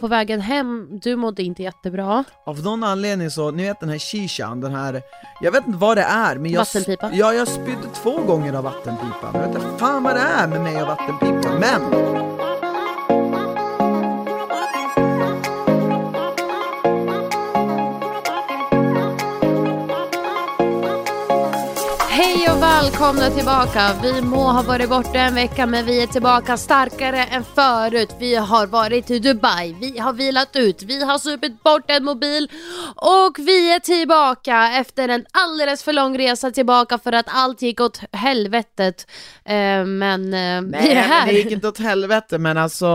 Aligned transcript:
på 0.00 0.08
vägen 0.08 0.40
hem, 0.40 0.88
du 1.02 1.16
mådde 1.16 1.42
inte 1.42 1.62
jättebra. 1.62 2.24
Av 2.46 2.62
någon 2.62 2.84
anledning 2.84 3.30
så, 3.30 3.50
ni 3.50 3.62
vet 3.64 3.80
den 3.80 3.88
här 3.88 3.98
shishan, 3.98 4.60
den 4.60 4.74
här, 4.74 5.02
jag 5.40 5.52
vet 5.52 5.66
inte 5.66 5.78
vad 5.78 5.96
det 5.96 6.02
är 6.02 6.36
men 6.36 6.50
jag, 6.50 6.60
Vattenpipa? 6.60 7.10
Ja, 7.12 7.32
jag 7.32 7.48
spydde 7.48 7.88
två 8.02 8.18
gånger 8.22 8.52
av 8.52 8.64
vattenpipan. 8.64 9.30
Jag 9.32 9.40
vet 9.40 9.54
inte 9.54 9.78
fan 9.78 10.02
vad 10.02 10.14
det 10.14 10.20
är 10.20 10.48
med 10.48 10.60
mig 10.60 10.82
och 10.82 10.88
vattenpipan, 10.88 11.60
men 11.60 11.80
välkomna 22.90 23.30
tillbaka! 23.30 23.90
Vi 24.02 24.22
må 24.22 24.52
ha 24.52 24.62
varit 24.62 24.88
borta 24.88 25.18
en 25.18 25.34
vecka 25.34 25.66
men 25.66 25.86
vi 25.86 26.02
är 26.02 26.06
tillbaka 26.06 26.56
starkare 26.56 27.24
än 27.24 27.44
förut. 27.44 28.08
Vi 28.18 28.34
har 28.34 28.66
varit 28.66 29.10
i 29.10 29.18
Dubai, 29.18 29.76
vi 29.80 29.98
har 29.98 30.12
vilat 30.12 30.56
ut, 30.56 30.82
vi 30.82 31.04
har 31.04 31.18
supit 31.18 31.62
bort 31.62 31.90
en 31.90 32.04
mobil 32.04 32.50
och 32.96 33.38
vi 33.38 33.74
är 33.74 33.78
tillbaka 33.78 34.70
efter 34.80 35.08
en 35.08 35.26
alldeles 35.32 35.82
för 35.82 35.92
lång 35.92 36.18
resa 36.18 36.50
tillbaka 36.50 36.98
för 36.98 37.12
att 37.12 37.26
allt 37.28 37.62
gick 37.62 37.80
åt 37.80 38.00
helvetet. 38.12 39.06
Eh, 39.44 39.84
men 39.84 40.34
eh, 40.34 40.62
vi 40.62 40.70
Nej 40.70 40.92
är 40.92 41.02
här. 41.02 41.26
men 41.26 41.34
det 41.34 41.40
gick 41.40 41.52
inte 41.52 41.68
åt 41.68 41.78
helvete 41.78 42.38
men 42.38 42.56
alltså 42.58 42.86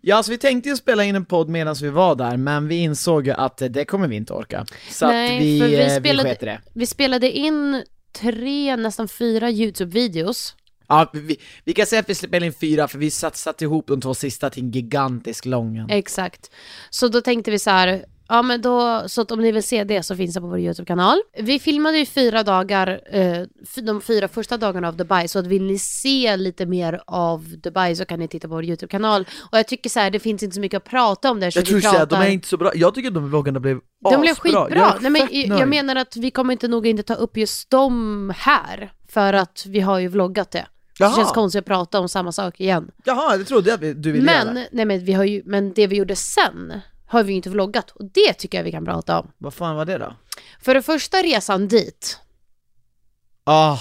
Ja 0.00 0.16
alltså 0.16 0.32
vi 0.32 0.38
tänkte 0.38 0.68
ju 0.68 0.76
spela 0.76 1.04
in 1.04 1.14
en 1.14 1.24
podd 1.24 1.48
medan 1.48 1.74
vi 1.74 1.88
var 1.88 2.14
där 2.14 2.36
men 2.36 2.68
vi 2.68 2.76
insåg 2.76 3.26
ju 3.26 3.32
att 3.32 3.62
eh, 3.62 3.68
det 3.68 3.84
kommer 3.84 4.08
vi 4.08 4.16
inte 4.16 4.32
orka. 4.32 4.66
Så 4.90 5.06
Nej, 5.06 5.36
att 5.36 5.42
vi, 5.42 5.60
för 5.60 5.66
vi 5.66 6.00
spelade- 6.00 6.36
vi 6.40 6.46
det. 6.46 6.60
Vi 6.74 6.86
spelade 6.86 7.30
in 7.30 7.84
tre, 8.12 8.76
nästan 8.76 9.08
fyra 9.08 9.50
YouTube-videos. 9.50 10.54
Ja, 10.88 11.10
vi, 11.12 11.36
vi 11.64 11.72
kan 11.72 11.86
säga 11.86 12.00
att 12.00 12.08
vi 12.08 12.14
spelade 12.14 12.46
in 12.46 12.52
fyra 12.52 12.88
för 12.88 12.98
vi 12.98 13.10
satt, 13.10 13.36
satt 13.36 13.62
ihop 13.62 13.86
de 13.86 14.00
två 14.00 14.14
sista 14.14 14.50
till 14.50 14.62
en 14.62 14.70
gigantisk 14.70 15.44
lång. 15.44 15.86
Exakt. 15.90 16.50
Så 16.90 17.08
då 17.08 17.20
tänkte 17.20 17.50
vi 17.50 17.58
så 17.58 17.70
här, 17.70 18.04
ja 18.28 18.42
men 18.42 18.62
då, 18.62 19.02
så 19.08 19.20
att 19.20 19.30
om 19.30 19.40
ni 19.40 19.52
vill 19.52 19.62
se 19.62 19.84
det 19.84 20.02
så 20.02 20.16
finns 20.16 20.34
det 20.34 20.40
på 20.40 20.46
vår 20.46 20.58
YouTube-kanal. 20.58 21.18
Vi 21.38 21.58
filmade 21.58 21.98
ju 21.98 22.06
fyra 22.06 22.42
dagar, 22.42 23.00
eh, 23.10 23.42
de 23.82 24.00
fyra 24.00 24.28
första 24.28 24.56
dagarna 24.56 24.88
av 24.88 24.96
Dubai, 24.96 25.28
så 25.28 25.38
att 25.38 25.46
vill 25.46 25.62
ni 25.62 25.78
se 25.78 26.36
lite 26.36 26.66
mer 26.66 27.00
av 27.06 27.44
Dubai 27.62 27.96
så 27.96 28.04
kan 28.04 28.18
ni 28.18 28.28
titta 28.28 28.48
på 28.48 28.54
vår 28.54 28.64
YouTube-kanal. 28.64 29.26
Och 29.52 29.58
jag 29.58 29.68
tycker 29.68 29.90
så 29.90 30.00
här, 30.00 30.10
det 30.10 30.18
finns 30.20 30.42
inte 30.42 30.54
så 30.54 30.60
mycket 30.60 30.76
att 30.76 30.84
prata 30.90 31.30
om 31.30 31.40
där, 31.40 31.50
så 31.50 31.58
Jag 31.58 31.66
tror 31.66 31.80
pratar... 31.80 32.02
att 32.02 32.10
de 32.10 32.16
är 32.22 32.28
inte 32.28 32.48
så 32.48 32.56
bra, 32.56 32.70
jag 32.74 32.94
tycker 32.94 33.08
att 33.08 33.14
de 33.14 33.28
vloggarna 33.28 33.60
blev 33.60 33.80
De 34.10 34.20
blev 34.20 34.32
asbra. 34.32 34.42
skitbra. 34.64 34.78
Jag 34.78 35.02
Nej, 35.02 35.10
men 35.10 35.28
jag, 35.30 35.60
jag 35.60 35.68
menar 35.68 35.96
att 35.96 36.16
vi 36.16 36.30
kommer 36.30 36.52
inte 36.52 36.68
nog 36.68 36.86
inte 36.86 37.02
ta 37.02 37.14
upp 37.14 37.36
just 37.36 37.70
dem 37.70 38.32
här, 38.36 38.92
för 39.08 39.32
att 39.32 39.64
vi 39.66 39.80
har 39.80 39.98
ju 39.98 40.08
vloggat 40.08 40.50
det. 40.50 40.66
Jaha. 40.98 41.10
Det 41.10 41.16
känns 41.16 41.32
konstigt 41.32 41.58
att 41.58 41.66
prata 41.66 42.00
om 42.00 42.08
samma 42.08 42.32
sak 42.32 42.60
igen. 42.60 42.90
Jaha, 43.04 43.36
det 43.36 43.44
trodde 43.44 43.70
jag 43.70 43.84
att 43.84 44.02
du 44.02 44.12
ville 44.12 44.24
Men, 44.24 44.46
göra. 44.56 44.66
nej, 44.72 44.84
men, 44.84 45.04
vi 45.04 45.12
har 45.12 45.24
ju, 45.24 45.42
men 45.44 45.72
det 45.72 45.86
vi 45.86 45.96
gjorde 45.96 46.16
sen 46.16 46.72
har 47.08 47.22
vi 47.22 47.32
ju 47.32 47.36
inte 47.36 47.50
vloggat 47.50 47.90
och 47.90 48.04
det 48.04 48.32
tycker 48.32 48.58
jag 48.58 48.64
vi 48.64 48.70
kan 48.72 48.84
prata 48.84 49.20
om. 49.20 49.30
Vad 49.38 49.54
fan 49.54 49.76
var 49.76 49.84
det 49.84 49.98
då? 49.98 50.16
För 50.60 50.74
det 50.74 50.82
första 50.82 51.16
resan 51.16 51.68
dit, 51.68 52.18
Ah, 53.50 53.78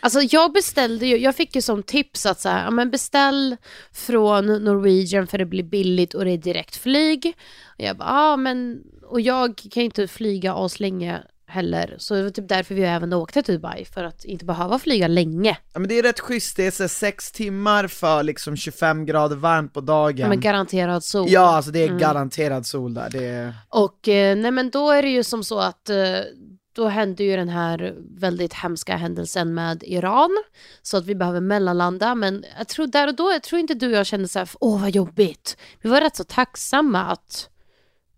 alltså 0.00 0.20
jag 0.20 0.52
beställde 0.52 1.06
ju, 1.06 1.16
jag 1.16 1.36
fick 1.36 1.54
ju 1.54 1.62
som 1.62 1.82
tips 1.82 2.26
att 2.26 2.40
så 2.40 2.48
här, 2.48 2.64
ja, 2.64 2.70
men 2.70 2.90
beställ 2.90 3.56
från 3.92 4.46
Norwegian 4.46 5.26
för 5.26 5.38
det 5.38 5.44
blir 5.44 5.62
billigt 5.62 6.14
och 6.14 6.24
det 6.24 6.30
är 6.30 6.38
direktflyg. 6.38 7.34
Och 7.78 7.84
jag 7.84 7.96
bara, 7.96 8.08
ja 8.08 8.36
men, 8.36 8.82
och 9.06 9.20
jag 9.20 9.56
kan 9.56 9.80
ju 9.80 9.84
inte 9.84 10.08
flyga 10.08 10.54
aslänge 10.54 11.22
heller, 11.50 11.94
så 11.98 12.14
det 12.14 12.22
var 12.22 12.30
typ 12.30 12.48
därför 12.48 12.74
vi 12.74 12.82
även 12.82 13.12
åkte 13.12 13.42
till 13.42 13.54
Dubai, 13.54 13.84
för 13.84 14.04
att 14.04 14.24
inte 14.24 14.44
behöva 14.44 14.78
flyga 14.78 15.08
länge. 15.08 15.56
ja 15.72 15.78
men 15.80 15.88
det 15.88 15.98
är 15.98 16.02
rätt 16.02 16.20
schysst, 16.20 16.56
det 16.56 16.66
är 16.66 16.70
så 16.70 16.82
här 16.82 16.88
sex 16.88 17.32
timmar 17.32 17.86
för 17.86 18.22
liksom 18.22 18.56
25 18.56 19.06
grader 19.06 19.36
varmt 19.36 19.74
på 19.74 19.80
dagen. 19.80 20.18
Ja, 20.18 20.28
men 20.28 20.40
garanterad 20.40 21.04
sol. 21.04 21.26
Ja, 21.30 21.40
alltså 21.56 21.70
det 21.70 21.78
är 21.82 21.86
Mm. 21.86 21.98
garanterad 21.98 22.66
sol 22.66 22.94
där, 22.94 23.08
det 23.12 23.24
är... 23.26 23.54
Och 23.68 24.08
eh, 24.08 24.36
nej 24.36 24.50
men 24.50 24.70
då 24.70 24.90
är 24.90 25.02
det 25.02 25.08
ju 25.08 25.24
som 25.24 25.44
så 25.44 25.58
att 25.60 25.90
eh, 25.90 25.96
då 26.72 26.88
hände 26.88 27.24
ju 27.24 27.36
den 27.36 27.48
här 27.48 27.94
väldigt 28.18 28.54
hemska 28.54 28.96
händelsen 28.96 29.54
med 29.54 29.82
Iran. 29.86 30.30
Så 30.82 30.96
att 30.96 31.06
vi 31.06 31.14
behöver 31.14 31.40
mellanlanda. 31.40 32.14
Men 32.14 32.44
jag 32.58 32.68
tror 32.68 32.86
där 32.86 33.08
och 33.08 33.14
då, 33.14 33.32
jag 33.32 33.42
tror 33.42 33.60
inte 33.60 33.74
du 33.74 33.86
och 33.86 33.92
jag 33.98 34.06
kände 34.06 34.28
så 34.28 34.38
här, 34.38 34.48
åh 34.60 34.80
vad 34.80 34.90
jobbigt. 34.90 35.56
Vi 35.82 35.88
var 35.90 36.00
rätt 36.00 36.16
så 36.16 36.24
tacksamma 36.24 37.00
att, 37.06 37.48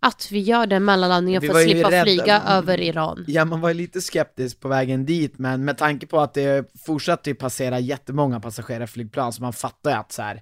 att 0.05 0.31
vi 0.31 0.39
gör 0.39 0.67
den 0.67 0.85
mellanlandningen 0.85 1.41
för 1.41 1.49
att 1.49 1.63
slippa 1.63 1.91
rädda. 1.91 2.03
flyga 2.03 2.41
över 2.47 2.81
Iran. 2.81 3.25
Ja, 3.27 3.45
man 3.45 3.61
var 3.61 3.69
ju 3.69 3.75
lite 3.75 4.01
skeptisk 4.01 4.59
på 4.59 4.67
vägen 4.67 5.05
dit, 5.05 5.39
men 5.39 5.65
med 5.65 5.77
tanke 5.77 6.07
på 6.07 6.19
att 6.19 6.33
det 6.33 6.71
fortsatte 6.85 7.29
ju 7.29 7.35
passera 7.35 7.79
jättemånga 7.79 8.39
passagerarflygplan, 8.39 9.33
så 9.33 9.41
man 9.41 9.53
fattar 9.53 9.91
ju 9.91 9.97
att 9.97 10.11
så 10.11 10.21
här, 10.21 10.41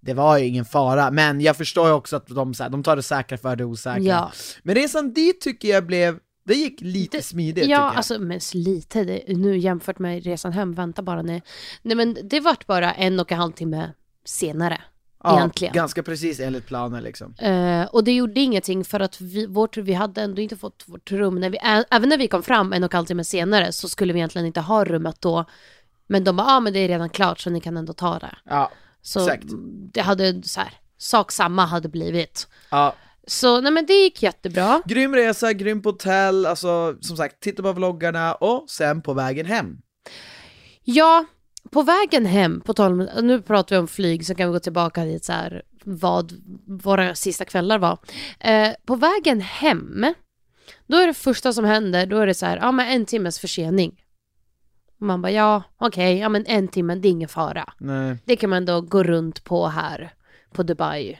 det 0.00 0.14
var 0.14 0.38
ju 0.38 0.46
ingen 0.46 0.64
fara, 0.64 1.10
men 1.10 1.40
jag 1.40 1.56
förstår 1.56 1.86
ju 1.88 1.92
också 1.94 2.16
att 2.16 2.26
de, 2.26 2.54
så 2.54 2.62
här, 2.62 2.70
de 2.70 2.82
tar 2.82 2.96
det 2.96 3.02
säkra 3.02 3.38
för 3.38 3.56
det 3.56 3.64
osäkra. 3.64 4.02
Ja, 4.02 4.32
Men 4.62 4.74
resan 4.74 5.12
dit 5.12 5.40
tycker 5.40 5.68
jag 5.68 5.86
blev, 5.86 6.18
det 6.44 6.54
gick 6.54 6.80
lite 6.80 7.16
Det- 7.16 7.22
smidigt 7.22 7.64
ja 7.66 7.70
jag. 7.70 7.96
alltså 7.96 8.18
men 8.18 8.40
lite 8.54 9.04
det, 9.04 9.22
nu 9.28 9.58
jämfört 9.58 9.98
med 9.98 10.24
resan 10.24 10.52
hem, 10.52 10.74
vänta 10.74 11.02
bara 11.02 11.22
nej. 11.22 11.42
Nej 11.82 11.96
men 11.96 12.16
det 12.24 12.40
vart 12.40 12.66
bara 12.66 12.92
en 12.92 13.20
och 13.20 13.32
en 13.32 13.38
halv 13.38 13.52
timme 13.52 13.92
senare. 14.24 14.80
Ja, 15.22 15.36
egentligen. 15.36 15.74
Ganska 15.74 16.02
precis 16.02 16.40
enligt 16.40 16.66
planen 16.66 17.02
liksom. 17.02 17.34
Eh, 17.38 17.82
och 17.84 18.04
det 18.04 18.12
gjorde 18.12 18.40
ingenting 18.40 18.84
för 18.84 19.00
att 19.00 19.20
vi, 19.20 19.46
vårt, 19.46 19.76
vi 19.76 19.92
hade 19.92 20.22
ändå 20.22 20.42
inte 20.42 20.56
fått 20.56 20.84
vårt 20.86 21.12
rum. 21.12 21.34
När 21.40 21.50
vi, 21.50 21.58
ä, 21.58 21.84
även 21.90 22.08
när 22.08 22.18
vi 22.18 22.28
kom 22.28 22.42
fram 22.42 22.72
en 22.72 22.84
och 22.84 22.94
en 22.94 22.98
halv 22.98 23.06
timme 23.06 23.24
senare 23.24 23.72
så 23.72 23.88
skulle 23.88 24.12
vi 24.12 24.18
egentligen 24.18 24.46
inte 24.46 24.60
ha 24.60 24.84
rummet 24.84 25.16
då. 25.20 25.44
Men 26.06 26.24
de 26.24 26.36
bara, 26.36 26.46
ja 26.46 26.56
ah, 26.56 26.60
men 26.60 26.72
det 26.72 26.78
är 26.78 26.88
redan 26.88 27.10
klart 27.10 27.40
så 27.40 27.50
ni 27.50 27.60
kan 27.60 27.76
ändå 27.76 27.92
ta 27.92 28.18
det. 28.18 28.36
Ja, 28.44 28.70
Så 29.02 29.20
Exakt. 29.20 29.44
det 29.92 30.00
hade 30.00 30.42
så 30.42 30.60
här, 30.60 30.72
sak 30.98 31.32
samma 31.32 31.64
hade 31.66 31.88
blivit. 31.88 32.48
ja. 32.70 32.94
Så 33.26 33.60
nej 33.60 33.72
men 33.72 33.86
det 33.86 33.92
gick 33.92 34.22
jättebra. 34.22 34.82
Grym 34.84 35.14
resa, 35.14 35.52
grymt 35.52 35.84
hotell, 35.84 36.46
alltså 36.46 36.96
som 37.00 37.16
sagt, 37.16 37.40
titta 37.40 37.62
på 37.62 37.72
vloggarna 37.72 38.34
och 38.34 38.70
sen 38.70 39.02
på 39.02 39.12
vägen 39.12 39.46
hem. 39.46 39.76
Ja, 40.84 41.24
på 41.70 41.82
vägen 41.82 42.26
hem, 42.26 42.60
på 42.60 42.74
tal 42.74 43.10
nu 43.22 43.42
pratar 43.42 43.76
vi 43.76 43.80
om 43.80 43.88
flyg 43.88 44.26
så 44.26 44.34
kan 44.34 44.48
vi 44.48 44.52
gå 44.52 44.60
tillbaka 44.60 45.04
dit 45.04 45.24
så 45.24 45.32
här 45.32 45.62
vad 45.84 46.32
våra 46.66 47.14
sista 47.14 47.44
kvällar 47.44 47.78
var. 47.78 47.98
Eh, 48.38 48.70
på 48.84 48.96
vägen 48.96 49.40
hem, 49.40 50.14
då 50.86 50.96
är 50.96 51.06
det 51.06 51.14
första 51.14 51.52
som 51.52 51.64
händer, 51.64 52.06
då 52.06 52.18
är 52.18 52.26
det 52.26 52.34
så 52.34 52.46
här, 52.46 52.56
ja 52.56 52.72
men 52.72 52.88
en 52.88 53.06
timmes 53.06 53.38
försening. 53.38 54.04
Man 54.98 55.22
bara, 55.22 55.32
ja 55.32 55.62
okej, 55.78 56.18
ja 56.18 56.28
men 56.28 56.46
en 56.46 56.68
timme, 56.68 56.94
det 56.94 57.08
är 57.08 57.10
ingen 57.10 57.28
fara. 57.28 57.72
Nej. 57.78 58.16
Det 58.24 58.36
kan 58.36 58.50
man 58.50 58.64
då 58.64 58.80
gå 58.80 59.02
runt 59.02 59.44
på 59.44 59.66
här 59.66 60.12
på 60.52 60.62
Dubai 60.62 61.18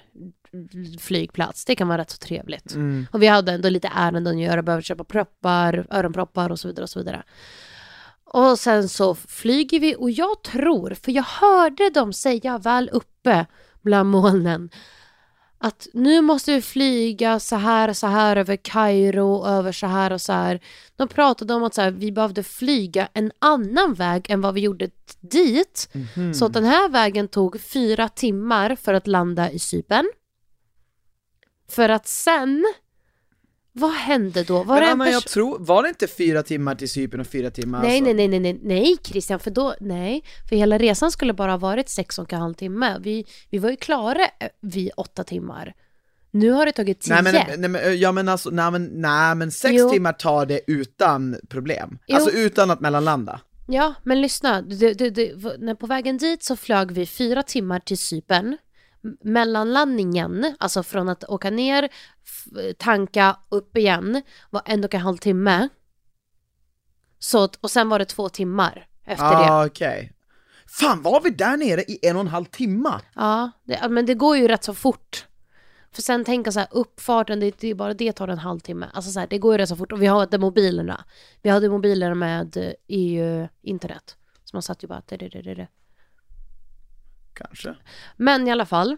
flygplats. 1.00 1.64
Det 1.64 1.74
kan 1.74 1.88
vara 1.88 1.98
rätt 1.98 2.10
så 2.10 2.18
trevligt. 2.18 2.74
Mm. 2.74 3.06
Och 3.12 3.22
vi 3.22 3.26
hade 3.26 3.52
ändå 3.52 3.68
lite 3.68 3.92
ärenden 3.94 4.36
att 4.36 4.42
göra, 4.42 4.62
behöver 4.62 4.82
köpa 4.82 5.04
proppar, 5.04 5.86
öronproppar 5.90 6.50
och 6.50 6.60
så 6.60 6.68
vidare 6.68 6.82
och 6.82 6.90
så 6.90 6.98
vidare. 6.98 7.22
Och 8.32 8.58
sen 8.58 8.88
så 8.88 9.14
flyger 9.14 9.80
vi 9.80 9.96
och 9.98 10.10
jag 10.10 10.42
tror, 10.42 10.94
för 10.94 11.12
jag 11.12 11.22
hörde 11.22 11.90
dem 11.90 12.12
säga 12.12 12.58
väl 12.58 12.88
uppe 12.92 13.46
bland 13.82 14.10
molnen 14.10 14.70
att 15.62 15.88
nu 15.92 16.20
måste 16.20 16.52
vi 16.52 16.62
flyga 16.62 17.40
så 17.40 17.56
här 17.56 17.92
så 17.92 18.06
här 18.06 18.36
över 18.36 18.56
Kairo, 18.56 19.46
över 19.46 19.72
så 19.72 19.86
här 19.86 20.12
och 20.12 20.20
så 20.20 20.32
här. 20.32 20.60
De 20.96 21.08
pratade 21.08 21.54
om 21.54 21.62
att 21.62 21.74
så 21.74 21.80
här, 21.80 21.90
vi 21.90 22.12
behövde 22.12 22.42
flyga 22.42 23.08
en 23.12 23.32
annan 23.38 23.94
väg 23.94 24.30
än 24.30 24.40
vad 24.40 24.54
vi 24.54 24.60
gjorde 24.60 24.90
dit. 25.20 25.88
Mhm. 26.16 26.34
Så 26.34 26.44
att 26.44 26.52
den 26.52 26.64
här 26.64 26.88
vägen 26.88 27.28
tog 27.28 27.60
fyra 27.60 28.08
timmar 28.08 28.76
för 28.76 28.94
att 28.94 29.06
landa 29.06 29.50
i 29.50 29.58
Cypern. 29.58 30.10
För 31.68 31.88
att 31.88 32.06
sen, 32.06 32.64
vad 33.72 33.90
hände 33.90 34.44
då? 34.44 34.62
Var 34.62 34.74
Men 34.74 34.84
det 34.84 34.90
Anna, 34.90 35.10
jag 35.10 35.26
tror, 35.26 35.58
var 35.58 35.82
det 35.82 35.88
inte 35.88 36.06
fyra 36.06 36.42
timmar 36.42 36.74
till 36.74 36.90
Cypern 36.90 37.20
och 37.20 37.26
fyra 37.26 37.50
timmar 37.50 37.82
Nej, 37.82 37.98
alltså? 37.98 38.12
nej, 38.12 38.28
nej, 38.28 38.40
nej, 38.40 38.60
nej, 38.62 38.96
Christian, 39.04 39.40
för 39.40 39.50
då, 39.50 39.74
nej, 39.80 40.24
för 40.48 40.56
hela 40.56 40.78
resan 40.78 41.10
skulle 41.10 41.32
bara 41.32 41.50
ha 41.50 41.58
varit 41.58 41.88
sex 41.88 42.18
och 42.18 42.32
en 42.32 42.40
halv 42.40 42.54
timme. 42.54 42.98
Vi, 43.00 43.24
vi 43.50 43.58
var 43.58 43.70
ju 43.70 43.76
klara 43.76 44.24
eh, 44.24 44.48
vid 44.60 44.90
åtta 44.96 45.24
timmar. 45.24 45.74
Nu 46.30 46.50
har 46.50 46.66
det 46.66 46.72
tagit 46.72 47.00
tio. 47.00 47.22
Nej 47.22 47.22
men, 47.22 47.60
nej, 47.60 47.68
men, 47.70 47.98
ja 48.00 48.12
men 48.12 48.28
alltså, 48.28 48.50
nej 48.50 48.70
men, 48.70 48.84
nej, 48.84 49.34
men 49.34 49.50
sex 49.50 49.74
Jo. 49.78 49.90
timmar 49.90 50.12
tar 50.12 50.46
det 50.46 50.60
utan 50.66 51.36
problem. 51.48 51.98
Jo. 52.06 52.16
Alltså 52.16 52.30
utan 52.30 52.70
att 52.70 52.80
mellanlanda. 52.80 53.40
Ja, 53.68 53.94
men 54.04 54.20
lyssna. 54.20 54.62
Det, 54.62 54.94
det, 54.94 55.10
det, 55.10 55.32
när 55.58 55.74
på 55.74 55.86
vägen 55.86 56.18
dit 56.18 56.42
så 56.42 56.56
flög 56.56 56.90
vi 56.92 57.06
fyra 57.06 57.42
timmar 57.42 57.80
till 57.80 57.98
Cypern. 57.98 58.56
Mellanlandningen, 59.20 60.54
alltså 60.58 60.82
från 60.82 61.08
att 61.08 61.24
åka 61.24 61.50
ner, 61.50 61.88
tanka, 62.78 63.36
upp 63.48 63.76
igen, 63.76 64.22
var 64.50 64.62
en 64.64 64.84
och 64.84 64.94
en 64.94 65.00
halv 65.00 65.16
timme. 65.16 65.68
Så, 67.18 67.48
och 67.60 67.70
sen 67.70 67.88
var 67.88 67.98
det 67.98 68.04
två 68.04 68.28
timmar 68.28 68.86
efter 69.04 69.30
det. 69.30 69.50
Ah, 69.50 69.66
okej. 69.66 70.12
Fan, 70.66 71.02
var 71.02 71.20
vi 71.20 71.30
där 71.30 71.56
nere 71.56 71.80
i 71.80 71.98
en 72.02 72.16
och 72.16 72.22
en 72.22 72.28
halv 72.28 72.44
timma? 72.44 73.00
Ja, 73.14 73.50
det, 73.64 73.88
men 73.88 74.06
det 74.06 74.14
går 74.14 74.36
ju 74.36 74.48
rätt 74.48 74.64
så 74.64 74.74
fort. 74.74 75.26
För 75.92 76.02
sen 76.02 76.24
tänka 76.24 76.52
så 76.52 76.58
här, 76.58 76.68
uppfarten, 76.70 77.40
det, 77.40 77.60
det 77.60 77.74
bara 77.74 77.94
det 77.94 78.12
tar 78.12 78.28
en 78.28 78.38
halvtimme. 78.38 78.90
Alltså 78.92 79.10
så 79.10 79.20
här, 79.20 79.26
det 79.30 79.38
går 79.38 79.54
ju 79.54 79.58
rätt 79.58 79.68
så 79.68 79.76
fort. 79.76 79.92
Och 79.92 80.02
vi 80.02 80.06
hade 80.06 80.38
mobilerna. 80.38 81.04
Vi 81.42 81.50
hade 81.50 81.68
mobiler 81.68 82.14
med 82.14 82.56
eh, 82.56 82.72
EU-internet. 82.88 84.16
Så 84.44 84.56
man 84.56 84.62
satt 84.62 84.84
ju 84.84 84.88
bara... 84.88 85.02
Det, 85.06 85.16
det, 85.16 85.28
det, 85.28 85.54
det. 85.54 85.68
Kanske. 87.34 87.74
Men 88.16 88.48
i 88.48 88.50
alla 88.50 88.66
fall. 88.66 88.96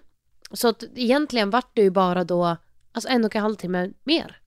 Så 0.52 0.68
att 0.68 0.82
egentligen 0.94 1.50
vart 1.50 1.70
det 1.74 1.82
ju 1.82 1.90
bara 1.90 2.24
då, 2.24 2.56
alltså 2.92 3.08
en 3.08 3.24
och 3.24 3.36
en 3.36 3.42
halv 3.42 3.54
timme 3.54 3.90
mer. 4.04 4.40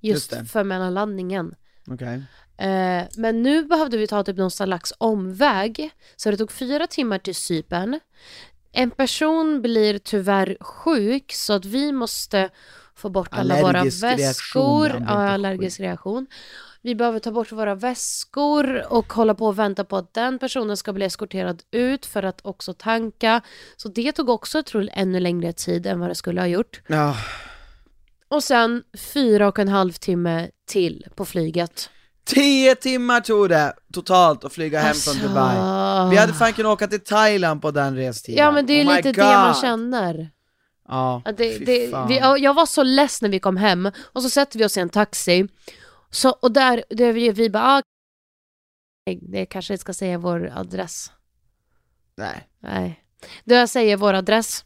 Just, 0.00 0.32
Just 0.32 0.52
för 0.52 0.64
mellanlandningen. 0.64 1.54
Okej. 1.86 2.22
Eh, 2.56 3.04
men 3.16 3.42
nu 3.42 3.64
behövde 3.64 3.96
vi 3.96 4.06
ta 4.06 4.24
typ 4.24 4.36
någon 4.36 4.50
slags 4.50 4.92
omväg. 4.98 5.90
Så 6.16 6.30
det 6.30 6.36
tog 6.36 6.52
fyra 6.52 6.86
timmar 6.86 7.18
till 7.18 7.34
Cypern. 7.34 8.00
En 8.72 8.90
person 8.90 9.62
blir 9.62 9.98
tyvärr 9.98 10.56
sjuk 10.60 11.32
så 11.32 11.52
att 11.52 11.64
vi 11.64 11.92
måste 11.92 12.50
få 12.94 13.08
bort 13.08 13.28
alla 13.30 13.60
våra 13.62 13.68
Allergisk 13.68 14.04
reaktion 14.04 14.26
väskor. 14.26 14.88
Ja, 14.88 14.96
inte 14.96 15.12
allergisk 15.12 15.80
reaktion. 15.80 16.26
Vi 16.82 16.94
behöver 16.94 17.18
ta 17.18 17.30
bort 17.30 17.52
våra 17.52 17.74
väskor 17.74 18.92
och 18.92 19.12
hålla 19.12 19.34
på 19.34 19.46
och 19.46 19.58
vänta 19.58 19.84
på 19.84 19.96
att 19.96 20.14
den 20.14 20.38
personen 20.38 20.76
ska 20.76 20.92
bli 20.92 21.04
eskorterad 21.04 21.62
ut 21.70 22.06
för 22.06 22.22
att 22.22 22.40
också 22.42 22.74
tanka. 22.74 23.40
Så 23.76 23.88
det 23.88 24.12
tog 24.12 24.28
också 24.28 24.62
tror 24.62 24.82
jag, 24.84 24.92
ännu 24.98 25.20
längre 25.20 25.52
tid 25.52 25.86
än 25.86 26.00
vad 26.00 26.08
det 26.08 26.14
skulle 26.14 26.40
ha 26.40 26.46
gjort. 26.48 26.80
Ja, 26.86 27.16
Och 28.28 28.44
sen 28.44 28.82
fyra 29.14 29.48
och 29.48 29.58
en 29.58 29.68
halv 29.68 29.92
timme 29.92 30.48
till 30.66 31.06
på 31.14 31.24
flyget. 31.24 31.90
tio 32.24 32.74
timmar 32.74 33.20
tog 33.20 33.48
det 33.48 33.72
totalt 33.92 34.44
att 34.44 34.52
flyga 34.52 34.80
hem 34.80 34.94
från 34.94 35.28
Dubai. 35.28 35.56
Vi 36.10 36.16
hade 36.16 36.32
fan 36.32 36.52
kunnat 36.52 36.72
åka 36.72 36.86
till 36.86 37.00
Thailand 37.00 37.62
på 37.62 37.70
den 37.70 37.96
restiden. 37.96 38.38
Ja 38.44 38.50
men 38.52 38.66
det 38.66 38.72
är 38.72 38.86
oh 38.88 38.96
lite 38.96 39.12
det 39.12 39.22
man 39.24 39.52
God. 39.52 39.60
känner. 39.60 40.30
Ja, 40.88 41.22
Det, 41.36 41.58
det, 41.58 41.94
vi, 42.08 42.18
ja, 42.18 42.38
jag 42.38 42.54
var 42.54 42.66
så 42.66 42.82
less 42.82 43.22
när 43.22 43.28
vi 43.28 43.38
kom 43.40 43.56
hem 43.56 43.90
och 44.12 44.22
så 44.22 44.30
sätter 44.30 44.58
vi 44.58 44.64
oss 44.64 44.76
i 44.76 44.80
en 44.80 44.88
taxi. 44.88 45.48
Så, 46.10 46.30
och 46.30 46.52
där, 46.52 46.84
där 46.90 47.12
vi, 47.12 47.30
vi 47.30 47.50
bara, 47.50 47.64
ah, 47.78 47.82
det 49.22 49.46
kanske 49.46 49.78
ska 49.78 49.92
säga 49.94 50.18
vår 50.18 50.52
adress. 50.56 51.12
Nej. 52.16 52.48
Nej. 52.62 53.04
Då 53.44 53.54
jag 53.54 53.68
säger 53.68 53.96
vår 53.96 54.14
adress 54.14 54.64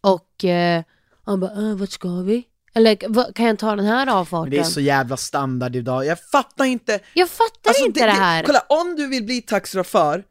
och 0.00 0.44
eh, 0.44 0.82
han 1.24 1.40
bara, 1.40 1.52
äh, 1.52 1.74
vart 1.76 1.90
ska 1.90 2.08
vi? 2.08 2.44
Eller 2.74 2.94
kan 3.32 3.46
jag 3.46 3.58
ta 3.58 3.76
den 3.76 3.84
här 3.86 4.06
Men 4.06 4.14
avfarten? 4.14 4.50
det 4.50 4.58
är 4.58 4.64
så 4.64 4.80
jävla 4.80 5.16
standard 5.16 5.76
idag, 5.76 6.06
jag 6.06 6.18
fattar 6.30 6.64
inte 6.64 7.00
Jag 7.14 7.28
fattar 7.28 7.70
Alltså, 7.70 7.84
inte 7.86 8.06
det, 8.06 8.12
här. 8.12 8.42
Kolla, 8.44 8.60
om 8.68 8.96
du 8.96 9.06
vill 9.06 9.24
bli 9.24 9.42
taxichaufför 9.42 10.24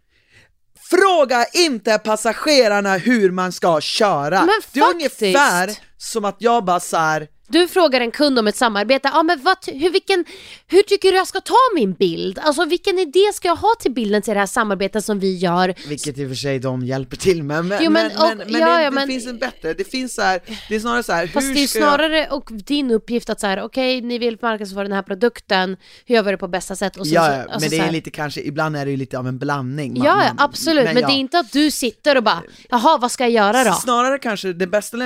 Fråga 0.89 1.45
inte 1.53 1.97
passagerarna 1.99 2.97
hur 2.97 3.31
man 3.31 3.51
ska 3.51 3.81
köra! 3.81 4.39
Men 4.39 4.47
det 4.73 4.79
är 4.79 4.83
faktiskt. 4.83 5.21
ungefär 5.23 5.77
som 5.97 6.25
att 6.25 6.35
jag 6.39 6.65
bara 6.65 6.79
så 6.79 6.97
här. 6.97 7.27
Du 7.51 7.67
frågar 7.67 8.01
en 8.01 8.11
kund 8.11 8.39
om 8.39 8.47
ett 8.47 8.55
samarbete, 8.55 9.09
ja 9.13 9.23
men 9.23 9.39
vad, 9.43 9.57
hur, 9.67 9.89
vilken, 9.89 10.25
hur 10.67 10.81
tycker 10.81 11.11
du 11.11 11.17
jag 11.17 11.27
ska 11.27 11.39
ta 11.41 11.55
min 11.75 11.93
bild? 11.93 12.39
Alltså 12.39 12.65
vilken 12.65 12.99
idé 12.99 13.19
ska 13.33 13.47
jag 13.47 13.55
ha 13.55 13.75
till 13.79 13.91
bilden 13.91 14.21
till 14.21 14.33
det 14.33 14.39
här 14.39 14.47
samarbetet 14.47 15.05
som 15.05 15.19
vi 15.19 15.37
gör? 15.37 15.73
Vilket 15.87 16.17
i 16.17 16.25
och 16.25 16.29
för 16.29 16.35
sig 16.35 16.59
de 16.59 16.85
hjälper 16.85 17.17
till 17.17 17.43
med, 17.43 17.65
men, 17.65 17.83
Jo, 17.83 17.91
men- 17.91 18.07
men, 18.07 18.17
och- 18.17 18.37
men, 18.37 18.51
men 18.51 18.61
ja, 18.61 18.67
det, 18.77 18.83
ja, 18.83 18.89
det 18.89 18.95
men- 18.95 19.07
finns 19.07 19.27
en 19.27 19.37
bättre, 19.37 19.73
det 19.73 19.83
finns 19.91 20.13
så 20.15 20.21
här, 20.21 20.41
det 20.69 20.75
är 20.75 20.79
snarare 20.79 21.03
så 21.03 21.11
här, 21.13 21.27
Fast 21.27 21.47
hur 21.47 21.53
det 21.53 21.63
är 21.63 21.67
ska 21.67 21.79
jag... 21.79 21.87
snarare 21.87 22.27
och 22.27 22.49
din 22.51 22.91
uppgift 22.91 23.29
att 23.29 23.39
så 23.39 23.47
här, 23.47 23.61
okej 23.63 24.01
ni 24.01 24.17
vill 24.17 24.37
marknadsföra 24.41 24.83
den 24.83 24.91
här 24.91 25.01
produkten, 25.03 25.77
hur 26.05 26.15
gör 26.15 26.23
vi 26.23 26.31
det 26.31 26.37
på 26.37 26.47
bästa 26.47 26.75
sätt? 26.75 26.97
Och 26.97 27.05
sen 27.07 27.13
Ja, 27.15 27.25
så, 27.25 27.31
ja, 27.31 27.37
alltså 27.37 27.59
men 27.59 27.69
det 27.69 27.77
så 27.77 27.83
är 27.83 27.91
lite 27.91 28.11
kanske, 28.11 28.41
ibland 28.41 28.75
är 28.77 28.85
det 28.85 28.91
ju 28.91 28.97
lite 28.97 29.19
av 29.19 29.27
en 29.27 29.37
blandning 29.37 29.93
Man- 29.97 30.05
Ja, 30.07 30.15
man- 30.15 30.35
absolut, 30.39 30.85
men, 30.85 30.97
ja. 30.97 31.07
det 31.07 31.13
är 31.13 31.17
inte 31.17 31.39
att 31.39 31.51
du 31.51 31.71
sitter 31.71 32.17
och 32.17 32.23
bara, 32.23 32.43
jaha 32.69 32.97
vad 32.97 33.11
ska 33.11 33.23
jag 33.23 33.31
göra 33.31 33.63
då? 33.63 33.73
Snarare 33.73 34.19
kanske, 34.19 34.53
det 34.53 34.67
bästa, 34.67 34.97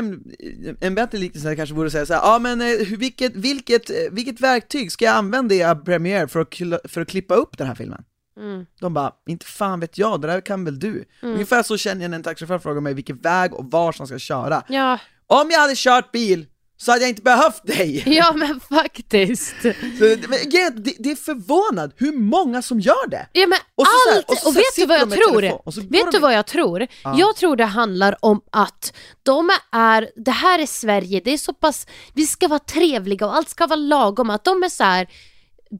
en 0.82 0.96
bättre 0.96 1.18
liknelse 1.18 1.56
kanske 1.56 1.76
vore 1.76 1.86
att 1.88 1.92
säga 1.92 2.06
så 2.06 2.14
här, 2.14 2.35
ja 2.36 2.40
men 2.40 2.62
eh, 2.62 2.98
vilket, 2.98 3.36
vilket, 3.36 3.90
eh, 3.90 3.96
vilket 4.12 4.42
verktyg 4.42 4.92
ska 4.92 5.06
jag 5.06 5.16
använda 5.16 5.56
i 5.56 5.76
Premiere 5.86 6.28
för 6.28 6.40
att, 6.40 6.92
för 6.92 7.02
att 7.02 7.08
klippa 7.08 7.36
upp 7.36 7.58
den 7.58 7.68
här 7.68 7.76
filmen? 7.76 8.04
Mm. 8.38 8.66
De 8.80 8.94
bara, 8.94 9.12
inte 9.30 9.46
fan 9.46 9.80
vet 9.80 9.98
jag, 9.98 10.22
det 10.22 10.28
där 10.28 10.42
kan 10.42 10.66
väl 10.66 10.80
du? 10.80 11.06
Ungefär 11.22 11.64
så 11.64 11.78
känner 11.78 12.02
jag 12.02 12.10
när 12.10 12.18
en 12.18 12.24
taxichaufför 12.24 12.60
frågar 12.60 12.82
mig 12.82 12.94
vilken 12.94 13.18
väg 13.18 13.54
och 13.54 13.72
var 13.72 13.92
som 13.92 14.08
ska 14.08 14.20
köra. 14.20 14.64
Ja, 14.68 15.00
Om 15.28 15.50
jag 15.52 15.60
hade 15.60 15.74
kört 15.76 16.12
bil 16.12 16.46
så 16.78 16.92
hade 16.92 17.02
jag 17.04 17.10
inte 17.10 17.22
behövt 17.22 17.68
dig! 17.68 18.04
ja 18.18 18.34
men 18.34 18.60
faktiskt. 18.60 19.56
Så, 19.62 19.68
det- 20.00 20.30
men, 20.30 20.84
det, 20.84 20.96
det 21.00 21.12
är 21.12 21.16
förvånad 21.16 21.94
hur 21.98 22.12
många 22.12 22.62
som 22.62 22.80
gör 22.80 23.08
det! 23.08 23.28
Ja 23.34 23.48
men 23.48 23.60
Och 23.76 23.86
så 23.86 23.92
så 24.06 24.10
här- 24.10 24.18
allt, 24.18 24.30
och 24.30 24.48
och, 24.48 24.56
vet 24.56 24.76
du 24.76 24.86
vad 24.86 25.00
jag 25.00 25.12
tror? 25.12 25.92
Vet 25.92 26.12
du 26.12 26.20
vad 26.20 26.34
jag 26.34 26.46
tror? 26.48 26.88
Jag 27.18 27.36
tror 27.36 27.56
det 27.56 27.66
handlar 27.66 28.16
om 28.26 28.42
att 28.52 28.94
de 29.24 29.50
är, 29.72 30.10
det 30.26 30.32
här 30.32 30.60
är 30.60 30.66
Sverige, 30.66 31.22
det 31.26 31.32
är 31.34 31.38
så 31.38 31.54
pass, 31.54 31.88
vi 32.14 32.28
ska 32.28 32.48
vara 32.48 32.60
trevliga 32.60 33.26
och 33.26 33.36
allt 33.36 33.50
ska 33.50 33.68
vara 33.68 33.76
lagom, 33.80 34.30
att 34.30 34.44
de 34.44 34.64
är 34.64 34.70
så 34.70 34.84
här, 34.84 35.08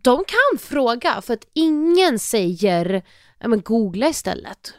de 0.04 0.18
kan 0.18 0.60
fråga 0.60 1.22
för 1.22 1.34
att 1.34 1.44
ingen 1.54 2.20
säger, 2.20 3.04
ja 3.40 3.48
men 3.48 3.62
googla 3.62 4.10
istället. 4.10 4.74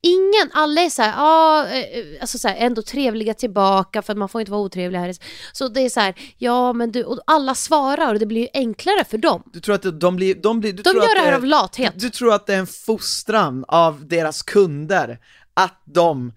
Ingen, 0.00 0.50
alla 0.52 0.80
är 0.80 0.90
såhär, 0.90 1.12
ja, 1.16 1.66
eh, 1.66 2.04
alltså 2.20 2.38
så 2.38 2.48
här, 2.48 2.56
ändå 2.56 2.82
trevliga 2.82 3.34
tillbaka 3.34 4.02
för 4.02 4.12
att 4.12 4.18
man 4.18 4.28
får 4.28 4.40
inte 4.40 4.50
vara 4.52 4.60
otrevlig 4.62 4.98
här. 4.98 5.14
Så 5.52 5.68
det 5.68 5.80
är 5.80 5.88
så 5.90 6.00
här, 6.00 6.14
ja 6.38 6.72
men 6.72 6.92
du, 6.92 7.04
och 7.04 7.20
alla 7.26 7.54
svarar 7.54 8.12
och 8.12 8.18
det 8.18 8.26
blir 8.26 8.40
ju 8.40 8.48
enklare 8.54 9.04
för 9.04 9.18
dem. 9.18 9.42
Du 9.52 9.60
tror 9.60 9.74
att 9.74 9.82
de- 9.82 9.98
de 9.98 10.16
blir, 10.16 10.34
de 10.34 10.60
blir, 10.60 10.72
du 10.72 10.82
De 10.82 10.90
tror 10.90 10.96
gör 11.02 11.10
att 11.10 11.14
det 11.16 11.20
här 11.20 11.32
är- 11.32 11.36
av 11.36 11.44
lathet. 11.44 11.92
Du, 11.96 12.00
du 12.06 12.10
tror 12.10 12.34
att 12.34 12.46
det 12.46 12.54
är 12.54 12.58
en 12.58 12.66
fostran 12.66 13.64
av 13.68 14.06
deras 14.08 14.42
kunder, 14.42 15.18
att 15.54 15.82
de 15.84 16.32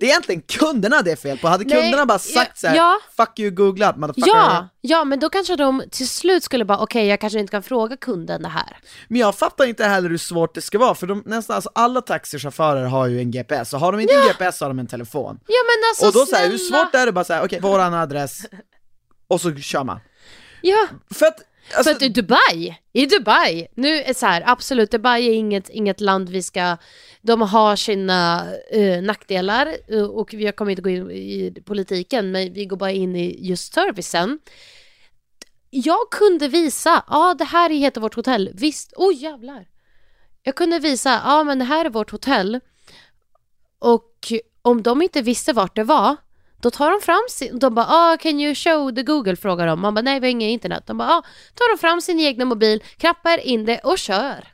det 0.00 0.06
är 0.06 0.10
egentligen 0.10 0.42
kunderna 0.42 1.02
det 1.02 1.12
är 1.12 1.16
fel 1.16 1.38
på, 1.38 1.48
hade 1.48 1.64
Nej, 1.64 1.82
kunderna 1.82 2.06
bara 2.06 2.18
sagt 2.18 2.36
ja, 2.36 2.54
såhär 2.54 2.76
ja. 2.76 2.98
'fuck 3.16 3.38
you 3.38 3.50
googlat 3.50 3.96
motherfucker' 3.96 4.26
Ja, 4.26 4.68
ja, 4.80 5.04
men 5.04 5.20
då 5.20 5.28
kanske 5.28 5.56
de 5.56 5.82
till 5.90 6.08
slut 6.08 6.44
skulle 6.44 6.64
bara, 6.64 6.78
okej 6.78 7.06
jag 7.06 7.20
kanske 7.20 7.38
inte 7.38 7.50
kan 7.50 7.62
fråga 7.62 7.96
kunden 7.96 8.42
det 8.42 8.48
här. 8.48 8.76
Men 9.08 9.20
jag 9.20 9.34
fattar 9.34 9.64
inte 9.64 9.84
heller 9.84 10.10
hur 10.10 10.18
svårt 10.18 10.54
det 10.54 10.60
ska 10.60 10.78
vara, 10.78 10.94
för 10.94 11.06
de, 11.06 11.22
nästan 11.26 11.56
alltså, 11.56 11.70
alla 11.74 12.00
taxichaufförer 12.00 12.84
har 12.84 13.06
ju 13.06 13.18
en 13.18 13.30
GPS, 13.30 13.70
så 13.70 13.78
har 13.78 13.92
de 13.92 14.00
inte 14.00 14.14
en 14.14 14.28
GPS 14.28 14.58
så 14.58 14.64
har 14.64 14.70
de 14.70 14.78
en 14.78 14.86
telefon. 14.86 15.40
Ja 15.46 15.58
men 15.66 15.90
alltså 15.90 16.06
och 16.06 16.12
då 16.12 16.36
säger 16.36 16.50
hur 16.50 16.58
svårt 16.58 16.94
är 16.94 17.06
det 17.06 17.12
bara 17.12 17.24
säga 17.24 17.44
okej, 17.44 17.60
våran 17.60 17.94
adress, 17.94 18.46
och 19.28 19.40
så 19.40 19.56
kör 19.56 19.84
man. 19.84 20.00
Ja, 20.60 20.86
För 21.14 21.26
att, 21.26 21.40
alltså, 21.76 21.90
för 21.90 21.96
att 21.96 22.02
i 22.02 22.08
Dubai, 22.08 22.78
i 22.92 23.06
Dubai, 23.06 23.66
nu 23.74 23.88
är 23.88 24.14
så 24.14 24.26
här, 24.26 24.42
absolut 24.46 24.90
Dubai 24.90 25.28
är 25.28 25.32
inget, 25.32 25.68
inget 25.68 26.00
land 26.00 26.28
vi 26.28 26.42
ska, 26.42 26.76
de 27.22 27.42
har 27.42 27.76
sina 27.76 28.46
uh, 28.76 29.02
nackdelar 29.02 29.76
eh, 29.88 30.02
och 30.02 30.34
jag 30.34 30.56
kommer 30.56 30.70
inte 30.70 30.82
gå 30.82 30.90
in 30.90 31.10
i 31.10 31.62
politiken 31.66 32.30
men 32.30 32.52
vi 32.52 32.64
går 32.66 32.76
bara 32.76 32.92
in 32.92 33.16
i 33.16 33.46
just 33.48 33.74
servicen. 33.74 34.38
Jag 35.70 36.10
kunde 36.10 36.48
visa, 36.48 36.90
ja 36.90 37.02
ah, 37.06 37.34
det 37.34 37.44
här 37.44 37.70
heter 37.70 38.00
vårt 38.00 38.14
hotell, 38.14 38.50
visst, 38.54 38.92
oj 38.96 39.14
oh, 39.14 39.22
jävlar. 39.22 39.68
Jag 40.42 40.54
kunde 40.54 40.78
visa, 40.78 41.10
ja 41.10 41.20
ah, 41.24 41.44
men 41.44 41.58
det 41.58 41.64
här 41.64 41.84
är 41.84 41.90
vårt 41.90 42.10
hotell 42.10 42.60
och 43.78 44.32
om 44.62 44.82
de 44.82 45.02
inte 45.02 45.22
visste 45.22 45.52
vart 45.52 45.76
det 45.76 45.84
var 45.84 46.16
då 46.60 46.70
tar 46.70 46.90
de 46.90 47.00
fram 47.00 47.22
sin, 47.30 47.58
de 47.58 47.74
bara 47.74 47.86
ah, 47.88 48.16
can 48.16 48.40
you 48.40 48.54
show 48.54 48.94
the 48.94 49.02
Google 49.02 49.36
frågar 49.36 49.66
de. 49.66 49.80
Man 49.80 49.94
bara 49.94 50.02
nej 50.02 50.20
vi 50.20 50.26
har 50.26 50.30
inget 50.30 50.50
internet. 50.50 50.86
De 50.86 50.98
bara 50.98 51.08
ah, 51.08 51.22
tar 51.54 51.76
de 51.76 51.78
fram 51.80 52.00
sin 52.00 52.20
egna 52.20 52.44
mobil, 52.44 52.82
knappar 52.96 53.38
in 53.46 53.64
det 53.64 53.78
och 53.78 53.98
kör. 53.98 54.48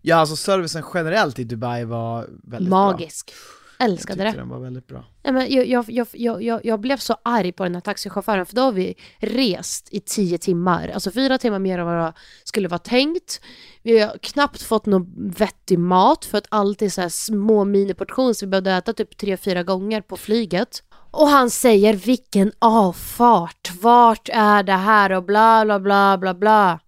ja 0.00 0.16
alltså 0.16 0.36
servicen 0.36 0.84
generellt 0.94 1.38
i 1.38 1.44
Dubai 1.44 1.84
var 1.84 2.26
väldigt 2.42 2.70
bra. 2.70 2.84
Magisk. 2.90 3.32
Älskade 3.78 4.24
Jag 4.24 4.34
det. 4.34 4.38
den 4.38 4.48
var 4.48 4.58
väldigt 4.58 4.86
bra. 4.86 5.04
Nej, 5.24 5.32
men 5.32 5.54
jag, 5.54 5.66
jag, 5.66 6.08
jag, 6.12 6.42
jag, 6.42 6.64
jag 6.64 6.80
blev 6.80 6.96
så 6.96 7.16
arg 7.22 7.52
på 7.52 7.62
den 7.62 7.74
här 7.74 7.80
taxichauffören 7.80 8.46
för 8.46 8.56
då 8.56 8.62
har 8.62 8.72
vi 8.72 8.94
rest 9.18 9.88
i 9.90 10.00
tio 10.00 10.38
timmar. 10.38 10.88
Alltså 10.88 11.10
fyra 11.10 11.38
timmar 11.38 11.58
mer 11.58 11.78
än 11.78 11.86
vad 11.86 11.96
det 11.96 12.12
skulle 12.44 12.68
vara 12.68 12.78
tänkt. 12.78 13.40
Vi 13.82 14.00
har 14.00 14.18
knappt 14.22 14.62
fått 14.62 14.86
någon 14.86 15.30
vettig 15.30 15.78
mat 15.78 16.24
för 16.24 16.38
att 16.38 16.46
allt 16.48 16.82
är 16.82 16.88
så 16.88 17.00
här 17.00 17.08
små 17.08 17.64
miniportioner 17.64 18.32
så 18.32 18.46
vi 18.46 18.50
behövde 18.50 18.72
äta 18.72 18.92
typ 18.92 19.16
tre, 19.16 19.36
fyra 19.36 19.62
gånger 19.62 20.00
på 20.00 20.16
flyget. 20.16 20.82
Och 21.12 21.28
han 21.28 21.50
säger 21.50 21.94
vilken 21.94 22.52
avfart, 22.58 23.70
vart 23.80 24.28
är 24.32 24.62
det 24.62 24.72
här 24.72 25.12
och 25.12 25.24
bla 25.24 25.64
bla 25.64 25.80
bla 25.80 26.18
bla 26.18 26.34
bla. 26.34 26.80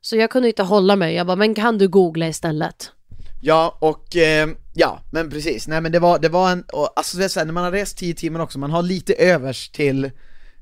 Så 0.00 0.16
jag 0.16 0.30
kunde 0.30 0.48
inte 0.48 0.62
hålla 0.62 0.96
mig, 0.96 1.14
jag 1.14 1.26
bara 1.26 1.36
men 1.36 1.54
kan 1.54 1.78
du 1.78 1.88
googla 1.88 2.28
istället? 2.28 2.92
Ja, 3.42 3.76
och 3.78 4.16
eh, 4.16 4.48
ja, 4.74 5.00
men 5.10 5.30
precis, 5.30 5.68
nej 5.68 5.80
men 5.80 5.92
det 5.92 5.98
var, 5.98 6.18
det 6.18 6.28
var 6.28 6.50
en, 6.50 6.64
och, 6.72 6.92
alltså 6.96 7.16
det 7.16 7.24
är 7.24 7.28
så 7.28 7.40
här, 7.40 7.46
när 7.46 7.52
man 7.52 7.64
har 7.64 7.72
rest 7.72 7.98
10 7.98 8.14
timmar 8.14 8.40
också, 8.40 8.58
man 8.58 8.70
har 8.70 8.82
lite 8.82 9.14
övers 9.14 9.68
till, 9.68 10.10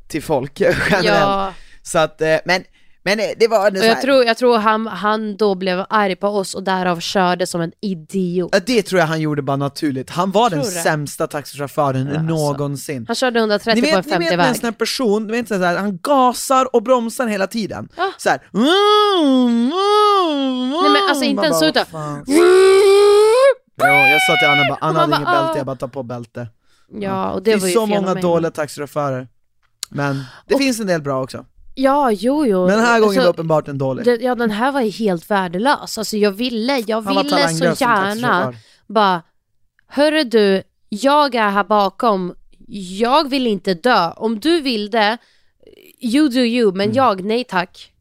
till 0.08 0.22
folk 0.22 0.60
generellt. 0.90 1.06
Ja. 1.06 1.52
Så 1.82 1.98
att, 1.98 2.20
eh, 2.20 2.37
men, 2.44 2.64
men 3.08 3.20
eh, 3.20 3.26
det 3.38 3.48
var 3.48 3.70
det 3.70 3.80
så 3.80 3.86
jag 3.86 4.00
tror, 4.00 4.24
jag 4.24 4.36
tror 4.36 4.58
han, 4.58 4.86
han 4.86 5.36
då 5.36 5.54
blev 5.54 5.84
arg 5.90 6.16
på 6.16 6.28
oss 6.28 6.54
och 6.54 6.62
därav 6.62 7.00
körde 7.00 7.46
som 7.46 7.60
en 7.60 7.72
idiot. 7.80 8.48
Ja, 8.52 8.60
det 8.66 8.82
tror 8.82 9.00
jag 9.00 9.06
han 9.06 9.20
gjorde 9.20 9.42
bara 9.42 9.56
naturligt, 9.56 10.10
han 10.10 10.30
var 10.30 10.50
den 10.50 10.58
det. 10.58 10.64
sämsta 10.64 11.26
taxichauffören 11.26 12.06
alltså. 12.08 12.22
någonsin. 12.22 13.04
Han 13.06 13.16
körde 13.16 13.38
130 13.38 13.82
Ni 13.82 13.90
på 13.92 13.96
en 13.96 14.02
vet, 14.02 14.06
ni 14.06 14.12
vet 14.18 14.28
50 14.28 14.36
med 14.36 14.48
en 14.48 14.54
sån 14.54 14.64
här 14.64 14.72
person, 14.72 15.26
vet 15.30 15.48
så 15.48 15.54
här, 15.54 15.76
han 15.76 15.98
gasar 16.02 16.74
och 16.76 16.82
bromsar 16.82 17.26
hela 17.26 17.46
tiden. 17.46 17.88
Ja. 17.96 18.12
Så 18.18 18.28
här. 18.30 18.40
Nej 18.52 18.72
men 20.92 21.08
alltså 21.08 21.24
inte 21.24 21.44
ens 21.46 21.60
bara, 21.60 21.68
utan... 21.68 22.24
Jo, 22.26 22.44
jag 23.84 24.20
sa 24.22 24.36
till 24.38 24.48
Anna 24.48 24.68
bara, 24.68 24.78
Anna 24.80 25.00
hade 25.00 25.16
inget 25.16 25.26
bälte, 25.28 25.52
"Ah." 25.52 25.56
jag 25.56 25.66
bara 25.66 25.76
ta 25.76 25.88
på 25.88 26.02
bälte. 26.02 26.46
Ja 27.00 27.30
och 27.30 27.42
det 27.42 27.50
Det 27.54 27.60
finns 27.60 27.70
ju 27.70 27.74
så 27.74 27.86
många 27.86 28.14
dåliga 28.14 28.50
taxichaufförer. 28.50 29.28
Men 29.90 30.24
det 30.46 30.54
Och- 30.54 30.60
finns 30.60 30.80
en 30.80 30.86
del 30.86 31.02
bra 31.02 31.22
också. 31.22 31.44
Ja, 31.80 32.11
jo, 32.11 32.47
jo. 32.47 32.66
Men 32.66 32.76
den 32.76 32.85
här 32.87 33.00
gången 33.00 33.04
Alltså, 33.08 33.20
var 33.20 33.28
uppenbart 33.28 33.68
en 33.68 33.78
dålig. 33.78 34.04
det, 34.04 34.16
Ja, 34.20 34.35
den 34.35 34.50
här 34.50 34.73
var 34.73 34.80
ju 34.80 34.90
helt 34.90 35.30
värdelös. 35.30 35.99
Alltså 35.99 36.16
jag 36.16 36.30
ville, 36.30 36.78
jag 36.87 36.97
Han 37.02 37.14
var 37.14 37.23
ville 37.23 37.30
så 37.30 37.37
talanglös 37.37 37.78
som 37.78 37.88
gärna 37.88 38.11
taxichaufför. 38.12 38.56
bara, 38.87 39.23
hörru 39.88 40.25
du, 40.25 40.62
jag 40.88 41.35
är 41.35 41.50
här 41.50 41.64
bakom, 41.64 42.35
jag 42.99 43.28
vill 43.30 43.47
inte 43.47 43.75
dö. 43.75 44.11
Om 44.16 44.40
du 44.40 44.61
vill 44.61 44.90
det, 44.90 45.18
you 46.00 46.28
do 46.28 46.38
you, 46.40 46.73
men 46.73 46.85
Mm. 46.87 46.97
jag, 46.97 47.25
nej 47.25 47.44
tack. 47.44 47.92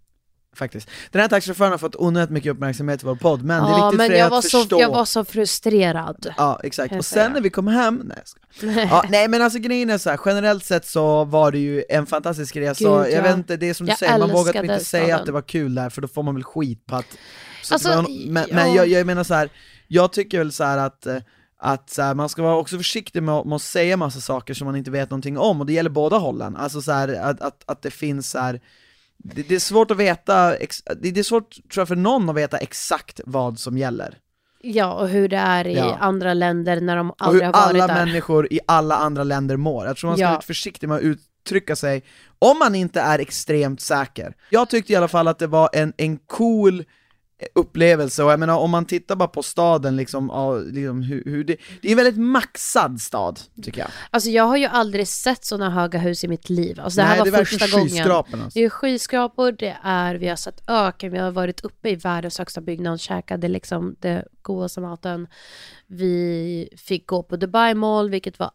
Faktiskt. 0.58 0.90
Den 1.12 1.22
här 1.22 1.28
taxichauffören 1.30 1.72
har 1.72 1.78
fått 1.78 1.96
onödigt 1.96 2.30
mycket 2.30 2.52
uppmärksamhet 2.52 3.04
i 3.04 3.06
vår 3.06 3.16
podd, 3.16 3.44
men 3.44 3.64
det 3.64 3.70
är 3.70 3.72
Ja, 3.78 3.86
viktigt 3.86 3.98
men 3.98 4.08
för 4.08 4.14
er 4.14 4.18
jag 4.20 4.26
att 4.26 4.32
var, 4.32 4.42
förstå. 4.42 4.64
så, 4.70 4.82
jag 4.82 4.90
var 4.90 5.06
så 5.06 5.26
frustrerad. 5.26 6.34
Ja, 6.38 6.60
exakt. 6.64 6.92
jag 6.92 7.00
Och 7.00 7.06
sen 7.06 7.32
när 7.32 7.42
vi 7.42 7.50
kom 7.50 7.68
hem, 7.68 8.02
nej 8.06 8.24
jag 8.62 8.86
ja, 8.90 9.04
Nej 9.10 9.28
men 9.28 9.42
alltså 9.42 9.60
grejen 9.60 9.90
är 9.90 9.98
så 9.98 10.10
här, 10.10 10.20
generellt 10.26 10.66
sett 10.66 10.86
så 10.86 11.24
var 11.24 11.52
det 11.52 11.60
ju 11.60 11.84
en 11.90 12.06
fantastisk 12.06 12.56
resa, 12.56 12.84
Gud, 12.84 12.90
jag 12.92 13.12
ja. 13.12 13.22
vet 13.22 13.38
inte, 13.38 13.58
det 13.58 13.70
är 13.70 13.74
som 13.74 13.86
du 13.86 13.92
Jag 13.92 14.00
säger, 14.00 14.18
man 14.20 14.32
vågar 14.32 14.64
inte 14.64 14.80
säga 14.86 15.04
staden. 15.04 15.20
att 15.20 15.26
det 15.26 15.32
var 15.32 15.42
kul 15.42 15.76
där 15.76 15.90
för 15.90 16.02
då 16.02 16.08
får 16.08 16.24
man 16.24 16.36
väl 16.36 16.44
skit 16.44 16.86
på 16.86 16.96
att... 16.96 17.06
Så 17.64 17.74
Alltså, 17.74 17.90
man, 17.90 18.06
men 18.28 18.46
men 18.52 18.68
ja. 18.70 18.76
jag, 18.76 18.88
jag 18.88 19.06
menar 19.08 19.24
så 19.24 19.34
här, 19.34 19.50
jag 19.88 20.12
tycker 20.14 20.38
väl 20.38 20.52
så 20.52 20.64
att 20.64 21.06
eh, 21.06 21.18
att 21.60 21.90
så 21.90 22.02
här, 22.02 22.14
man 22.14 22.30
ska 22.30 22.42
vara 22.42 22.56
också 22.58 22.78
försiktig 22.78 23.24
med, 23.24 23.36
att- 23.36 23.46
med 23.46 23.56
att 23.56 23.62
säga 23.62 23.98
massa 23.98 24.20
saker 24.20 24.54
som 24.54 24.66
man 24.66 24.76
inte 24.76 24.92
vet 24.92 25.10
någonting 25.10 25.38
om, 25.38 25.60
och 25.60 25.66
det 25.66 25.74
gäller 25.74 25.90
båda 25.90 26.18
hållen. 26.18 26.56
Alltså 26.56 26.82
så 26.82 26.92
här, 26.92 27.08
att, 27.22 27.42
att, 27.42 27.64
att 27.66 27.82
det 27.82 27.92
finns 27.92 28.30
så 28.30 28.40
här, 28.40 28.62
det, 29.18 29.50
det 29.50 29.56
är 29.56 29.60
svårt 29.60 29.92
att 29.92 29.98
veta, 29.98 30.50
det, 31.02 31.18
är 31.20 31.24
svårt 31.24 31.52
tror 31.52 31.82
jag 31.82 31.88
för 31.88 31.96
någon 31.96 32.30
att 32.30 32.36
veta 32.36 32.58
exakt 32.58 33.20
vad 33.26 33.60
som 33.60 33.78
gäller. 33.78 34.18
Ja, 34.62 34.94
och 34.94 35.08
hur 35.10 35.30
det 35.30 35.38
är 35.38 35.68
i 35.68 35.76
Ja. 35.76 35.98
andra 36.00 36.34
länder 36.34 36.82
när 36.82 36.96
de 36.96 37.14
aldrig 37.18 37.46
har 37.46 37.54
varit 37.54 37.82
alla 37.82 37.88
där. 37.88 38.06
människor 38.06 38.54
i 38.54 38.60
alla 38.68 38.96
andra 38.96 39.24
länder 39.24 39.58
mår. 39.58 39.86
Jag 39.86 39.98
tror 39.98 40.10
man 40.10 40.18
ska 40.18 40.26
Ja. 40.26 40.30
vara 40.32 40.42
försiktig 40.42 40.88
med 40.90 40.98
att 40.98 41.04
uttrycka 41.04 41.76
sig 41.76 42.04
om 42.40 42.60
man 42.60 42.76
inte 42.76 43.02
är 43.02 43.20
extremt 43.20 43.82
säker. 43.82 44.34
Jag 44.50 44.70
tyckte 44.70 44.94
i 44.94 44.96
alla 44.96 45.08
fall 45.08 45.28
att 45.28 45.40
det 45.40 45.48
var 45.48 45.70
en, 45.74 45.94
en 45.98 46.18
cool 46.18 46.84
upplevelse, 47.56 48.24
och 48.24 48.32
jag 48.32 48.40
menar 48.40 48.58
om 48.58 48.72
man 48.72 48.86
tittar 48.86 49.16
bara 49.16 49.28
på 49.28 49.44
staden 49.44 49.96
liksom, 49.96 50.30
ja, 50.34 50.58
liksom 50.58 51.02
hur, 51.02 51.24
hur 51.26 51.44
det, 51.44 51.58
det 51.82 51.88
är 51.88 51.92
en 51.92 51.98
väldigt 51.98 52.22
maxad 52.22 53.02
stad, 53.02 53.40
tycker 53.64 53.82
jag. 53.82 53.90
Alltså 54.10 54.30
jag 54.30 54.44
har 54.44 54.58
ju 54.58 54.66
aldrig 54.66 55.08
sett 55.08 55.46
sådana 55.46 55.70
höga 55.70 56.00
hus 56.00 56.24
i 56.24 56.28
mitt 56.28 56.50
liv. 56.50 56.80
Alltså 56.80 57.02
det 57.02 57.04
här 57.04 57.16
Nej, 57.16 57.24
det 57.24 57.30
är 57.30 57.32
var 57.32 57.40
verkligen 57.40 57.60
första 57.60 57.78
gången. 57.80 58.12
alltså. 58.12 58.60
Det 58.60 58.66
är 58.66 58.70
skyskrapor, 58.70 59.52
det 59.52 59.78
är, 59.84 60.16
vi 60.16 60.28
har 60.28 60.36
sett 60.36 60.70
öken, 60.70 61.12
vi 61.12 61.18
har 61.18 61.32
varit 61.32 61.62
uppe 61.62 61.90
i 61.90 61.96
världens 61.96 62.38
högsta 62.38 62.62
byggnad, 62.62 63.00
käkade 63.00 63.48
liksom 63.48 63.96
det 64.00 64.26
godaste 64.42 64.82
maten. 64.82 65.28
Vi 65.88 66.70
fick 66.78 67.08
gå 67.08 67.24
på 67.24 67.36
Dubai 67.36 67.74
Mall, 67.74 68.10
vilket 68.10 68.40
var 68.40 68.52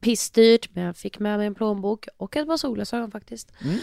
pissdyrt, 0.00 0.74
men 0.74 0.84
jag 0.84 0.96
fick 0.96 1.18
med 1.18 1.38
mig 1.38 1.46
en 1.46 1.54
plånbok 1.54 2.08
och 2.16 2.36
ett 2.36 2.46
par 2.46 2.56
solglasögon 2.56 3.10
faktiskt. 3.10 3.52
Mm, 3.60 3.78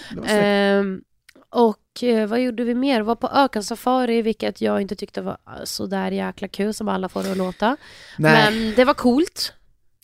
och 1.49 2.03
eh, 2.03 2.27
vad 2.27 2.41
gjorde 2.41 2.63
vi 2.63 2.75
mer? 2.75 3.01
Var 3.01 3.15
på 3.15 3.27
ökensafari, 3.27 4.21
vilket 4.21 4.61
jag 4.61 4.81
inte 4.81 4.95
tyckte 4.95 5.21
var 5.21 5.37
så 5.63 5.85
där 5.85 6.11
jäkla 6.11 6.47
kul 6.47 6.73
som 6.73 6.87
alla 6.87 7.09
får 7.09 7.23
det 7.23 7.31
att 7.31 7.37
låta. 7.37 7.77
Nej. 8.17 8.51
Men 8.51 8.75
det 8.75 8.85
var 8.85 8.93
coolt. 8.93 9.53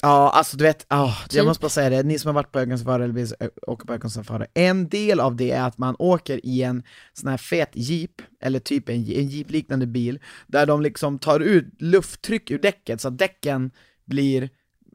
Ja, 0.02 0.32
alltså 0.32 0.58
du 0.58 0.64
vet, 0.64 0.86
ah, 0.88 1.14
jag 1.22 1.30
Typ. 1.30 1.46
måste 1.46 1.62
bara 1.62 1.70
säga 1.70 1.90
det, 1.90 2.04
ni 2.04 2.20
som 2.20 2.28
har 2.28 2.34
varit 2.34 2.52
på 2.52 2.60
ögonsafari 2.60 3.04
eller 3.04 3.14
vill 3.14 3.34
ö- 3.40 3.50
åka 3.68 3.86
på 3.86 3.94
ögonsafari, 3.94 4.46
en 4.54 4.90
del 4.90 5.20
av 5.20 5.36
det 5.36 5.52
är 5.52 5.64
att 5.64 5.78
man 5.78 5.96
åker 6.00 6.46
i 6.46 6.62
en 6.64 6.84
sån 7.14 7.30
här 7.30 7.38
fet 7.38 7.70
jeep, 7.74 8.12
eller 8.44 8.60
typ 8.60 8.90
en, 8.90 8.96
en 8.96 9.28
jeep-liknande 9.28 9.86
bil, 9.88 10.20
där 10.48 10.66
de 10.66 10.82
liksom 10.82 11.20
tar 11.20 11.40
ut 11.40 11.66
lufttryck 11.80 12.52
ur 12.52 12.60
däcket 12.60 13.02
så 13.02 13.08
att 13.08 13.18
däcken 13.18 13.72
blir 14.06 14.50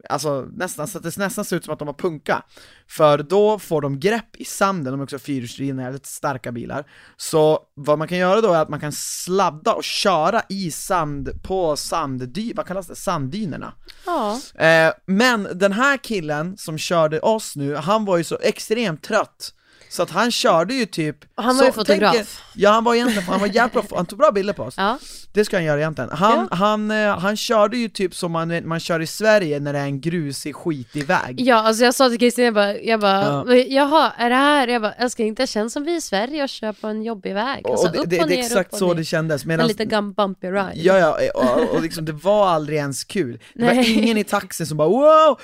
Alltså 0.09 0.47
nästan, 0.53 0.87
så 0.87 0.97
att 0.97 1.03
det 1.03 1.17
nästan 1.17 1.45
ser 1.45 1.55
ut 1.55 1.65
som 1.65 1.73
att 1.73 1.79
de 1.79 1.87
har 1.87 1.95
punka. 1.95 2.43
För 2.87 3.17
då 3.17 3.59
får 3.59 3.81
de 3.81 3.99
grepp 3.99 4.35
i 4.35 4.45
sanden, 4.45 4.93
de 4.93 4.99
är 4.99 5.03
också 5.03 5.19
fyrhjulsdrivna, 5.19 5.83
väldigt 5.83 6.05
starka 6.05 6.51
bilar. 6.51 6.85
Så 7.17 7.59
vad 7.73 7.99
man 7.99 8.07
kan 8.07 8.17
göra 8.17 8.41
då 8.41 8.53
är 8.53 8.61
att 8.61 8.69
man 8.69 8.79
kan 8.79 8.91
sladda 8.91 9.73
och 9.73 9.83
köra 9.83 10.41
i 10.49 10.71
sand, 10.71 11.43
på 11.43 11.75
sanddy, 11.75 12.53
vad 12.53 12.65
kallas 12.65 12.87
det? 12.87 12.95
Sanddynerna. 12.95 13.73
Ja. 14.05 14.39
Eh, 14.55 14.93
men 15.05 15.47
den 15.53 15.71
här 15.71 15.97
killen 15.97 16.57
som 16.57 16.77
körde 16.77 17.19
oss 17.19 17.55
nu, 17.55 17.75
han 17.75 18.05
var 18.05 18.17
ju 18.17 18.23
så 18.23 18.37
extremt 18.41 19.03
trött 19.03 19.53
Så 19.89 20.03
att 20.03 20.09
han 20.11 20.31
körde 20.31 20.73
ju 20.73 20.85
typ 20.85 21.15
Han 21.35 21.57
var 21.57 21.63
ju 21.63 21.69
så, 21.71 21.73
fotograf. 21.75 22.13
tänk 22.15 22.27
Ja 22.55 22.71
han 22.71 22.83
var 22.83 22.95
egentligen, 22.95 23.23
han 23.23 23.39
var 23.39 23.47
jävligt 23.47 23.73
bra, 23.89 23.97
han 23.97 24.05
tog 24.05 24.19
bra 24.19 24.31
bilder 24.31 24.53
på 24.53 24.63
oss 24.63 24.73
Ja. 24.77 24.99
Det 25.33 25.45
ska 25.45 25.57
han 25.57 25.63
göra 25.63 25.79
egentligen. 25.79 26.09
Han, 26.13 26.47
han, 26.51 26.91
eh, 26.91 27.17
han 27.19 27.37
körde 27.37 27.77
ju 27.77 27.89
typ 27.89 28.15
som 28.15 28.31
man, 28.31 28.67
man 28.67 28.79
kör 28.79 28.99
i 28.99 29.07
Sverige 29.07 29.59
när 29.59 29.73
det 29.73 29.79
är 29.79 29.83
en 29.83 30.01
grusig, 30.01 30.55
skitig 30.55 31.05
väg 31.05 31.41
Ja, 31.41 31.55
alltså 31.55 31.83
jag 31.83 31.95
sa 31.95 32.09
till 32.09 32.19
Kristin, 32.19 32.45
jag 32.45 32.53
bara, 32.53 32.77
jag 32.77 32.99
bara 32.99 33.23
Ja. 33.23 33.55
jaha, 33.55 34.11
är 34.17 34.29
det 34.29 34.35
här, 34.35 34.67
jag 34.67 34.81
bara, 34.81 34.93
älskling 34.93 35.33
det 35.33 35.47
känns 35.47 35.73
som 35.73 35.83
vi 35.83 35.95
i 35.95 36.01
Sverige 36.01 36.43
och 36.43 36.49
kör 36.49 36.73
på 36.73 36.87
en 36.87 37.03
jobbig 37.03 37.33
väg. 37.33 37.67
Alltså, 37.67 37.87
Och 37.87 37.93
det, 37.93 37.99
upp 37.99 38.09
det, 38.09 38.21
och 38.21 38.27
det 38.27 38.35
ner, 38.35 38.41
är 38.41 38.45
exakt 38.45 38.67
upp 38.67 38.73
och 38.73 38.79
så 38.79 38.87
ner. 38.87 38.95
det 38.95 39.03
kändes, 39.05 39.43
En 39.43 39.47
medan 39.47 39.67
lite 39.67 39.85
gum 39.85 40.13
bumpy 40.13 40.47
ride. 40.47 40.71
Ja, 40.75 40.97
ja, 40.99 41.17
och, 41.35 41.75
och 41.75 41.81
liksom, 41.81 42.05
det 42.05 42.11
var 42.11 42.47
aldrig 42.47 42.77
ens 42.77 43.03
kul. 43.03 43.39
Det 43.53 43.65
var 43.65 43.73
Nej. 43.73 43.93
ingen 44.03 44.17
i 44.17 44.23
taxin 44.23 44.67
som 44.67 44.77
bara 44.77 44.87
wow, 44.89 45.39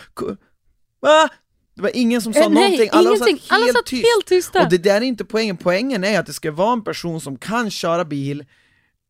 va? 1.02 1.30
Det 1.76 1.82
var 1.82 1.92
ingen 1.94 2.22
som 2.22 2.34
sa 2.34 2.40
Eh, 2.40 2.50
nej, 2.50 2.64
någonting, 2.64 2.90
alla 2.92 3.10
ingenting. 3.10 3.38
satt 3.40 3.52
helt 3.52 3.64
Alla 3.64 3.74
satt 3.74 3.86
tyst. 3.86 4.06
helt 4.16 4.26
tysta. 4.28 4.64
Och 4.64 4.70
det 4.70 4.78
där 4.78 4.96
är 4.96 5.02
inte 5.02 5.26
poängen, 5.26 5.58
poängen 5.58 6.04
är 6.04 6.20
att 6.20 6.26
det 6.26 6.34
ska 6.34 6.52
vara 6.52 6.74
en 6.74 6.84
person 6.84 7.22
som 7.22 7.38
kan 7.38 7.72
köra 7.72 8.06
bil 8.06 8.46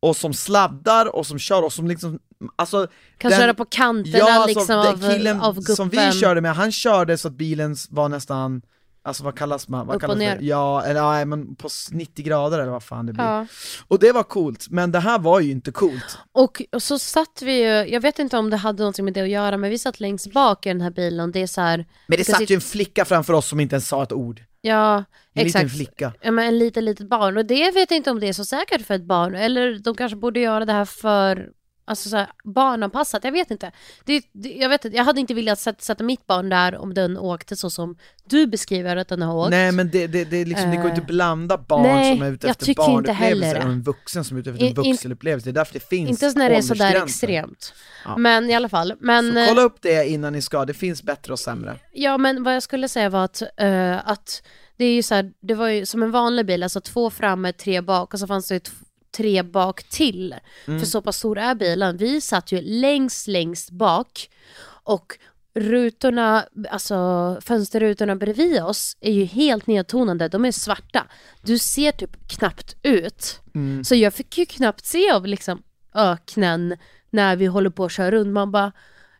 och 0.00 0.16
som 0.16 0.34
sladdar 0.34 1.16
och 1.16 1.26
som 1.26 1.38
kör 1.38 1.62
och 1.62 1.72
som 1.72 1.88
liksom, 1.88 2.18
alltså 2.56 2.86
Kan 3.18 3.30
den- 3.30 3.40
köra 3.40 3.54
på 3.54 3.64
kanterna 3.64 4.18
Ja, 4.18 4.44
liksom 4.46 4.78
av, 4.78 5.10
killen 5.12 5.40
av 5.40 5.54
guppen. 5.58 5.76
som 5.76 5.88
vi 5.88 6.12
körde 6.12 6.40
med, 6.40 6.54
han 6.54 6.72
körde 6.72 7.18
så 7.18 7.28
att 7.28 7.34
bilen 7.34 7.76
var 7.90 8.08
nästan 8.08 8.62
Alltså 9.06 9.24
vad 9.24 9.38
kallas 9.38 9.68
man? 9.68 9.86
Vad 9.86 9.96
Upp 9.96 9.96
och 9.96 10.00
kallas 10.00 10.18
ner. 10.18 10.36
det? 10.38 10.44
Ja, 10.44 10.82
eller 10.84 11.02
nej, 11.02 11.24
men 11.24 11.54
på 11.54 11.66
s- 11.66 11.88
90 11.92 12.24
grader 12.24 12.58
eller 12.58 12.72
vad 12.72 12.82
fan 12.82 13.06
det 13.06 13.12
blir. 13.12 13.24
Ja. 13.24 13.46
Och 13.88 13.98
det 13.98 14.12
var 14.12 14.22
coolt, 14.22 14.66
men 14.70 14.92
det 14.92 14.98
här 15.00 15.18
var 15.18 15.40
ju 15.40 15.50
inte 15.50 15.72
coolt. 15.72 16.18
Och, 16.32 16.62
och 16.72 16.82
så 16.82 16.98
satt 16.98 17.42
vi 17.42 17.52
ju, 17.58 17.68
jag 17.68 18.00
vet 18.00 18.18
inte 18.18 18.36
om 18.36 18.50
det 18.50 18.56
hade 18.56 18.78
någonting 18.82 19.04
med 19.04 19.14
det 19.14 19.20
att 19.20 19.28
göra, 19.28 19.56
men 19.56 19.70
vi 19.70 19.78
satt 19.78 20.00
längst 20.00 20.32
bak 20.32 20.66
i 20.66 20.68
den 20.68 20.80
här 20.80 20.90
bilen, 20.90 21.32
det 21.32 21.42
är 21.42 21.46
så 21.46 21.60
här, 21.60 21.86
Men 22.06 22.18
det 22.18 22.24
satt 22.24 22.50
ju 22.50 22.54
en 22.54 22.60
flicka 22.60 23.04
framför 23.04 23.32
oss 23.32 23.46
som 23.48 23.60
inte 23.60 23.74
ens 23.74 23.88
sa 23.88 24.02
ett 24.02 24.12
ord. 24.12 24.40
ja, 24.60 24.96
En 25.34 25.44
liten 25.44 25.60
exakt. 25.62 25.76
flicka. 25.76 26.12
Ja, 26.20 26.30
men 26.30 26.46
en 26.46 26.58
liten, 26.58 26.84
litet 26.84 27.08
barn. 27.08 27.36
Och 27.36 27.44
det 27.46 27.70
vet 27.70 27.90
jag 27.90 27.96
inte 27.96 28.10
om 28.10 28.20
det 28.20 28.28
är 28.28 28.32
så 28.32 28.44
säkert 28.44 28.86
för 28.86 28.94
ett 28.94 29.04
barn. 29.06 29.34
Eller 29.34 29.78
de 29.78 29.94
kanske 29.94 30.16
borde 30.16 30.40
göra 30.40 30.64
det 30.64 30.72
här 30.72 30.84
för 30.84 31.48
alltså, 31.84 32.08
så 32.08 32.16
här, 32.16 32.28
barnanpassat. 32.44 33.24
Jag 33.24 33.32
vet 33.32 33.50
inte. 33.50 33.72
Det, 34.04 34.22
det, 34.32 34.48
jag, 34.52 34.68
vet 34.68 34.84
inte. 34.84 34.96
jag 34.96 35.04
hade 35.04 35.20
inte 35.20 35.34
velat 35.34 35.58
sätta, 35.58 35.80
sätta 35.82 36.04
mitt 36.04 36.26
barn 36.26 36.48
där 36.48 36.76
om 36.76 36.94
den 36.94 37.18
åkte 37.18 37.56
så 37.56 37.70
som 37.70 37.96
du 38.24 38.46
beskriver 38.46 38.96
att 38.96 39.08
den 39.08 39.22
har 39.22 39.34
åkt. 39.34 39.50
Nej 39.50 39.72
men 39.72 39.90
det, 39.90 40.06
det, 40.06 40.24
det, 40.24 40.44
liksom, 40.44 40.70
det 40.70 40.76
går 40.76 40.88
inte 40.88 41.00
att 41.00 41.06
blanda 41.06 41.58
barn 41.58 41.82
nej, 41.82 42.16
som 42.16 42.26
är 42.26 42.32
ute 42.32 42.48
efter 42.48 42.74
barnupplevelser 42.74 43.56
och 43.56 43.62
en 43.62 43.82
vuxen 43.82 44.24
som 44.24 44.36
är 44.36 44.40
ute 44.40 44.50
efter 44.50 44.66
en 44.66 44.74
vuxenupplevelse. 44.74 45.46
Det 45.46 45.50
är 45.50 45.60
därför 45.60 45.74
det 45.74 45.88
finns 45.88 46.10
inte 46.10 46.24
ens 46.24 46.36
när 46.36 46.50
det 46.50 46.56
är 46.56 46.62
sådär 46.62 47.04
extremt. 47.04 47.74
Ja. 48.04 48.16
Men 48.16 48.50
i 48.50 48.54
alla 48.54 48.68
fall. 48.68 48.94
Men, 49.00 49.32
Så 49.32 49.46
kolla 49.48 49.62
upp 49.62 49.82
det 49.82 50.08
innan 50.08 50.32
ni 50.32 50.42
ska, 50.42 50.64
det 50.64 50.74
finns 50.74 51.02
bättre 51.02 51.32
och 51.32 51.38
sämre. 51.38 51.78
Ja 51.92 52.18
men 52.18 52.42
vad 52.42 52.54
jag 52.54 52.62
skulle 52.62 52.88
säga 52.88 53.08
var 53.08 53.24
att, 53.24 53.42
eh, 53.56 54.08
att 54.08 54.42
det 54.76 54.84
är 54.84 54.92
ju 54.94 55.02
så 55.02 55.14
här, 55.14 55.32
det 55.40 55.54
var 55.54 55.68
ju 55.68 55.86
som 55.86 56.02
en 56.02 56.10
vanlig 56.10 56.46
bil, 56.46 56.62
alltså 56.62 56.80
två 56.80 57.10
framme, 57.10 57.52
tre 57.52 57.80
bak 57.80 58.14
och 58.14 58.20
så 58.20 58.26
fanns 58.26 58.48
det 58.48 58.54
ju 58.54 58.60
t- 58.60 58.70
tre 59.16 59.42
bak 59.42 59.82
till. 59.82 60.34
Mm. 60.66 60.80
För 60.80 60.86
så 60.86 61.02
pass 61.02 61.16
stor 61.16 61.38
är 61.38 61.54
bilen. 61.54 61.96
Vi 61.96 62.20
satt 62.20 62.52
ju 62.52 62.60
längst, 62.60 63.26
längst 63.26 63.70
bak 63.70 64.30
och 64.66 65.18
rutorna, 65.54 66.44
alltså 66.70 67.38
fönsterrutorna 67.40 68.16
bredvid 68.16 68.62
oss 68.62 68.96
är 69.00 69.12
ju 69.12 69.24
helt 69.24 69.66
nedtonade, 69.66 70.28
de 70.28 70.44
är 70.44 70.52
svarta. 70.52 71.06
Du 71.42 71.58
ser 71.58 71.92
typ 71.92 72.28
knappt 72.28 72.76
ut. 72.82 73.40
Mm. 73.54 73.84
Så 73.84 73.94
jag 73.94 74.14
fick 74.14 74.38
ju 74.38 74.46
knappt 74.46 74.86
se 74.86 75.10
av 75.10 75.26
liksom 75.26 75.62
öknen 75.94 76.76
när 77.10 77.36
vi 77.36 77.46
håller 77.46 77.70
på 77.70 77.84
att 77.84 77.92
köra 77.92 78.10
runt. 78.10 78.32
Man 78.32 78.52
bara 78.52 78.72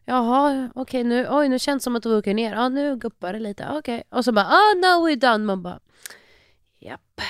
Jaha, 0.07 0.71
okej 0.75 1.05
nu, 1.05 1.27
oj 1.31 1.49
nu 1.49 1.59
känns 1.59 1.83
det 1.83 1.85
som 1.85 1.97
att 1.97 2.03
du 2.03 2.17
åker 2.17 2.35
ner, 2.35 2.53
ja 2.53 2.69
nu 2.69 2.97
guppar 2.97 3.33
det 3.33 3.39
lite, 3.39 3.69
okej. 3.73 4.03
Och 4.11 4.25
så 4.25 4.33
bara, 4.33 4.47
ah 4.47 4.75
now 4.75 5.09
we're 5.09 5.17
done, 5.17 5.45
man 5.45 5.63
bara, 5.63 5.81
japp. 6.79 7.21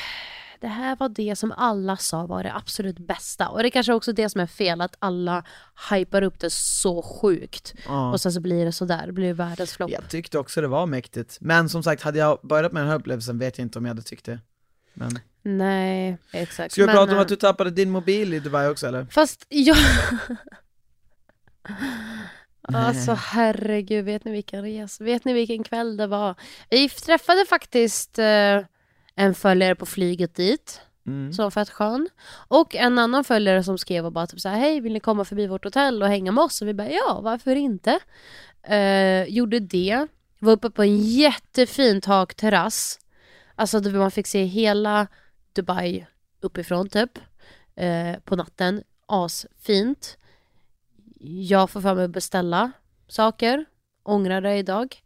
Det 0.64 0.68
här 0.68 0.96
var 0.96 1.08
det 1.08 1.36
som 1.36 1.52
alla 1.56 1.96
sa 1.96 2.26
var 2.26 2.42
det 2.42 2.54
absolut 2.54 2.98
bästa. 2.98 3.48
Och 3.48 3.62
det 3.62 3.68
är 3.68 3.70
kanske 3.70 3.92
också 3.92 4.12
det 4.12 4.28
som 4.28 4.40
är 4.40 4.46
fel, 4.46 4.80
att 4.80 4.96
alla 4.98 5.44
hypar 5.90 6.22
upp 6.22 6.40
det 6.40 6.50
så 6.50 7.02
sjukt. 7.02 7.74
Ja. 7.86 8.12
Och 8.12 8.20
sen 8.20 8.32
så 8.32 8.40
blir 8.40 8.64
det 8.64 8.72
sådär, 8.72 9.06
det 9.06 9.12
blir 9.12 9.34
världens 9.34 9.72
flopp. 9.72 9.90
Jag 9.90 10.08
tyckte 10.08 10.38
också 10.38 10.60
det 10.60 10.68
var 10.68 10.86
mäktigt. 10.86 11.38
Men 11.40 11.68
som 11.68 11.82
sagt, 11.82 12.02
hade 12.02 12.18
jag 12.18 12.38
börjat 12.42 12.72
med 12.72 12.82
den 12.82 12.88
här 12.88 12.96
upplevelsen 12.96 13.38
vet 13.38 13.58
jag 13.58 13.64
inte 13.64 13.78
om 13.78 13.84
jag 13.84 13.90
hade 13.90 14.02
tyckt 14.02 14.24
det. 14.24 14.38
Men... 14.94 15.18
Nej, 15.42 16.18
exakt. 16.32 16.72
Ska 16.72 16.86
vi 16.86 16.92
prata 16.92 17.12
om 17.12 17.18
eh, 17.18 17.20
att 17.20 17.28
du 17.28 17.36
tappade 17.36 17.70
din 17.70 17.90
mobil 17.90 18.34
i 18.34 18.40
Dubai 18.40 18.68
också 18.68 18.86
eller? 18.86 19.06
Fast 19.10 19.46
jag... 19.48 19.76
Alltså 22.62 23.12
herregud, 23.12 24.04
vet 24.04 24.24
ni 24.24 24.32
vilken 24.32 24.62
resa? 24.62 25.04
Vet 25.04 25.24
ni 25.24 25.32
vilken 25.32 25.64
kväll 25.64 25.96
det 25.96 26.06
var? 26.06 26.34
Vi 26.70 26.88
träffade 26.88 27.46
faktiskt 27.48 28.18
eh, 28.18 28.60
en 29.16 29.34
följare 29.34 29.74
på 29.74 29.86
flyget 29.86 30.34
dit, 30.34 30.80
Mm. 31.06 31.32
som 31.32 31.50
fett 31.50 31.70
skön. 31.70 32.08
Och 32.48 32.74
en 32.74 32.98
annan 32.98 33.24
följare 33.24 33.62
som 33.64 33.78
skrev 33.78 34.06
och 34.06 34.12
bara 34.12 34.26
typ 34.26 34.40
så 34.40 34.48
här, 34.48 34.58
hej 34.58 34.80
vill 34.80 34.92
ni 34.92 35.00
komma 35.00 35.24
förbi 35.24 35.46
vårt 35.46 35.64
hotell 35.64 36.02
och 36.02 36.08
hänga 36.08 36.32
med 36.32 36.44
oss? 36.44 36.62
Och 36.62 36.68
vi 36.68 36.74
bara, 36.74 36.90
ja 36.90 37.20
varför 37.22 37.56
inte? 37.56 37.98
Eh, 38.62 39.24
gjorde 39.24 39.60
det, 39.60 40.06
var 40.38 40.52
uppe 40.52 40.70
på 40.70 40.82
en 40.82 40.96
jättefin 40.98 42.00
takterrass. 42.00 42.98
Alltså 43.54 43.80
där 43.80 43.90
man 43.90 44.10
fick 44.10 44.26
se 44.26 44.44
hela 44.44 45.06
Dubai 45.52 46.06
uppifrån 46.40 46.88
typ. 46.88 47.18
Eh, 47.76 48.18
på 48.24 48.36
natten, 48.36 48.82
asfint. 49.06 50.18
Jag 51.20 51.70
får 51.70 51.80
för 51.80 51.94
mig 51.94 52.04
att 52.04 52.10
beställa 52.10 52.72
saker, 53.08 53.64
ångrar 54.02 54.40
det 54.40 54.56
idag. 54.56 54.96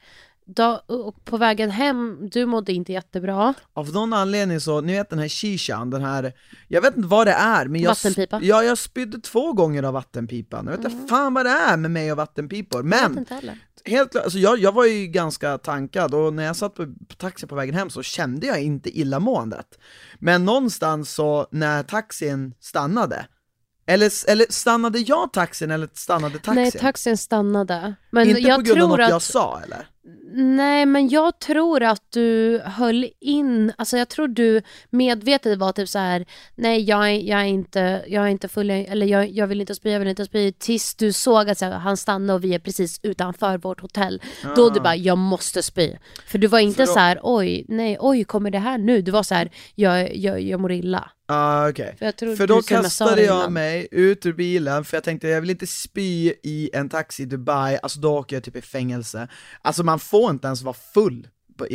Då, 0.54 0.82
och 0.86 1.24
på 1.24 1.36
vägen 1.36 1.70
hem, 1.70 2.28
du 2.32 2.46
mådde 2.46 2.72
inte 2.72 2.92
jättebra. 2.92 3.54
Av 3.72 3.92
någon 3.92 4.12
anledning 4.12 4.60
så, 4.60 4.80
ni 4.80 4.92
vet 4.92 5.10
den 5.10 5.18
här 5.18 5.28
shishan, 5.28 5.90
den 5.90 6.02
här, 6.02 6.32
jag 6.68 6.82
vet 6.82 6.96
inte 6.96 7.08
vad 7.08 7.26
det 7.26 7.32
är 7.32 7.66
men 7.66 7.80
jag, 7.80 7.90
Vattenpipa? 7.90 8.40
ja, 8.42 8.62
jag 8.62 8.78
spydde 8.78 9.20
två 9.20 9.52
gånger 9.52 9.82
av 9.82 9.94
vattenpipan, 9.94 10.66
jag 10.66 10.76
vet 10.76 10.92
inte 10.92 11.08
fan 11.08 11.34
vad 11.34 11.46
det 11.46 11.50
är 11.50 11.76
med 11.76 11.90
mig 11.90 12.12
och 12.12 12.16
vattenpipor, 12.18 12.80
Mm. 12.80 13.12
Men 13.14 13.26
helt 13.84 14.10
klart, 14.10 14.24
alltså 14.24 14.38
jag, 14.38 14.58
jag 14.58 14.72
var 14.72 14.84
ju 14.84 15.06
ganska 15.06 15.58
tankad 15.58 16.14
och 16.14 16.34
när 16.34 16.44
jag 16.44 16.56
satt 16.56 16.74
på, 16.74 16.86
på 16.86 17.14
taxi 17.16 17.46
på 17.46 17.54
vägen 17.54 17.74
hem 17.74 17.90
så 17.90 18.02
kände 18.02 18.46
jag 18.46 18.62
inte 18.62 18.98
illamåendet. 18.98 19.78
Men 20.18 20.44
någonstans 20.44 21.14
så, 21.14 21.46
när 21.50 21.82
taxin 21.82 22.54
stannade, 22.60 23.26
eller, 23.86 24.30
eller 24.30 24.46
stannade 24.48 24.98
jag 24.98 25.32
taxin 25.32 25.70
eller 25.70 25.88
stannade 25.94 26.34
taxin? 26.34 26.54
Nej, 26.54 26.72
taxin 26.72 27.16
stannade. 27.18 27.94
Men 28.10 28.36
inte 28.36 28.54
på 28.54 28.60
grund 28.60 28.82
av 28.82 28.88
något 28.88 29.00
att... 29.00 29.10
jag 29.10 29.22
sa 29.22 29.60
eller? 29.64 29.88
Nej, 30.32 30.86
men 30.86 31.08
jag 31.08 31.38
tror 31.38 31.82
att 31.82 32.02
du 32.12 32.58
höll 32.64 33.10
in, 33.20 33.72
alltså 33.78 33.96
jag 33.98 34.08
tror 34.08 34.28
du 34.28 34.62
medvetet 34.90 35.58
var 35.58 35.72
typ 35.72 35.88
så 35.88 35.98
här, 35.98 36.24
nej 36.54 36.82
jag 36.82 37.08
är, 37.10 37.12
jag 37.20 37.40
är 37.40 37.44
inte, 37.44 38.04
jag 38.08 38.24
är 38.24 38.28
inte 38.28 38.48
full, 38.48 38.70
eller 38.70 39.06
jag, 39.06 39.30
jag 39.30 39.46
vill 39.46 39.60
inte 39.60 39.74
spy, 39.74 39.90
jag 39.90 39.98
vill 39.98 40.08
inte 40.08 40.24
spy, 40.24 40.52
tills 40.52 40.94
du 40.94 41.12
såg 41.12 41.50
att 41.50 41.58
så 41.58 41.64
här, 41.64 41.72
han 41.72 41.96
stannade 41.96 42.32
och 42.34 42.44
vi 42.44 42.54
är 42.54 42.58
precis 42.58 43.00
utanför 43.02 43.58
vårt 43.58 43.80
hotell. 43.80 44.22
Då 44.56 44.70
du 44.70 44.80
bara, 44.80 44.96
jag 44.96 45.18
måste 45.18 45.62
spy. 45.62 45.96
För 46.26 46.38
du 46.38 46.46
var 46.46 46.58
inte 46.58 46.76
För 46.76 46.86
då- 46.86 46.92
så 46.92 46.98
här, 46.98 47.18
oj, 47.22 47.64
nej, 47.68 47.96
oj, 48.00 48.24
kommer 48.24 48.50
det 48.50 48.58
här 48.58 48.78
nu? 48.78 49.02
Du 49.02 49.10
var 49.10 49.22
så 49.22 49.34
här, 49.34 49.50
jag, 49.74 50.16
jag, 50.16 50.40
jag 50.40 50.60
mår 50.60 50.72
illa. 50.72 51.10
Ah, 51.30 51.68
okej. 51.68 51.96
För, 51.98 52.36
För 52.36 52.46
då 52.46 52.62
kastade 52.62 53.22
jag 53.22 53.36
innan. 53.38 53.52
mig 53.52 53.88
ut 53.90 54.26
ur 54.26 54.32
bilen, 54.32 54.84
för 54.84 54.96
jag 54.96 55.04
tänkte 55.04 55.28
jag 55.28 55.40
vill 55.40 55.50
inte 55.50 55.66
spy 55.66 56.32
i 56.42 56.70
en 56.72 56.88
taxi 56.88 57.22
i 57.22 57.26
Dubai, 57.26 57.78
alltså 57.82 58.00
då 58.00 58.18
åker 58.18 58.36
jag 58.36 58.42
typ 58.42 58.56
i 58.56 58.60
fängelse. 58.62 59.28
Alltså 59.62 59.82
man 59.82 59.97
får 59.98 60.30
inte 60.30 60.46
ens 60.46 60.62
vara 60.62 60.76
full. 60.94 61.28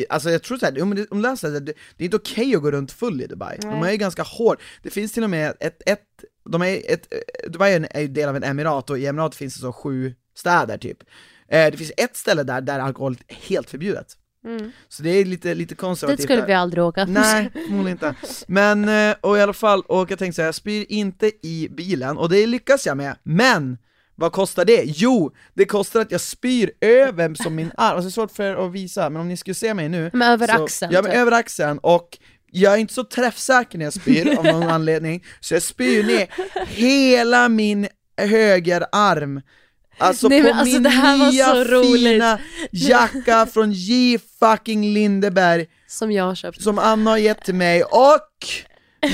Alltså 0.09 0.29
jag 0.29 0.43
tror 0.43 0.57
såhär, 0.57 0.81
om 0.81 0.95
det, 0.95 1.11
om 1.11 1.21
det, 1.21 1.37
så 1.37 1.47
det, 1.47 1.59
det 1.59 1.73
är 1.97 2.05
inte 2.05 2.17
okej 2.17 2.55
att 2.55 2.61
gå 2.61 2.71
runt 2.71 2.91
full 2.91 3.21
i 3.21 3.27
Dubai. 3.27 3.57
De 3.61 3.67
Nej. 3.67 3.87
är 3.87 3.91
ju 3.91 3.97
ganska 3.97 4.23
hård. 4.23 4.61
Det 4.83 4.89
finns 4.89 5.11
till 5.11 5.23
och 5.23 5.29
med 5.29 5.53
ett, 5.59 5.81
ett 5.85 6.03
de 6.49 6.61
är 6.61 6.91
ett, 6.91 7.13
Dubai 7.47 7.87
är 7.89 8.01
ju 8.01 8.07
del 8.07 8.29
av 8.29 8.35
en 8.35 8.43
emirat 8.43 8.89
och 8.89 8.99
i 8.99 9.05
emirat 9.05 9.35
finns 9.35 9.55
det 9.55 9.61
så 9.61 9.73
sju 9.73 10.15
städer 10.35 10.77
typ. 10.77 11.03
Eh, 11.47 11.71
det 11.71 11.77
finns 11.77 11.91
ett 11.97 12.15
ställe 12.15 12.43
där, 12.43 12.61
där 12.61 12.79
alkohol 12.79 13.17
är 13.27 13.35
helt 13.35 13.69
förbjudet. 13.69 14.17
Mm. 14.45 14.71
Så 14.87 15.03
det 15.03 15.09
är 15.09 15.25
lite, 15.25 15.53
lite 15.53 15.75
konservativt. 15.75 16.17
Dit 16.17 16.23
skulle 16.23 16.41
där. 16.41 16.47
vi 16.47 16.53
aldrig 16.53 16.83
åka. 16.83 17.05
Nej, 17.05 17.49
förmodligen 17.53 17.87
inte. 17.87 18.15
Men, 18.47 18.89
eh, 18.89 19.15
och 19.21 19.37
i 19.37 19.41
alla 19.41 19.53
fall, 19.53 19.81
och 19.81 20.11
jag 20.11 20.19
tänkte 20.19 20.35
säga, 20.35 20.45
jag 20.45 20.55
spyr 20.55 20.85
inte 20.89 21.31
i 21.41 21.69
bilen, 21.71 22.17
och 22.17 22.29
det 22.29 22.47
lyckas 22.47 22.85
jag 22.85 22.97
med, 22.97 23.15
men 23.23 23.77
vad 24.23 24.31
kostar 24.31 24.65
det? 24.65 24.83
Jo, 24.85 25.31
det 25.53 25.65
kostar 25.65 26.01
att 26.01 26.11
jag 26.11 26.21
spyr 26.21 26.71
över 26.81 27.33
som 27.43 27.55
min 27.55 27.71
arm, 27.77 27.95
alltså 27.95 28.01
det 28.01 28.09
är 28.09 28.11
svårt 28.11 28.31
för 28.31 28.43
er 28.43 28.65
att 28.65 28.71
visa, 28.71 29.09
men 29.09 29.21
om 29.21 29.27
ni 29.27 29.37
skulle 29.37 29.53
se 29.55 29.73
mig 29.73 29.89
nu 29.89 30.09
Men 30.13 30.31
över 30.31 30.47
så, 30.47 30.63
axeln, 30.63 30.91
Ja, 30.93 31.01
men 31.01 31.11
typ. 31.11 31.19
över 31.19 31.31
axeln, 31.31 31.77
och 31.77 32.17
jag 32.51 32.73
är 32.73 32.77
inte 32.77 32.93
så 32.93 33.03
träffsäker 33.03 33.77
när 33.77 33.85
jag 33.85 33.93
spyr 33.93 34.37
av 34.37 34.43
någon 34.45 34.63
anledning, 34.77 35.23
så 35.39 35.53
jag 35.53 35.63
spyr 35.63 36.03
ner 36.03 36.27
hela 36.67 37.49
min 37.49 37.87
högerarm 38.17 39.41
Alltså 39.97 40.27
Nej, 40.27 40.41
på 40.41 40.47
men 40.47 40.57
alltså, 40.57 40.79
min 40.79 41.29
nya 41.31 41.83
fina 41.83 42.39
jacka 42.71 43.45
från 43.45 43.71
J 43.71 44.19
fucking 44.39 44.93
Lindeberg 44.93 45.65
Som 45.87 46.11
jag 46.11 46.23
har 46.23 46.35
köpt. 46.35 46.61
som 46.61 46.79
Anna 46.79 47.09
har 47.11 47.17
gett 47.17 47.45
till 47.45 47.55
mig 47.55 47.83
och 47.83 48.29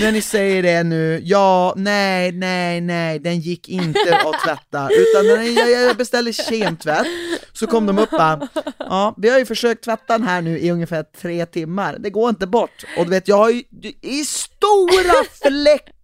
när 0.02 0.12
ni 0.12 0.22
säger 0.22 0.64
det 0.64 0.84
nu, 0.84 1.22
ja, 1.24 1.74
nej, 1.76 2.32
nej, 2.32 2.82
nej, 2.82 3.20
den 3.20 3.40
gick 3.40 3.70
inte 3.70 4.18
att 4.26 4.40
tvätta, 4.46 4.90
utan 4.90 5.28
när 5.28 5.44
jag, 5.44 5.90
jag 5.90 5.98
beställde 5.98 6.34
kemtvätt, 6.34 7.08
så 7.54 7.68
kom 7.68 7.86
de 7.86 8.00
upp 8.00 8.12
bara, 8.12 8.50
ja, 8.78 9.16
vi 9.18 9.30
har 9.30 9.40
ju 9.40 9.46
försökt 9.46 9.84
tvätta 9.84 10.18
den 10.18 10.28
här 10.28 10.42
nu 10.42 10.60
i 10.60 10.72
ungefär 10.72 11.04
tre 11.04 11.46
timmar, 11.46 11.98
det 12.00 12.10
går 12.10 12.30
inte 12.30 12.48
bort, 12.48 12.86
och 12.98 13.06
du 13.06 13.12
vet, 13.12 13.28
jag 13.28 13.38
har 13.38 13.50
ju 13.50 13.64
i 14.02 14.26
stora 14.26 15.24
fläckar 15.44 15.99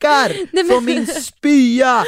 men- 0.52 0.68
från 0.68 0.86
min 0.86 1.08
spya! 1.08 2.04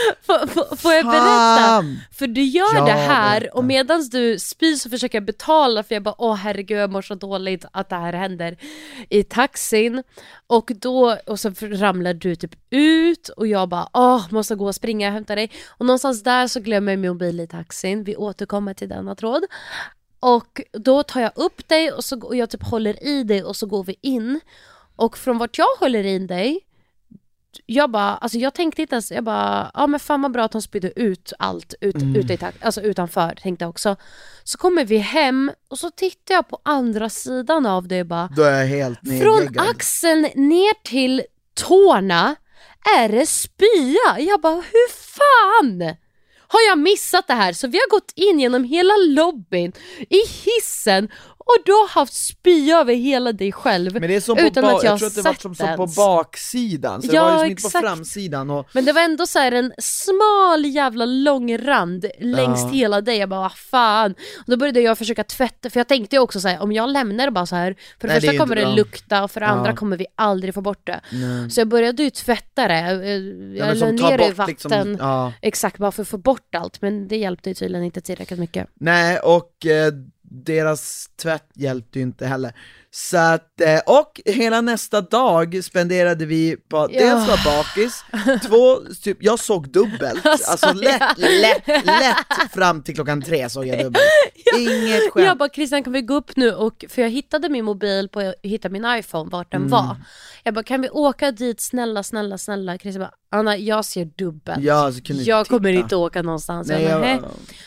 Får, 0.77 0.93
jag 0.93 1.05
berätta? 1.05 1.85
För 2.11 2.27
du 2.27 2.43
gör 2.43 2.75
Ja, 2.75 2.85
det 2.85 2.91
här 2.91 3.55
och 3.57 3.63
medan 3.63 4.09
du 4.11 4.39
spyr 4.39 4.75
så 4.75 4.89
försöker 4.89 5.15
jag 5.17 5.25
betala 5.25 5.83
för 5.83 5.95
jag 5.95 6.03
bara 6.03 6.15
åh 6.17 6.35
herregud 6.35 6.77
jag 6.79 6.91
mår 6.91 7.01
så 7.01 7.15
dåligt 7.15 7.65
att 7.71 7.89
det 7.89 7.95
här 7.95 8.13
händer. 8.13 8.57
I 9.09 9.23
taxin 9.23 10.03
och 10.47 10.71
då 10.75 11.17
och 11.25 11.39
så 11.39 11.51
ramlar 11.61 12.13
du 12.13 12.35
typ 12.35 12.55
ut 12.69 13.29
och 13.29 13.47
jag 13.47 13.69
bara 13.69 13.89
åh 13.93 14.25
måste 14.29 14.55
gå 14.55 14.65
och 14.65 14.75
springa 14.75 15.07
och 15.07 15.13
hämta 15.13 15.35
dig. 15.35 15.51
Och 15.67 15.85
någonstans 15.85 16.23
där 16.23 16.47
så 16.47 16.59
glömmer 16.59 16.91
jag 16.91 16.99
min 16.99 17.11
mobil 17.11 17.39
i 17.39 17.47
taxin, 17.47 18.03
vi 18.03 18.15
återkommer 18.15 18.73
till 18.73 18.89
denna 18.89 19.15
tråd. 19.15 19.43
Och 20.19 20.61
då 20.71 21.03
tar 21.03 21.21
jag 21.21 21.31
upp 21.35 21.67
dig 21.67 21.91
och, 21.91 22.03
så, 22.03 22.21
och 22.21 22.35
jag 22.35 22.49
typ 22.49 22.63
håller 22.63 23.03
i 23.07 23.23
dig 23.23 23.43
och 23.43 23.55
så 23.55 23.65
går 23.65 23.83
vi 23.83 23.95
in. 24.01 24.39
Och 24.95 25.17
från 25.17 25.37
vart 25.37 25.57
jag 25.57 25.67
håller 25.79 26.03
in 26.03 26.27
dig 26.27 26.66
jag 27.65 27.91
bara, 27.91 28.17
alltså 28.17 28.37
jag 28.37 28.53
tänkte 28.53 28.81
inte 28.81 28.95
ens, 28.95 29.11
jag 29.11 29.23
bara, 29.23 29.71
ja 29.73 29.87
men 29.87 29.99
fan 29.99 30.21
vad 30.21 30.31
bra 30.31 30.43
att 30.43 30.53
hon 30.53 30.61
spydde 30.61 30.99
ut 30.99 31.33
allt 31.39 31.73
ut, 31.81 31.95
ute 32.15 32.33
i 32.33 32.39
alltså 32.61 32.81
utanför, 32.81 33.35
tänkte 33.41 33.63
jag 33.65 33.69
också. 33.69 33.95
Så 34.43 34.57
kommer 34.57 34.85
vi 34.85 34.97
hem 34.97 35.51
och 35.69 35.79
så 35.79 35.91
tittar 35.91 36.33
jag 36.35 36.47
på 36.49 36.59
andra 36.63 37.09
sidan 37.09 37.65
av 37.65 37.87
det 37.87 38.03
bara, 38.03 38.29
Då 38.35 38.43
är 38.43 38.59
jag 38.59 38.67
helt 38.67 38.99
från 38.99 39.39
nedgeggad. 39.39 39.69
axeln 39.69 40.21
ner 40.35 40.83
till 40.83 41.23
tårna 41.53 42.35
är 42.99 43.09
det 43.09 43.25
spya. 43.25 44.19
Jag 44.19 44.41
bara, 44.41 44.55
hur 44.55 44.89
fan? 44.91 45.95
Har 46.49 46.59
jag 46.69 46.77
missat 46.77 47.27
det 47.27 47.33
här? 47.33 47.53
Så 47.53 47.67
vi 47.67 47.77
har 47.77 47.89
gått 47.89 48.11
in 48.15 48.39
genom 48.39 48.63
hela 48.63 48.93
lobbyn, 49.07 49.73
i 50.09 50.17
hissen 50.27 51.09
och 51.47 51.57
du 51.65 51.71
har 51.71 51.87
haft 51.87 52.13
spya 52.13 52.77
över 52.79 52.93
hela 52.93 53.31
dig 53.31 53.51
själv 53.51 53.93
Men 53.93 54.01
det 54.01 54.15
är 54.15 54.21
som 54.21 54.35
på 54.35 54.41
utan 54.41 54.63
ba- 54.63 54.77
att 54.77 54.83
jag, 54.83 54.91
jag 54.91 54.99
tror 54.99 55.07
att 55.07 55.15
det 55.15 55.21
var 55.21 55.33
som, 55.33 55.55
som 55.55 55.75
på 55.77 55.87
baksidan, 55.87 57.01
så 57.01 57.07
det 57.07 57.15
Ja, 57.15 57.23
var 57.35 57.45
liksom 57.45 57.67
inte 57.67 57.79
på 57.79 57.85
framsidan 57.87 58.49
och 58.49 58.67
Men 58.73 58.85
det 58.85 58.93
var 58.93 59.01
ändå 59.01 59.27
så 59.27 59.39
här 59.39 59.51
en 59.51 59.73
smal 59.77 60.65
jävla 60.65 61.05
lång 61.05 61.57
rand 61.57 62.05
längs 62.19 62.61
Ja. 62.61 62.69
hela 62.69 63.01
dig. 63.01 63.17
Jag 63.17 63.29
bara, 63.29 63.39
vad 63.41 63.55
fan. 63.57 64.11
Och 64.37 64.43
då 64.51 64.57
började 64.57 64.81
jag 64.81 64.97
försöka 64.97 65.23
tvätta, 65.23 65.69
för 65.69 65.79
jag 65.79 65.87
tänkte 65.87 66.15
ju 66.15 66.19
också 66.21 66.39
så 66.39 66.47
här, 66.47 66.61
om 66.61 66.71
jag 66.71 66.89
lämnar 66.89 67.25
det 67.25 67.31
bara 67.31 67.45
så 67.45 67.55
här, 67.55 67.75
för 68.01 68.07
det 68.07 68.13
Nej, 68.13 68.15
det 68.15 68.21
första 68.21 68.33
ju 68.33 68.39
kommer 68.39 68.55
det 68.55 68.61
bra. 68.61 68.75
lukta 68.75 69.23
och 69.23 69.31
för 69.31 69.39
det 69.39 69.45
Ja. 69.45 69.51
andra 69.51 69.75
kommer 69.75 69.97
vi 69.97 70.05
aldrig 70.15 70.53
få 70.53 70.61
bort 70.61 70.87
det. 70.87 70.99
Nej. 71.11 71.49
Så 71.51 71.61
jag 71.61 71.67
började 71.67 72.03
ju 72.03 72.09
tvätta 72.09 72.67
det. 72.67 72.73
Eh, 72.73 73.47
Ja, 73.57 73.65
Jag 73.65 73.67
men 73.67 73.79
la 73.97 74.09
ner 74.09 74.17
det 74.17 74.27
i 74.27 74.31
vatten. 74.31 74.51
liksom, 74.51 74.97
ja. 74.99 75.33
Exakt, 75.41 75.77
bara 75.77 75.91
för 75.91 76.01
att 76.01 76.07
få 76.07 76.17
bort 76.17 76.55
allt. 76.55 76.81
Men 76.81 77.07
det 77.07 77.17
hjälpte 77.17 77.49
ju 77.49 77.53
tydligen 77.53 77.85
inte 77.85 78.01
tillräckligt 78.01 78.39
mycket. 78.39 78.67
Nej, 78.79 79.19
och 79.19 79.65
eh, 79.65 79.91
deras 80.47 81.09
tvätt 81.21 81.49
hjälpte 81.55 81.99
ju 81.99 82.03
inte 82.03 82.25
heller. 82.25 82.53
Så 82.91 83.17
att, 83.17 83.61
eh, 83.61 83.79
och 83.85 84.21
hela 84.25 84.61
nästa 84.61 85.01
dag 85.01 85.63
spenderade 85.63 86.25
vi 86.25 86.57
på 86.69 86.77
att 86.77 86.91
Ja. 86.93 86.99
dels 86.99 87.27
vara 87.27 87.57
bakis, 87.57 88.03
två, 88.47 88.77
typ, 89.03 89.17
jag 89.21 89.39
såg 89.39 89.69
dubbelt, 89.69 90.25
Alltså, 90.25 90.51
alltså 90.51 90.73
lätt, 90.73 91.01
ja. 91.17 91.27
lätt, 91.29 91.67
lätt 91.85 92.51
fram 92.53 92.83
till 92.83 92.95
klockan 92.95 93.21
tre 93.21 93.49
såg 93.49 93.67
jag 93.67 93.77
dubbelt. 93.79 94.03
Inget 94.59 95.11
skämt. 95.13 95.25
Jag 95.25 95.37
bara 95.37 95.49
Christian 95.49 95.83
kan 95.83 95.93
vi 95.93 96.01
gå 96.01 96.13
upp 96.13 96.35
nu 96.35 96.51
och, 96.53 96.85
för 96.89 97.01
jag 97.01 97.09
hittade 97.09 97.49
min 97.49 97.65
mobil 97.65 98.09
på, 98.09 98.33
hittade 98.43 98.73
min 98.73 98.85
iPhone 98.99 99.29
vart 99.31 99.53
Mm. 99.53 99.61
den 99.63 99.71
var. 99.71 99.95
Jag 100.43 100.53
bara 100.53 100.63
kan 100.63 100.81
vi 100.81 100.89
åka 100.89 101.31
dit 101.31 101.61
snälla 101.61 102.03
snälla 102.03 102.37
snälla. 102.37 102.77
Christian 102.77 102.99
bara 103.01 103.11
Anna 103.29 103.57
jag 103.57 103.85
ser 103.85 104.05
dubbelt. 104.05 104.63
Ja, 104.63 104.91
så 104.91 105.01
kunde 105.01 105.23
jag 105.23 105.45
titta. 105.45 105.55
kommer 105.57 105.69
inte 105.69 105.95
åka 105.95 106.21
någonstans. 106.21 106.67
Nej, 106.67 106.83
jag 106.83 107.01
bara, 107.01 107.09
jag? 107.11 107.23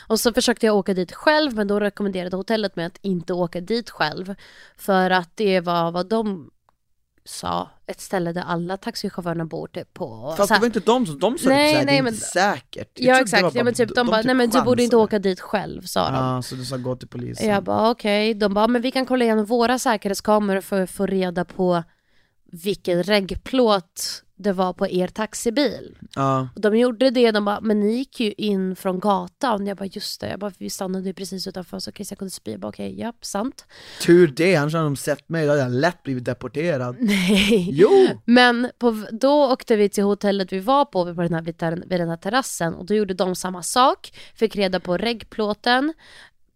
Och 0.07 0.19
så 0.19 0.33
försökte 0.33 0.65
jag 0.65 0.75
åka 0.75 0.93
dit 0.93 1.11
själv 1.11 1.55
men 1.55 1.67
då 1.67 1.79
rekommenderade 1.79 2.35
hotellet 2.37 2.70
mig 2.75 2.85
att 2.85 2.97
inte 3.01 3.33
åka 3.33 3.61
dit 3.61 3.89
själv. 3.89 4.35
För 4.77 5.09
att 5.09 5.29
det 5.35 5.59
var 5.59 5.91
vad 5.91 6.09
de 6.09 6.51
sa, 7.25 7.69
ett 7.87 8.01
ställe 8.01 8.33
där 8.33 8.41
alla 8.41 8.77
taxichaufförerna 8.77 9.45
bor 9.45 9.67
typ 9.67 9.93
på. 9.93 10.33
fast 10.37 10.53
det 10.53 10.59
var 10.59 10.65
inte 10.65 10.79
de 10.79 11.05
som, 11.05 11.19
de 11.19 11.37
sa 11.37 11.49
Nej, 11.49 11.71
såhär, 11.73 11.79
det 11.79 11.85
nej, 11.91 11.97
är 11.97 12.03
men- 12.03 12.13
inte 12.13 12.25
säkert. 12.25 12.89
Jag 12.99 13.07
Ja 13.09 13.15
det 13.15 13.21
exakt, 13.21 13.41
ja, 13.43 13.51
bara- 13.51 13.63
men 13.63 13.73
typ, 13.73 13.95
de, 13.95 14.07
bara 14.07 14.17
typ 14.17 14.25
nej 14.25 14.35
men 14.35 14.49
du 14.49 14.61
borde 14.61 14.83
inte 14.83 14.95
åka 14.97 15.19
dit 15.19 15.39
själv 15.39 15.81
sa 15.81 16.09
de. 16.09 16.15
Ja, 16.15 16.41
så 16.41 16.55
du 16.55 16.65
sa 16.65 16.77
gå 16.77 16.95
till 16.95 17.07
polisen. 17.07 17.49
Jag 17.49 17.63
bara 17.63 17.89
okej, 17.91 18.33
de 18.33 18.53
bara 18.53 18.67
men 18.67 18.81
vi 18.81 18.91
kan 18.91 19.05
kolla 19.05 19.25
igenom 19.25 19.45
våra 19.45 19.79
säkerhetskameror 19.79 20.61
för 20.61 20.81
att 20.81 20.91
få 20.91 21.05
reda 21.05 21.45
på 21.45 21.83
vilken 22.51 23.03
reggplåt 23.03 24.23
det 24.35 24.53
var 24.53 24.73
på 24.73 24.87
er 24.87 25.07
taxibil. 25.07 25.97
Ja. 26.15 26.49
Och 26.55 26.61
de 26.61 26.77
gjorde 26.77 27.09
det, 27.09 27.31
de 27.31 27.45
bara 27.45 27.61
men 27.61 27.79
ni 27.79 27.95
gick 27.95 28.19
ju 28.19 28.31
in 28.31 28.75
från 28.75 28.99
gatan. 28.99 29.67
Jag 29.67 29.77
bara 29.77 29.85
just 29.85 30.21
det, 30.21 30.29
jag 30.29 30.39
bara, 30.39 30.51
vi 30.57 30.69
stannade 30.69 31.07
ju 31.07 31.13
precis 31.13 31.47
utanför 31.47 31.79
så 31.79 31.91
Christian 31.91 32.17
kunde 32.17 32.31
spy. 32.31 32.51
Jag 32.51 32.59
bara 32.59 32.67
okej, 32.67 32.99
japp, 32.99 33.25
sant. 33.25 33.65
Tur 34.05 34.27
det, 34.27 34.55
annars 34.55 34.73
hade 34.73 34.85
de 34.85 34.95
sett 34.95 35.29
mig, 35.29 35.45
då 35.45 35.51
hade 35.51 35.61
jag 35.61 35.71
lätt 35.71 36.03
blivit 36.03 36.25
deporterad. 36.25 36.95
Nej. 36.99 37.69
Jo! 37.71 37.89
Men 38.25 38.69
på, 38.79 39.05
då 39.11 39.51
åkte 39.51 39.75
vi 39.75 39.89
till 39.89 40.03
hotellet 40.03 40.53
vi 40.53 40.59
var 40.59 40.85
på, 40.85 41.15
på 41.15 41.21
den 41.21 41.33
här, 41.33 41.41
vid, 41.41 41.57
ter- 41.57 41.83
vid 41.87 41.99
den 41.99 42.09
här 42.09 42.17
terrassen 42.17 42.73
och 42.73 42.85
då 42.85 42.93
gjorde 42.93 43.13
de 43.13 43.35
samma 43.35 43.63
sak. 43.63 44.13
Fick 44.35 44.55
reda 44.55 44.79
på 44.79 44.97
reggplåten, 44.97 45.93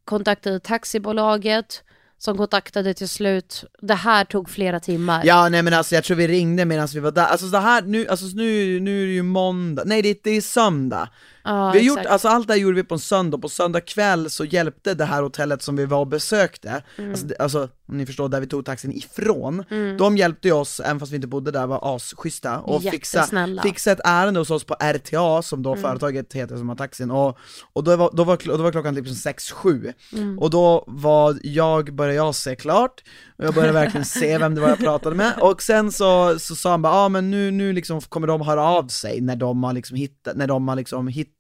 kontaktade 0.06 0.60
taxibolaget 0.60 1.84
som 2.18 2.38
kontaktade 2.38 2.94
till 2.94 3.10
slut. 3.10 3.64
Det 3.82 3.94
här 3.94 4.26
tog 4.26 4.50
flera 4.50 4.80
timmar. 4.80 5.22
Ja 5.26 5.50
nej 5.50 5.64
men 5.64 5.74
alltså 5.74 5.96
jag 5.96 6.04
tror 6.04 6.18
vi 6.18 6.28
ringde 6.28 6.66
medan 6.66 6.88
vi 6.94 7.00
var 7.00 7.12
där, 7.12 7.26
alltså 7.26 7.50
så 7.50 7.58
här, 7.58 7.82
nu, 7.82 8.08
alltså 8.08 8.26
nu, 8.26 8.80
nu 8.80 9.04
är 9.04 9.06
det 9.06 9.14
ju 9.14 9.24
måndag, 9.24 9.84
nej 9.86 10.02
det, 10.02 10.24
det 10.24 10.32
är 10.32 10.42
söndag 10.42 11.10
Ja, 11.46 11.72
vi 11.72 11.80
gjort, 11.80 12.06
alltså 12.06 12.28
allt 12.28 12.48
det 12.48 12.54
här 12.54 12.60
gjorde 12.60 12.76
vi 12.76 12.84
på 12.84 12.96
en 12.96 13.00
söndag, 13.00 13.38
på 13.38 13.50
söndag 13.50 13.82
kväll 13.82 14.30
så 14.30 14.46
hjälpte 14.46 14.94
det 14.94 15.06
här 15.06 15.22
hotellet 15.22 15.62
som 15.62 15.76
vi 15.76 15.86
var 15.86 16.00
och 16.00 16.08
besökte, 16.08 16.84
Mm. 16.98 17.12
alltså, 17.12 17.28
alltså 17.40 17.70
om 17.88 17.98
ni 17.98 18.06
förstår, 18.06 18.30
där 18.30 18.40
vi 18.42 18.48
tog 18.48 18.66
taxin 18.66 18.92
ifrån, 18.92 19.64
de 19.98 20.18
hjälpte 20.18 20.52
oss, 20.52 20.80
även 20.80 21.00
fast 21.00 21.12
vi 21.12 21.16
inte 21.16 21.28
bodde 21.28 21.52
där, 21.52 21.68
var 21.68 21.96
asschyssta 21.96 22.60
och 22.60 22.82
fixa, 22.92 23.20
fixa 23.64 23.92
ett 23.92 24.00
ärende 24.04 24.40
hos 24.40 24.52
oss 24.52 24.64
på 24.64 24.76
RTA, 24.80 25.42
som 25.42 25.64
då 25.64 25.76
företaget 25.76 26.34
heter 26.34 26.58
som 26.58 26.70
har 26.70 26.76
taxin, 26.76 27.12
och, 27.12 27.38
och 27.74 27.84
då, 27.84 27.96
var, 27.96 28.10
då, 28.14 28.24
var, 28.24 28.58
då 28.58 28.64
var 28.64 28.72
klockan 28.72 28.96
typ 28.96 29.06
6-7, 29.06 29.94
och 30.40 30.50
då 30.50 30.84
var 30.88 31.38
jag, 31.44 31.96
började 31.96 32.16
jag 32.16 32.36
se 32.36 32.56
klart, 32.56 33.04
och 33.38 33.46
jag 33.46 33.54
började 33.54 33.74
verkligen 33.74 34.06
se 34.06 34.38
vem 34.38 34.56
det 34.56 34.62
var 34.62 34.70
jag 34.70 34.80
pratade 34.80 35.16
med, 35.16 35.34
och 35.42 35.62
sen 35.62 35.92
så, 35.92 36.40
så 36.40 36.56
sa 36.56 36.72
han 36.72 36.82
bara, 36.82 36.94
ja 36.94 37.00
ah, 37.06 37.10
men 37.10 37.32
nu, 37.32 37.52
nu 37.52 37.74
liksom 37.74 38.02
kommer 38.02 38.28
de 38.28 38.42
höra 38.42 38.64
av 38.64 38.88
sig 38.88 39.22
när 39.22 39.36
de 39.36 39.64
har 39.64 39.74
liksom 39.74 39.98
hittat, 39.98 40.36
när 40.36 40.48
de 40.48 40.68
har 40.68 40.76
liksom 40.76 41.08
hittat, 41.08 41.35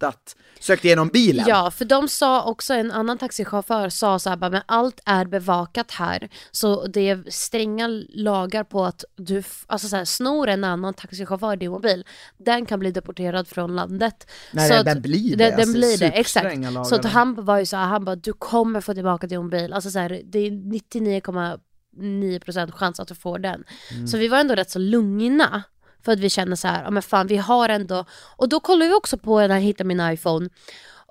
sökt 0.59 0.85
igenom 0.85 1.07
bilen. 1.07 1.45
Ja, 1.47 1.71
för 1.71 1.85
de 1.85 2.07
sa 2.09 2.43
också, 2.43 2.73
en 2.73 2.91
annan 2.91 3.17
taxichaufför 3.17 3.89
sa 3.89 4.19
så 4.19 4.29
här, 4.29 4.37
bara, 4.37 4.49
men 4.49 4.61
allt 4.65 4.99
är 5.05 5.25
bevakat 5.25 5.91
här. 5.91 6.29
Så 6.51 6.87
det 6.87 7.09
är 7.09 7.23
stränga 7.29 7.87
lagar 8.09 8.63
på 8.63 8.85
att 8.85 9.03
du, 9.15 9.43
alltså 9.67 9.87
så 9.87 9.95
här, 9.95 10.05
snor 10.05 10.47
en 10.49 10.63
annan 10.63 10.93
taxichaufför 10.93 11.55
din 11.55 11.71
mobil, 11.71 12.05
den 12.37 12.65
kan 12.65 12.79
bli 12.79 12.91
deporterad 12.91 13.47
från 13.47 13.75
landet. 13.75 14.27
Nej, 14.53 14.67
så 14.67 14.73
den- 14.73 14.79
att- 14.79 14.85
den 14.85 15.01
blir 15.01 15.35
det. 15.37 15.43
Den, 15.43 15.51
den 15.51 15.59
Alltså, 15.59 15.73
blir 15.73 15.97
det, 15.97 16.05
exakt. 16.11 16.45
lagar 16.57 16.83
Så 16.83 16.95
att 16.95 17.05
han 17.05 17.45
var 17.45 17.59
ju 17.59 17.65
så 17.65 17.77
här, 17.77 17.85
han 17.85 18.05
bara, 18.05 18.15
du 18.15 18.33
kommer 18.33 18.81
få 18.81 18.93
tillbaka 18.93 19.27
din 19.27 19.43
mobil. 19.43 19.73
Alltså 19.73 19.91
så 19.91 19.99
här, 19.99 20.21
det 20.25 20.39
är 20.39 20.51
99,9% 20.51 22.71
chans 22.71 22.99
att 22.99 23.07
du 23.07 23.15
får 23.15 23.39
den. 23.39 23.63
Mm. 23.91 24.07
Så 24.07 24.17
vi 24.17 24.27
var 24.27 24.37
ändå 24.39 24.55
rätt 24.55 24.69
så 24.71 24.79
lugna. 24.79 25.63
För 26.05 26.11
att 26.11 26.19
vi 26.19 26.29
känner 26.29 26.55
så 26.55 26.67
här, 26.67 26.83
ja 26.83 26.91
men 26.91 27.03
fan 27.03 27.27
vi 27.27 27.37
har 27.37 27.69
ändå, 27.69 28.05
och 28.37 28.49
då 28.49 28.59
kollade 28.59 28.89
vi 28.89 28.95
också 28.95 29.17
på 29.17 29.39
när 29.39 29.55
jag 29.55 29.61
hittade 29.61 29.87
min 29.87 30.11
iPhone 30.11 30.49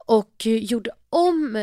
och 0.07 0.47
gjorde 0.47 0.91
om 1.11 1.57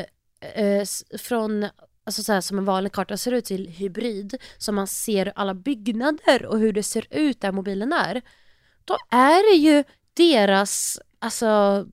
eh, 0.56 0.84
från, 1.20 1.68
alltså 2.06 2.24
så 2.24 2.34
här, 2.34 2.42
som 2.42 2.58
en 2.58 2.66
vanlig 2.66 2.92
karta 2.92 3.18
ser 3.18 3.32
ut 3.32 3.46
till 3.46 3.68
hybrid, 3.68 4.38
så 4.58 4.72
man 4.72 4.88
ser 4.88 5.34
alla 5.36 5.54
byggnader 5.54 6.46
och 6.46 6.60
hur 6.60 6.74
det 6.74 6.84
ser 6.84 7.08
ut 7.10 7.42
där 7.42 7.52
mobilen 7.52 7.94
är. 7.94 8.22
Då 8.86 8.98
är 9.12 9.52
det 9.52 9.58
ju 9.58 9.84
deras, 10.14 11.00
alltså 11.20 11.86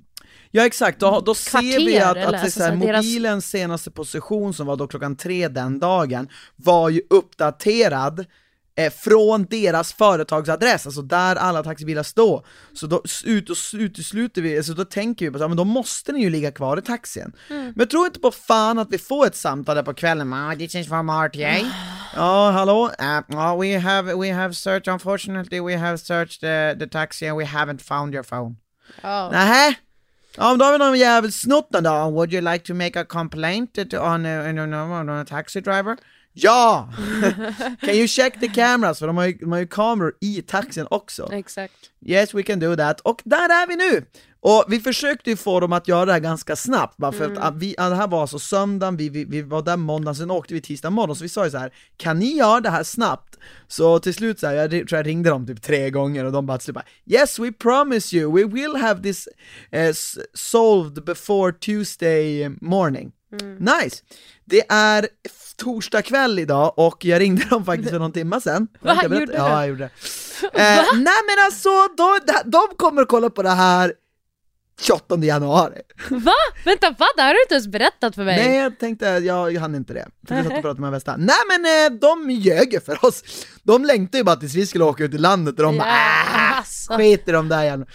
Ja 0.50 0.66
exakt, 0.66 1.00
då, 1.00 1.22
då 1.26 1.34
ser 1.34 1.60
vi 1.60 1.98
Kvarter, 1.98 2.10
att, 2.10 2.16
eller 2.16 2.26
att 2.26 2.32
det 2.32 2.36
är 2.38 2.42
alltså 2.42 2.60
så 2.60 2.64
här, 2.64 2.70
här, 2.70 2.86
deras- 2.86 3.04
mobilens 3.04 3.50
senaste 3.50 3.90
position 3.90 4.54
som 4.54 4.66
var 4.66 4.76
då 4.76 4.86
klockan 4.86 5.16
tre 5.16 5.48
den 5.48 5.78
dagen, 5.78 6.28
var 6.56 6.88
ju 6.88 7.02
uppdaterad 7.10 8.26
eh, 8.78 8.92
från 8.92 9.44
deras 9.44 9.92
företagsadress, 9.92 10.86
alltså 10.86 11.02
där 11.02 11.36
alla 11.36 11.62
taxibilar 11.62 12.02
står. 12.02 12.46
Så 12.72 12.86
då 12.86 13.02
ut 13.24 13.50
och 13.50 13.56
utesluter 13.72 14.42
vi, 14.42 14.56
alltså 14.56 14.74
då 14.74 14.84
tänker 14.84 15.24
vi 15.26 15.32
på 15.32 15.38
så 15.38 15.48
men 15.48 15.56
då 15.56 15.64
måste 15.64 16.12
ni 16.12 16.20
ju 16.20 16.30
ligga 16.30 16.50
kvar 16.50 16.78
i 16.78 16.82
taxin. 16.82 17.32
Mm. 17.50 17.64
Men 17.64 17.74
jag 17.76 17.90
tror 17.90 18.06
inte 18.06 18.20
på 18.20 18.30
fan 18.30 18.78
att 18.78 18.88
vi 18.90 18.98
får 18.98 19.26
ett 19.26 19.36
samtal 19.36 19.76
där 19.76 19.82
på 19.82 19.94
kvällen, 19.94 20.32
ah, 20.32 20.54
this 20.54 20.74
is 20.74 20.88
from 20.88 21.08
RTA. 21.08 21.70
Ja, 22.16 22.50
hallå? 22.50 22.90
Uh, 23.00 23.60
we 23.60 23.78
have, 23.78 24.14
we 24.14 24.32
have 24.32 24.54
searched, 24.54 24.92
unfortunately 24.92 25.60
we 25.60 25.76
have 25.76 25.98
searched 25.98 26.40
the, 26.40 26.78
the 26.78 26.90
taxi 26.90 27.26
and 27.26 27.38
we 27.38 27.44
haven't 27.44 27.82
found 27.82 28.14
your 28.14 28.24
phone. 28.24 28.54
ja. 29.02 29.30
Nähä? 29.30 29.74
Ja, 30.36 30.48
men 30.50 30.58
då 30.58 30.64
har 30.64 30.72
vi 30.72 30.78
någon 30.78 30.98
jävel 30.98 31.32
snott 31.32 31.68
den 31.72 31.84
då. 31.84 31.90
Would 31.90 32.32
you 32.32 32.52
like 32.52 32.66
to 32.66 32.74
make 32.74 33.00
a 33.00 33.04
complaint 33.04 33.74
to, 33.74 33.96
on, 33.96 34.26
a, 34.26 34.48
on, 34.48 34.74
a, 34.74 35.00
on 35.00 35.08
a 35.08 35.24
taxi 35.24 35.60
driver? 35.60 35.96
Ja! 36.42 36.88
can 37.80 37.94
you 37.94 38.08
check 38.08 38.40
the 38.40 38.48
cameras? 38.48 38.98
För 38.98 39.06
de 39.06 39.16
har 39.16 39.26
ju, 39.26 39.32
de 39.32 39.52
har 39.52 39.58
ju 39.58 39.66
kameror 39.66 40.12
i 40.20 40.42
taxin 40.42 40.86
också. 40.90 41.28
exakt. 41.32 41.74
Yes, 42.06 42.34
we 42.34 42.42
can 42.42 42.60
do 42.60 42.76
that. 42.76 43.00
Och 43.00 43.20
där 43.24 43.48
är 43.48 43.66
vi 43.68 43.76
nu! 43.76 44.04
Och 44.40 44.64
vi 44.68 44.80
försökte 44.80 45.30
ju 45.30 45.36
få 45.36 45.60
dem 45.60 45.72
att 45.72 45.88
göra 45.88 46.04
det 46.04 46.12
här 46.12 46.20
ganska 46.20 46.56
snabbt, 46.56 46.96
bara 46.96 47.12
för 47.12 47.32
att 47.32 47.38
ah, 47.38 47.50
vi, 47.56 47.74
det 47.78 47.94
här 47.94 48.08
var 48.08 48.20
alltså 48.20 48.38
söndagen, 48.38 48.96
vi, 48.96 49.08
vi, 49.08 49.24
vi 49.24 49.42
var 49.42 49.62
där 49.62 49.76
måndagen, 49.76 50.14
sen 50.14 50.30
åkte 50.30 50.54
vi 50.54 50.60
tisdag 50.60 50.90
morgon, 50.90 51.16
så 51.16 51.22
vi 51.22 51.28
sa 51.28 51.44
ju 51.44 51.50
så 51.50 51.58
här: 51.58 51.72
kan 51.96 52.18
ni 52.18 52.36
göra 52.36 52.60
det 52.60 52.70
här 52.70 52.82
snabbt? 52.82 53.38
Så 53.68 53.98
till 53.98 54.14
slut 54.14 54.40
så 54.40 54.46
här, 54.46 54.54
jag 54.54 54.70
tror 54.70 54.94
jag 54.94 55.06
ringde 55.06 55.30
dem 55.30 55.46
typ 55.46 55.62
tre 55.62 55.90
gånger 55.90 56.24
och 56.24 56.32
de 56.32 56.46
bara 56.46 56.58
slut 56.58 56.74
bara 56.74 56.84
Yes, 57.06 57.38
we 57.38 57.52
promise 57.52 58.16
you, 58.16 58.36
we 58.36 58.44
will 58.44 58.76
have 58.76 59.02
this 59.02 59.28
s- 59.70 60.18
solved 60.34 61.04
before 61.04 61.52
Tuesday 61.52 62.48
morning. 62.60 63.12
Nice! 63.58 64.02
Det 64.44 64.62
är 64.68 65.08
torsdag 65.56 66.02
kväll 66.02 66.38
idag 66.38 66.72
och 66.76 67.04
jag 67.04 67.20
ringde 67.20 67.44
dem 67.44 67.64
faktiskt 67.64 67.90
för 67.90 67.98
någon 67.98 68.12
timme 68.12 68.40
sedan. 68.40 68.68
Va, 68.80 69.02
gjorde 69.02 69.26
du? 69.26 69.32
Ja, 69.32 69.60
jag 69.60 69.68
gjorde 69.68 69.84
det. 69.84 69.90
Eh, 70.42 70.84
nej 70.94 71.20
men 71.26 71.44
alltså, 71.44 71.68
de, 71.96 72.20
de 72.44 72.76
kommer 72.76 73.02
att 73.02 73.08
kolla 73.08 73.30
på 73.30 73.42
det 73.42 73.50
här 73.50 73.92
28 74.80 75.16
januari. 75.16 75.80
Va? 76.10 76.32
Vänta, 76.64 76.94
vad? 76.98 77.08
Det 77.16 77.22
här 77.22 77.26
har 77.28 77.34
du 77.34 77.42
inte 77.42 77.54
ens 77.54 77.66
berättat 77.66 78.14
för 78.14 78.24
mig. 78.24 78.36
Nej 78.48 78.56
jag 78.58 78.78
tänkte, 78.78 79.06
jag, 79.06 79.52
jag 79.52 79.60
hann 79.60 79.74
inte 79.74 79.92
det. 79.94 80.08
För 80.28 80.34
vi 80.34 80.42
satt 80.42 80.52
och 80.52 80.62
pratade 80.62 80.80
med 80.80 80.90
Västa. 80.90 81.16
Nej 81.16 81.36
men 81.48 81.92
eh, 81.92 81.98
de 82.00 82.30
ljög 82.30 82.82
för 82.86 83.04
oss. 83.04 83.22
De 83.62 83.84
längtade 83.84 84.18
ju 84.18 84.24
bara 84.24 84.36
tills 84.36 84.54
vi 84.54 84.66
skulle 84.66 84.84
åka 84.84 85.04
ut 85.04 85.14
i 85.14 85.18
landet 85.18 85.58
och 85.58 85.62
de 85.62 85.78
bara 85.78 85.88
Ja, 85.88 85.94
äh, 85.94 86.58
alltså. 86.58 86.92
skit 86.96 87.28
i 87.28 87.32
de 87.32 87.48
där 87.48 87.64
jävla... 87.64 87.86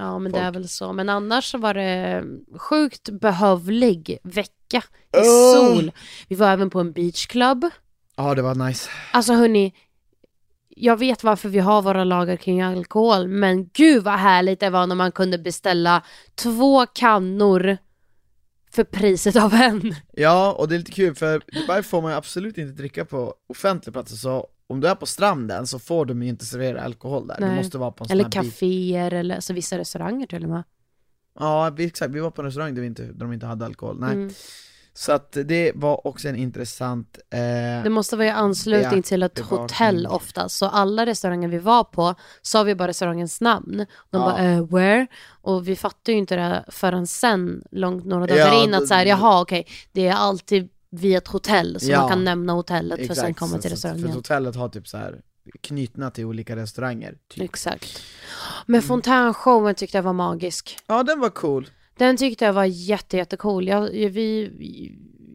Ja 0.00 0.18
men 0.18 0.32
det 0.32 0.38
är 0.38 0.52
väl 0.52 0.68
så, 0.68 0.92
men 0.92 1.08
annars 1.08 1.50
så 1.50 1.58
var 1.58 1.74
det 1.74 2.24
sjukt 2.58 3.10
behövlig 3.10 4.18
vecka 4.22 4.82
i 5.16 5.18
Åh. 5.18 5.54
sol. 5.54 5.92
Vi 6.28 6.36
var 6.36 6.50
även 6.50 6.70
på 6.70 6.80
en 6.80 6.92
beachclub. 6.92 7.64
Ja 8.16 8.34
det 8.34 8.42
var 8.42 8.54
nice. 8.54 8.90
Alltså 9.12 9.32
hörni, 9.32 9.74
jag 10.68 10.96
vet 10.96 11.24
varför 11.24 11.48
vi 11.48 11.58
har 11.58 11.82
våra 11.82 12.04
lagar 12.04 12.36
kring 12.36 12.62
alkohol, 12.62 13.28
men 13.28 13.68
gud 13.68 14.04
vad 14.04 14.14
härligt 14.14 14.60
det 14.60 14.70
var 14.70 14.86
när 14.86 14.94
man 14.94 15.12
kunde 15.12 15.38
beställa 15.38 16.02
två 16.34 16.86
kannor 16.86 17.78
för 18.70 18.84
priset 18.84 19.36
av 19.36 19.54
en. 19.54 19.94
Ja, 20.12 20.52
och 20.52 20.68
det 20.68 20.74
är 20.74 20.78
lite 20.78 20.92
kul 20.92 21.14
för 21.14 21.42
Dubai 21.52 21.82
får 21.82 22.02
man 22.02 22.12
absolut 22.12 22.58
inte 22.58 22.72
dricka 22.72 23.04
på 23.04 23.34
offentliga 23.48 23.92
platser 23.92 24.16
så 24.16 24.46
om 24.70 24.80
du 24.80 24.88
är 24.88 24.94
på 24.94 25.06
stranden 25.06 25.66
så 25.66 25.78
får 25.78 26.04
de 26.06 26.22
ju 26.22 26.28
inte 26.28 26.44
servera 26.44 26.82
alkohol 26.82 27.26
där, 27.26 27.36
Nej. 27.40 27.56
måste 27.56 27.78
vara 27.78 27.90
på 27.90 28.04
en 28.04 28.10
Eller 28.10 28.24
sån 28.24 28.30
kaféer 28.30 29.10
eller 29.14 29.34
alltså, 29.34 29.52
vissa 29.52 29.78
restauranger 29.78 30.26
till 30.26 30.44
och 30.44 30.50
med. 30.50 30.62
Ja, 31.38 31.70
vi, 31.76 31.84
exakt, 31.84 32.14
vi 32.14 32.20
var 32.20 32.30
på 32.30 32.42
en 32.42 32.46
restaurang 32.46 32.74
där, 32.74 32.80
vi 32.80 32.86
inte, 32.86 33.02
där 33.02 33.12
de 33.12 33.32
inte 33.32 33.46
hade 33.46 33.64
alkohol, 33.66 34.00
nej. 34.00 34.12
Mm. 34.12 34.30
Så 34.92 35.12
att 35.12 35.36
det 35.44 35.72
var 35.74 36.06
också 36.06 36.28
en 36.28 36.36
intressant, 36.36 37.18
eh, 37.30 37.38
Det 37.82 37.90
måste 37.90 38.16
vara 38.16 38.26
i 38.26 38.30
anslutning 38.30 38.96
Ja, 38.96 39.02
till 39.02 39.22
ett 39.22 39.38
hotell 39.38 40.06
oftast. 40.06 40.56
Så 40.58 40.66
alla 40.66 41.06
restauranger 41.06 41.48
vi 41.48 41.58
var 41.58 41.84
på 41.84 42.14
sa 42.42 42.62
vi 42.62 42.74
bara 42.74 42.88
restaurangens 42.88 43.40
namn. 43.40 43.76
De 43.76 43.86
Ja. 44.10 44.18
bara 44.18 44.44
eh, 44.44 44.66
where? 44.66 45.06
Och 45.42 45.68
vi 45.68 45.76
fattade 45.76 46.12
ju 46.12 46.18
inte 46.18 46.36
det 46.36 46.64
förrän 46.68 47.06
sen, 47.06 47.62
långt 47.70 48.04
några 48.04 48.26
dagar 48.26 48.46
Ja, 48.46 48.64
in, 48.64 48.74
att 48.74 48.88
så 48.88 48.94
här, 48.94 49.06
jaha 49.06 49.40
okej, 49.42 49.66
det 49.92 50.06
är 50.06 50.14
alltid 50.14 50.68
vid 50.90 51.16
ett 51.16 51.28
hotell 51.28 51.80
så 51.80 51.90
Ja. 51.90 52.00
man 52.00 52.08
kan 52.08 52.24
nämna 52.24 52.52
hotellet 52.52 53.06
för 53.06 53.14
sen 53.14 53.34
komma 53.34 53.56
så- 53.56 53.62
till 53.62 53.70
så- 53.70 53.76
För 53.76 53.88
restaurangen. 53.88 54.16
hotellet 54.16 54.56
har 54.56 54.68
typ 54.68 54.88
så 54.88 54.96
här 54.96 55.20
knutna 55.60 56.10
till 56.10 56.24
olika 56.24 56.56
restauranger, 56.56 57.14
typ. 57.28 57.42
Exakt. 57.44 58.02
Men 58.66 58.82
fontänshowen 58.82 59.74
tyckte 59.74 59.98
jag 59.98 60.02
var 60.02 60.12
magisk. 60.12 60.78
Ja 60.86 61.02
den 61.02 61.20
var 61.20 61.28
cool, 61.30 61.68
Den 61.98 62.16
tyckte 62.16 62.44
jag 62.44 62.52
var 62.52 62.64
jätte, 62.64 63.16
jättecool. 63.16 63.68
Jag, 63.68 63.96
jag, 63.96 64.10
vi, 64.10 64.52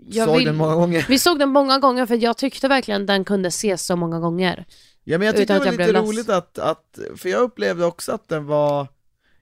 jag 0.09 0.27
såg 0.27 0.37
vill- 0.37 0.45
den 0.45 0.55
många 0.55 0.75
gånger. 0.75 1.05
Vi 1.09 1.19
såg 1.19 1.39
den 1.39 1.49
många 1.49 1.79
gånger 1.79 2.05
för 2.05 2.15
jag 2.23 2.37
tyckte 2.37 2.67
verkligen 2.67 3.05
den 3.05 3.23
kunde 3.25 3.47
ses 3.47 3.85
så 3.85 3.95
många 3.95 4.19
gånger. 4.19 4.65
Ja 5.03 5.17
men 5.17 5.25
jag 5.25 5.35
tyckte 5.35 5.53
Utan 5.53 5.55
det 5.55 5.59
var 5.59 5.65
jag 5.65 5.71
lite 5.79 5.91
blev 5.91 6.03
less. 6.03 6.09
roligt 6.11 6.29
att, 6.29 6.59
att, 6.59 6.99
för 7.17 7.29
jag 7.29 7.41
upplevde 7.41 7.85
också 7.85 8.11
att 8.11 8.27
den 8.29 8.45
var 8.45 8.87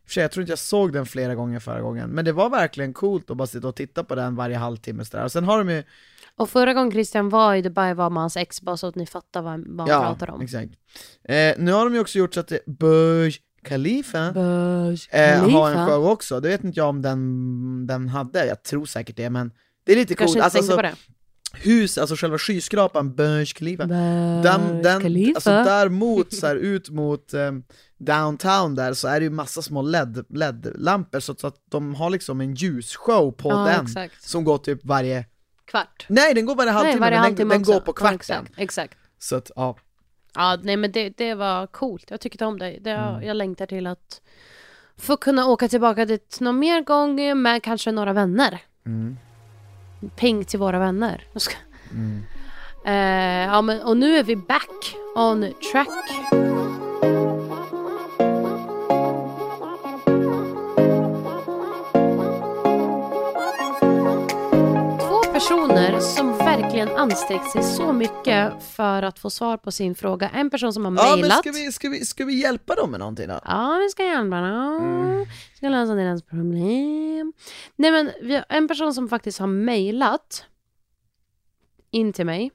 för 0.06 0.14
sig, 0.14 0.22
jag 0.22 0.32
tror 0.32 0.42
inte 0.42 0.52
jag 0.52 0.60
såg 0.60 0.94
den 0.94 1.06
flera 1.06 1.36
gånger 1.36 1.60
förra 1.60 1.82
gången, 1.82 2.10
men 2.10 2.26
det 2.26 2.32
var 2.32 2.50
verkligen 2.50 2.94
coolt 2.94 3.30
att 3.32 3.38
bara 3.38 3.48
sitta 3.48 3.68
och 3.68 3.76
titta 3.76 4.04
på 4.04 4.16
den 4.16 4.36
varje 4.36 4.58
halvtimme 4.58 5.06
sådär. 5.06 5.24
Och 5.24 5.32
sen 5.32 5.44
har 5.44 5.58
de 5.58 5.70
ju, 5.70 5.84
Och 6.36 6.50
förra 6.50 6.74
gången 6.74 6.92
Christian 6.92 7.30
var 7.30 7.56
i 7.56 7.62
Dubai 7.62 7.94
var 7.94 8.10
med 8.10 8.22
hans 8.24 8.38
ex 8.38 8.62
bara 8.62 8.78
så 8.78 8.88
att 8.88 8.96
ni 8.96 9.06
fattar 9.06 9.42
vad, 9.42 9.64
vad 9.68 9.90
han 9.90 10.02
ja 10.02 10.16
pratar 10.16 10.34
om. 10.34 10.42
exakt. 10.42 10.72
Eh, 11.24 11.54
nu 11.58 11.72
har 11.72 11.84
de 11.86 11.94
ju 11.94 12.00
också 12.02 12.18
gjort 12.20 12.34
så 12.34 12.40
att 12.40 12.48
det, 12.48 12.66
Burj 12.66 13.36
Khalifa 13.64 14.32
Burj 14.32 15.00
eh, 15.12 15.40
har 15.40 15.68
en 15.70 15.74
Khalifa. 15.76 15.88
show 15.88 16.06
också, 16.08 16.40
det 16.40 16.50
vet 16.50 16.64
inte 16.64 16.80
jag 16.80 16.90
om 16.90 17.02
den, 17.02 17.88
den 17.88 18.10
hade, 18.10 18.46
jag 18.46 18.64
tror 18.64 18.86
säkert 18.86 19.16
det 19.18 19.30
men 19.30 19.52
det 19.86 19.92
är 19.92 19.96
lite 19.96 20.16
Kanske 20.16 20.40
coolt, 20.40 20.46
inte 20.54 20.58
alltså, 20.60 20.60
tänkte 20.60 20.76
på 20.76 20.82
det. 20.82 21.14
Hus, 21.54 21.98
alltså 21.98 22.16
själva 22.16 22.38
skyskrapan 22.38 23.16
Burj 23.16 23.46
Khalifa 23.46 23.86
den, 23.86 24.82
den, 24.82 25.32
alltså 25.36 25.50
där 25.50 25.90
mot, 25.90 26.34
så 26.34 26.48
här, 26.48 26.56
ut 26.56 26.90
mot 26.90 27.34
ehm, 27.34 27.64
downtown 27.98 28.76
där 28.76 28.94
så 28.94 29.08
är 29.08 29.20
det 29.20 29.24
ju 29.24 29.30
massa 29.30 29.62
små 29.62 29.82
LED, 29.82 30.26
LED-lampor 30.30 31.20
så, 31.20 31.36
så 31.36 31.48
att 31.48 31.56
de 31.72 31.96
har 31.96 32.10
liksom 32.10 32.42
en 32.42 32.54
ljusshow 32.56 33.32
på 33.32 33.50
ja, 33.50 33.66
den 33.66 33.86
exakt. 33.86 34.30
som 34.30 34.44
går 34.44 34.58
typ 34.58 34.80
varje, 34.84 35.26
Kvart. 35.66 36.06
nej 36.10 36.34
den 36.34 36.46
går 36.46 36.56
varje 36.56 36.72
halvtimme 36.72 36.92
Nej, 36.94 37.00
varje 37.00 37.16
men 37.18 37.24
halvtimme 37.24 37.54
den, 37.54 37.64
den 37.64 37.74
går 37.74 37.80
på 37.80 37.90
Ja, 37.92 37.94
kvarten. 37.94 38.16
exakt, 38.16 38.54
exakt. 38.58 38.98
Så 39.20 39.36
att 39.36 39.52
ja, 39.56 39.78
Ja, 40.36 40.58
nej 40.64 40.78
men 40.78 40.92
det, 40.92 41.10
det 41.18 41.34
var 41.36 41.68
coolt. 41.68 42.06
Jag 42.12 42.20
tyckte 42.22 42.46
om 42.46 42.60
det. 42.60 42.78
det 42.82 42.92
Mm. 42.92 43.24
Jag 43.24 43.38
längtar 43.38 43.66
till 43.66 43.88
att 43.88 44.22
få 44.98 45.18
kunna 45.18 45.48
åka 45.48 45.68
tillbaka 45.68 46.06
dit 46.06 46.38
någon 46.42 46.60
mer 46.60 46.82
gång 46.82 47.42
med 47.42 47.64
kanske 47.64 47.92
några 47.92 48.14
vänner. 48.14 48.60
mm, 48.86 49.18
Ping 50.10 50.46
till 50.46 50.60
våra 50.60 50.80
vänner. 50.80 51.24
Mm. 51.92 52.24
Eh, 52.86 53.54
ja, 53.54 53.62
men, 53.62 53.82
och 53.82 53.98
nu 53.98 54.18
är 54.18 54.24
vi 54.24 54.36
back 54.36 54.96
on 55.16 55.54
track. 55.72 56.53
Personer 65.74 66.00
som 66.00 66.38
verkligen 66.38 66.90
ansträngt 66.90 67.52
sig 67.52 67.64
så 67.64 67.94
mycket 67.94 68.64
för 68.64 69.04
att 69.04 69.20
få 69.20 69.30
svar 69.30 69.58
på 69.58 69.72
sin 69.72 69.96
fråga. 69.96 70.30
En 70.30 70.50
person 70.50 70.74
som 70.74 70.86
har 70.86 70.92
Ja 71.06 71.10
men 71.12 71.20
mejlat. 71.20 71.38
ska 71.40 71.52
vi, 71.52 71.72
ska, 71.72 71.90
vi, 71.90 72.06
ska 72.06 72.26
vi 72.26 72.34
hjälpa 72.42 72.76
dem 72.76 72.92
med 72.92 73.00
någonting 73.00 73.28
då? 73.28 73.40
Ja, 73.46 73.80
vi 73.84 73.90
ska 73.90 74.04
hjälpa 74.06 74.42
dem. 74.42 74.78
Mm. 74.84 75.26
Ska 75.56 75.70
lösa 75.70 75.94
deras 75.96 76.24
problem. 76.24 77.34
Nej 77.76 77.92
men, 77.92 78.12
vi 78.22 78.36
har 78.36 78.46
en 78.50 78.68
person 78.68 78.94
som 78.94 79.10
faktiskt 79.10 79.40
har 79.40 79.48
mejlat 79.48 80.46
in 81.92 82.14
till 82.14 82.26
mig. 82.26 82.52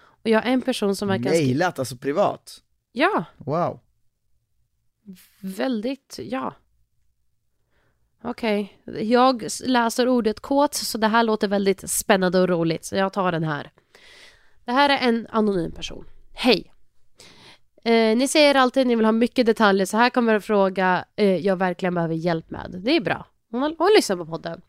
Och 0.00 0.28
jag 0.30 0.42
har 0.42 0.50
en 0.50 0.62
person 0.62 0.96
som 0.96 1.08
verkar... 1.08 1.30
Mailat, 1.30 1.78
alltså 1.78 1.96
privat? 1.96 2.62
Ja, 2.92 3.24
Wow. 3.36 3.80
väldigt, 5.40 6.18
ja. 6.22 6.54
Okej, 8.22 8.78
jag 9.02 9.44
läser 9.66 10.08
ordet 10.08 10.40
kåt 10.40 10.74
så 10.74 10.98
det 10.98 11.06
här 11.06 11.22
låter 11.22 11.48
väldigt 11.48 11.90
spännande 11.90 12.40
och 12.40 12.48
roligt 12.48 12.84
så 12.84 12.96
jag 12.96 13.12
tar 13.12 13.32
den 13.32 13.44
här. 13.44 13.70
Det 14.64 14.72
här 14.72 14.88
är 14.90 15.08
en 15.08 15.26
anonym 15.30 15.72
person. 15.72 16.04
Hej! 16.34 16.72
Eh, 17.84 18.16
ni 18.16 18.28
säger 18.28 18.54
alltid 18.54 18.80
att 18.80 18.86
ni 18.86 18.94
vill 18.96 19.04
ha 19.04 19.12
mycket 19.12 19.46
detaljer 19.46 19.86
så 19.86 19.96
här 19.96 20.10
kommer 20.10 20.34
en 20.34 20.42
fråga 20.42 21.04
eh, 21.16 21.36
jag 21.36 21.56
verkligen 21.56 21.94
behöver 21.94 22.14
hjälp 22.14 22.50
med. 22.50 22.74
Det 22.84 22.96
är 22.96 23.00
bra. 23.00 23.26
Hon, 23.50 23.62
har- 23.62 23.74
hon 23.78 23.90
lyssnar 23.96 24.16
på 24.16 24.26
podden. 24.26 24.60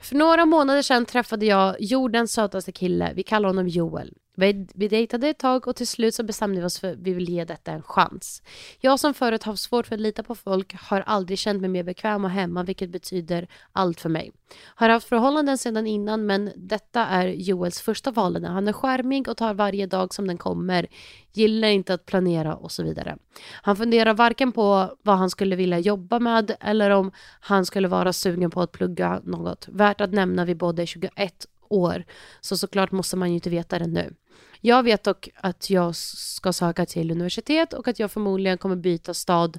För 0.00 0.16
några 0.16 0.44
månader 0.46 0.82
sedan 0.82 1.04
träffade 1.06 1.46
jag 1.46 1.76
jordens 1.80 2.32
sötaste 2.32 2.72
kille. 2.72 3.12
Vi 3.14 3.22
kallar 3.22 3.48
honom 3.48 3.68
Joel. 3.68 4.14
Vi, 4.38 4.66
vi 4.74 4.88
dejtade 4.88 5.28
ett 5.28 5.38
tag 5.38 5.68
och 5.68 5.76
till 5.76 5.86
slut 5.86 6.14
så 6.14 6.22
bestämde 6.22 6.60
vi 6.60 6.66
oss 6.66 6.80
för 6.80 6.92
att 6.92 6.98
vi 6.98 7.12
vill 7.14 7.28
ge 7.28 7.44
detta 7.44 7.72
en 7.72 7.82
chans. 7.82 8.42
Jag 8.80 9.00
som 9.00 9.14
förut 9.14 9.42
haft 9.42 9.62
svårt 9.62 9.86
för 9.86 9.94
att 9.94 10.00
lita 10.00 10.22
på 10.22 10.34
folk 10.34 10.74
har 10.74 11.00
aldrig 11.00 11.38
känt 11.38 11.60
mig 11.60 11.70
mer 11.70 11.82
bekväm 11.82 12.24
och 12.24 12.30
hemma 12.30 12.62
vilket 12.62 12.90
betyder 12.90 13.48
allt 13.72 14.00
för 14.00 14.08
mig. 14.08 14.32
Har 14.64 14.88
haft 14.88 15.08
förhållanden 15.08 15.58
sedan 15.58 15.86
innan 15.86 16.26
men 16.26 16.52
detta 16.56 17.06
är 17.06 17.28
Joels 17.28 17.80
första 17.80 18.12
förhållande. 18.12 18.48
Han 18.48 18.68
är 18.68 18.72
skärmig 18.72 19.28
och 19.28 19.36
tar 19.36 19.54
varje 19.54 19.86
dag 19.86 20.14
som 20.14 20.26
den 20.26 20.38
kommer. 20.38 20.86
Gillar 21.32 21.68
inte 21.68 21.94
att 21.94 22.06
planera 22.06 22.56
och 22.56 22.72
så 22.72 22.82
vidare. 22.82 23.16
Han 23.52 23.76
funderar 23.76 24.14
varken 24.14 24.52
på 24.52 24.96
vad 25.02 25.16
han 25.16 25.30
skulle 25.30 25.56
vilja 25.56 25.78
jobba 25.78 26.18
med 26.18 26.56
eller 26.60 26.90
om 26.90 27.12
han 27.40 27.66
skulle 27.66 27.88
vara 27.88 28.12
sugen 28.12 28.50
på 28.50 28.60
att 28.60 28.72
plugga 28.72 29.20
något. 29.24 29.68
Värt 29.68 30.00
att 30.00 30.12
nämna 30.12 30.44
vi 30.44 30.54
båda 30.54 30.82
är 30.82 30.86
21 30.86 31.46
år 31.70 32.04
så 32.40 32.56
såklart 32.56 32.92
måste 32.92 33.16
man 33.16 33.28
ju 33.28 33.34
inte 33.34 33.50
veta 33.50 33.78
det 33.78 33.86
nu. 33.86 34.14
Jag 34.60 34.82
vet 34.82 35.04
dock 35.04 35.28
att 35.34 35.70
jag 35.70 35.96
ska 35.96 36.52
söka 36.52 36.86
till 36.86 37.10
universitet 37.10 37.72
och 37.72 37.88
att 37.88 37.98
jag 37.98 38.10
förmodligen 38.10 38.58
kommer 38.58 38.76
byta 38.76 39.14
stad 39.14 39.58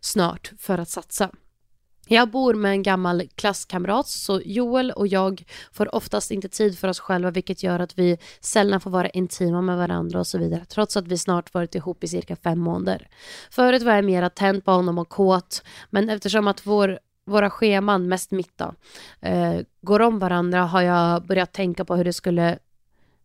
snart 0.00 0.52
för 0.58 0.78
att 0.78 0.88
satsa. 0.88 1.30
Jag 2.10 2.30
bor 2.30 2.54
med 2.54 2.70
en 2.70 2.82
gammal 2.82 3.22
klasskamrat 3.34 4.08
så 4.08 4.40
Joel 4.44 4.90
och 4.90 5.06
jag 5.06 5.44
får 5.72 5.94
oftast 5.94 6.30
inte 6.30 6.48
tid 6.48 6.78
för 6.78 6.88
oss 6.88 7.00
själva 7.00 7.30
vilket 7.30 7.62
gör 7.62 7.80
att 7.80 7.98
vi 7.98 8.18
sällan 8.40 8.80
får 8.80 8.90
vara 8.90 9.08
intima 9.08 9.62
med 9.62 9.76
varandra 9.76 10.18
och 10.18 10.26
så 10.26 10.38
vidare 10.38 10.64
trots 10.64 10.96
att 10.96 11.08
vi 11.08 11.18
snart 11.18 11.54
varit 11.54 11.74
ihop 11.74 12.04
i 12.04 12.08
cirka 12.08 12.36
fem 12.36 12.58
månader. 12.58 13.08
Förut 13.50 13.82
var 13.82 13.94
jag 13.94 14.04
mer 14.04 14.28
tänd 14.28 14.64
på 14.64 14.70
honom 14.70 14.98
och 14.98 15.08
kåt 15.08 15.62
men 15.90 16.10
eftersom 16.10 16.48
att 16.48 16.66
vår 16.66 16.98
våra 17.28 17.50
scheman, 17.50 18.08
mest 18.08 18.30
mitt 18.30 18.58
då, 18.58 18.74
eh, 19.20 19.60
går 19.80 20.00
om 20.00 20.18
varandra 20.18 20.62
har 20.62 20.82
jag 20.82 21.26
börjat 21.26 21.52
tänka 21.52 21.84
på 21.84 21.96
hur 21.96 22.04
det 22.04 22.12
skulle 22.12 22.58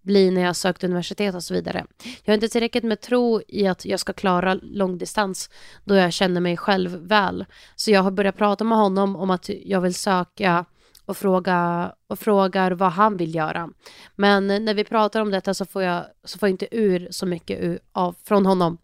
bli 0.02 0.32
när 0.32 0.42
jag 0.42 0.56
sökt 0.56 0.84
universitet 0.84 1.36
och 1.36 1.44
så 1.44 1.54
vidare. 1.54 1.86
Jag 2.24 2.32
har 2.32 2.34
inte 2.34 2.48
tillräckligt 2.48 2.84
med 2.84 3.02
tro 3.02 3.42
i 3.48 3.68
att 3.68 3.86
jag 3.86 4.00
ska 4.00 4.14
klara 4.14 4.54
långdistans 4.54 5.50
då 5.84 5.96
jag 5.96 6.14
känner 6.14 6.42
mig 6.42 6.58
själv 6.58 6.92
väl. 6.92 7.46
Så 7.76 7.92
jag 7.92 8.02
har 8.02 8.12
börjat 8.12 8.38
prata 8.38 8.64
med 8.64 8.78
honom 8.78 9.16
om 9.16 9.30
att 9.30 9.50
jag 9.50 9.82
vill 9.82 9.94
söka 9.96 10.66
och, 11.06 11.18
fråga, 11.18 11.92
och 12.08 12.20
frågar 12.20 12.72
vad 12.72 12.92
han 12.92 13.18
vill 13.18 13.36
göra. 13.36 13.70
Men 14.16 14.48
när 14.48 14.74
vi 14.74 14.84
pratar 14.84 15.22
om 15.22 15.32
detta 15.32 15.54
så 15.54 15.66
får 15.66 15.84
jag, 15.84 16.06
så 16.24 16.40
får 16.40 16.50
jag 16.50 16.54
inte 16.54 16.68
ur 16.72 17.08
så 17.12 17.26
mycket 17.26 17.60
ur, 17.60 17.80
av, 17.92 18.16
från 18.24 18.46
honom. 18.46 18.78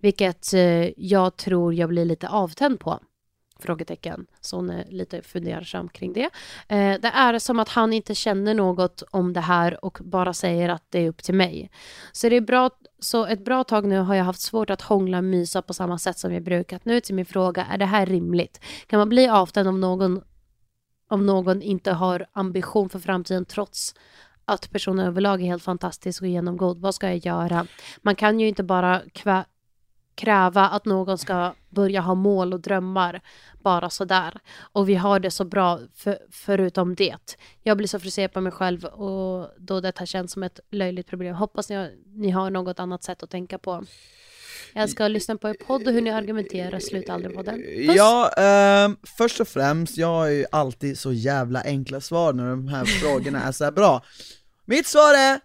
Vilket 0.00 0.54
eh, 0.54 1.00
jag 1.00 1.36
tror 1.36 1.74
jag 1.74 1.88
blir 1.88 2.04
lite 2.04 2.28
avtänd 2.28 2.80
på. 2.80 3.00
Frågetecken. 3.60 4.26
Så 4.40 4.56
hon 4.56 4.70
är 4.70 4.84
lite 4.88 5.22
fundersam 5.22 5.88
kring 5.88 6.12
det. 6.12 6.30
Eh, 6.68 7.00
det 7.00 7.08
är 7.14 7.38
som 7.38 7.58
att 7.58 7.68
han 7.68 7.92
inte 7.92 8.14
känner 8.14 8.54
något 8.54 9.02
om 9.10 9.32
det 9.32 9.40
här 9.40 9.84
och 9.84 9.98
bara 10.00 10.32
säger 10.32 10.68
att 10.68 10.84
det 10.88 10.98
är 10.98 11.08
upp 11.08 11.22
till 11.22 11.34
mig. 11.34 11.70
Så, 12.12 12.28
det 12.28 12.36
är 12.36 12.40
bra, 12.40 12.70
så 12.98 13.26
ett 13.26 13.44
bra 13.44 13.64
tag 13.64 13.86
nu 13.86 13.98
har 13.98 14.14
jag 14.14 14.24
haft 14.24 14.40
svårt 14.40 14.70
att 14.70 14.82
hångla 14.82 15.18
och 15.18 15.24
mysa 15.24 15.62
på 15.62 15.74
samma 15.74 15.98
sätt 15.98 16.18
som 16.18 16.32
jag 16.32 16.42
brukat. 16.42 16.84
Nu 16.84 17.00
till 17.00 17.14
min 17.14 17.26
fråga, 17.26 17.64
är 17.64 17.78
det 17.78 17.86
här 17.86 18.06
rimligt? 18.06 18.60
Kan 18.86 18.98
man 18.98 19.08
bli 19.08 19.28
avtänd 19.28 19.68
om 19.68 19.80
någon, 19.80 20.20
om 21.08 21.26
någon 21.26 21.62
inte 21.62 21.92
har 21.92 22.26
ambition 22.32 22.88
för 22.88 22.98
framtiden 22.98 23.44
trots 23.44 23.94
att 24.44 24.70
personen 24.70 25.06
överlag 25.06 25.42
är 25.42 25.46
helt 25.46 25.62
fantastisk 25.62 26.22
och 26.22 26.28
genomgod? 26.28 26.78
Vad 26.80 26.94
ska 26.94 27.06
jag 27.06 27.26
göra? 27.26 27.66
Man 28.02 28.16
kan 28.16 28.40
ju 28.40 28.48
inte 28.48 28.62
bara 28.62 29.02
kvä 29.12 29.44
kräva 30.20 30.68
att 30.68 30.84
någon 30.84 31.18
ska 31.18 31.54
börja 31.68 32.00
ha 32.00 32.14
mål 32.14 32.52
och 32.52 32.60
drömmar 32.60 33.20
bara 33.62 33.90
sådär. 33.90 34.34
Och 34.72 34.88
vi 34.88 34.94
har 34.94 35.20
det 35.20 35.30
så 35.30 35.44
bra 35.44 35.80
för, 35.94 36.18
förutom 36.30 36.94
det. 36.94 37.36
Jag 37.62 37.76
blir 37.76 37.88
så 37.88 37.98
frustrerad 37.98 38.32
på 38.32 38.40
mig 38.40 38.52
själv 38.52 38.84
och 38.84 39.50
då 39.58 39.80
detta 39.80 40.06
känns 40.06 40.32
som 40.32 40.42
ett 40.42 40.60
löjligt 40.70 41.06
problem. 41.06 41.34
Hoppas 41.34 41.68
ni 41.68 41.76
har, 41.76 41.90
ni 42.06 42.30
har 42.30 42.50
något 42.50 42.80
annat 42.80 43.02
sätt 43.02 43.22
att 43.22 43.30
tänka 43.30 43.58
på. 43.58 43.84
Jag 44.74 44.90
ska 44.90 45.08
lyssna 45.08 45.36
på 45.36 45.48
er 45.48 45.56
podd 45.66 45.86
och 45.86 45.92
hur 45.92 46.02
ni 46.02 46.10
argumenterar. 46.10 46.78
Sluta 46.78 47.12
aldrig 47.12 47.34
på 47.34 47.42
den. 47.42 47.54
Puss! 47.54 47.96
Ja, 47.96 48.30
ehm, 48.36 48.96
först 49.18 49.40
och 49.40 49.48
främst, 49.48 49.96
jag 49.96 50.06
har 50.06 50.26
ju 50.26 50.44
alltid 50.52 50.98
så 50.98 51.12
jävla 51.12 51.62
enkla 51.62 52.00
svar 52.00 52.32
när 52.32 52.50
de 52.50 52.68
här 52.68 52.84
frågorna 52.84 53.42
är 53.42 53.52
så 53.52 53.64
här 53.64 53.72
bra. 53.72 54.04
Mitt 54.64 54.86
svar 54.86 55.14
är, 55.14 55.40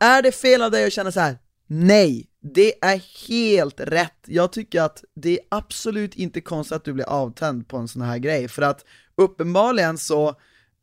är 0.00 0.22
det 0.22 0.32
fel 0.32 0.62
av 0.62 0.70
dig 0.70 0.86
att 0.86 0.92
känna 0.92 1.12
så 1.12 1.20
här? 1.20 1.38
Nej, 1.66 2.26
det 2.44 2.84
är 2.84 3.28
helt 3.28 3.80
rätt. 3.80 4.18
Jag 4.26 4.52
tycker 4.52 4.82
att 4.82 5.04
det 5.14 5.30
är 5.30 5.46
absolut 5.48 6.14
inte 6.14 6.40
konstigt 6.40 6.76
att 6.76 6.84
du 6.84 6.92
blir 6.92 7.08
avtänd 7.08 7.68
på 7.68 7.76
en 7.76 7.88
sån 7.88 8.02
här 8.02 8.18
grej, 8.18 8.48
för 8.48 8.62
att 8.62 8.84
uppenbarligen 9.16 9.98
så, 9.98 10.34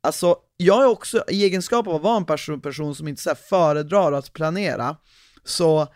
alltså, 0.04 0.36
jag 0.58 0.84
är 0.84 0.88
också 0.88 1.24
i 1.30 1.43
egenskap 1.43 1.88
av 1.88 1.95
att 1.95 2.02
vara 2.02 2.17
en 2.17 2.26
person, 2.26 2.62
person 2.62 2.95
som 2.95 3.08
inte 3.08 3.21
så 3.21 3.36
föredrar 3.36 4.12
att 4.12 4.34
planera, 4.34 4.97
så 5.43 5.88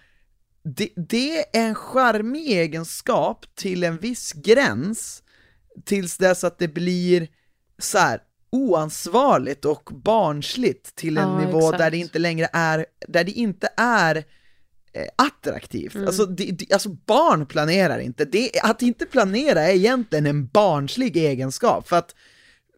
det, 0.64 0.90
det 0.96 1.40
är 1.40 1.46
en 1.54 1.76
charmig 1.76 2.52
egenskap 2.52 3.46
till 3.56 3.84
en 3.84 3.98
viss 3.98 4.34
gräns, 4.34 5.24
tills 5.86 6.18
dess 6.18 6.44
att 6.44 6.60
det 6.60 6.68
blir 6.68 7.28
så 7.80 7.98
här 7.98 8.20
oansvarigt 8.52 9.66
och 9.66 9.90
barnsligt 9.94 10.96
till 10.96 11.18
en 11.18 11.30
Ja, 11.30 11.40
nivå 11.46 11.60
exakt. 11.60 11.78
där 11.78 11.92
det 11.92 11.98
inte 11.98 12.20
längre 12.20 12.50
är, 12.54 12.86
där 13.08 13.24
det 13.24 13.32
inte 13.32 13.70
är 13.78 14.24
attraktivt. 15.16 15.96
Mm. 15.96 16.08
Alltså, 16.08 16.26
det, 16.26 16.52
det, 16.52 16.74
alltså 16.74 16.90
barn 16.90 17.46
planerar 17.46 18.00
inte, 18.00 18.26
det, 18.26 18.52
att 18.64 18.82
inte 18.82 19.06
planera 19.06 19.62
är 19.62 19.76
egentligen 19.76 20.26
en 20.26 20.48
barnslig 20.48 21.18
egenskap, 21.18 21.88
för 21.88 21.96
att 21.96 22.16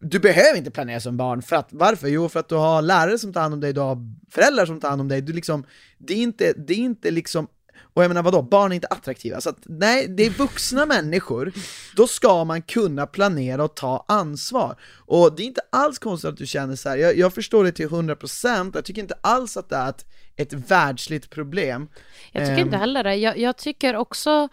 du 0.00 0.18
behöver 0.18 0.58
inte 0.58 0.70
planera 0.70 1.00
som 1.00 1.16
barn, 1.16 1.42
för 1.42 1.56
att, 1.56 1.68
varför? 1.70 2.08
Jo, 2.08 2.28
för 2.28 2.40
att 2.40 2.48
du 2.48 2.54
har 2.54 2.82
lärare 2.82 3.18
som 3.18 3.32
tar 3.32 3.40
hand 3.40 3.54
om 3.54 3.60
dig, 3.60 3.72
du 3.72 3.80
har 3.80 3.98
föräldrar 4.30 4.66
som 4.66 4.80
tar 4.80 4.88
hand 4.88 5.00
om 5.00 5.08
dig, 5.08 5.20
du 5.20 5.32
liksom, 5.32 5.64
det 5.98 6.14
är 6.14 6.18
inte, 6.18 6.52
det 6.52 6.72
är 6.72 6.78
inte 6.78 7.10
liksom 7.10 7.48
och 7.94 8.02
jag 8.04 8.08
menar 8.08 8.22
vadå, 8.22 8.42
barn 8.42 8.72
är 8.72 8.74
inte 8.74 8.86
attraktiva, 8.86 9.40
så 9.40 9.50
att 9.50 9.58
nej, 9.64 10.08
det 10.08 10.26
är 10.26 10.30
vuxna 10.30 10.86
människor, 10.86 11.52
då 11.96 12.06
ska 12.06 12.44
man 12.44 12.62
kunna 12.62 13.06
planera 13.06 13.64
och 13.64 13.74
ta 13.74 14.04
ansvar. 14.08 14.76
Och 15.06 15.36
det 15.36 15.42
är 15.42 15.46
inte 15.46 15.60
alls 15.72 15.98
konstigt 15.98 16.28
att 16.28 16.36
du 16.36 16.46
känner 16.46 16.76
så 16.76 16.88
här. 16.88 16.96
jag, 16.96 17.16
jag 17.18 17.34
förstår 17.34 17.64
det 17.64 17.72
till 17.72 17.88
100%, 17.88 18.70
jag 18.74 18.84
tycker 18.84 19.02
inte 19.02 19.18
alls 19.20 19.56
att 19.56 19.68
det 19.68 19.76
är 19.76 19.88
ett, 19.88 20.06
ett 20.36 20.52
världsligt 20.52 21.30
problem. 21.30 21.88
Jag 22.32 22.42
tycker 22.42 22.52
Ehm. 22.52 22.66
inte 22.66 22.76
heller 22.76 23.04
det. 23.04 23.14
Jag, 23.14 23.38
jag 23.38 23.56
tycker 23.56 23.96
också, 23.96 24.48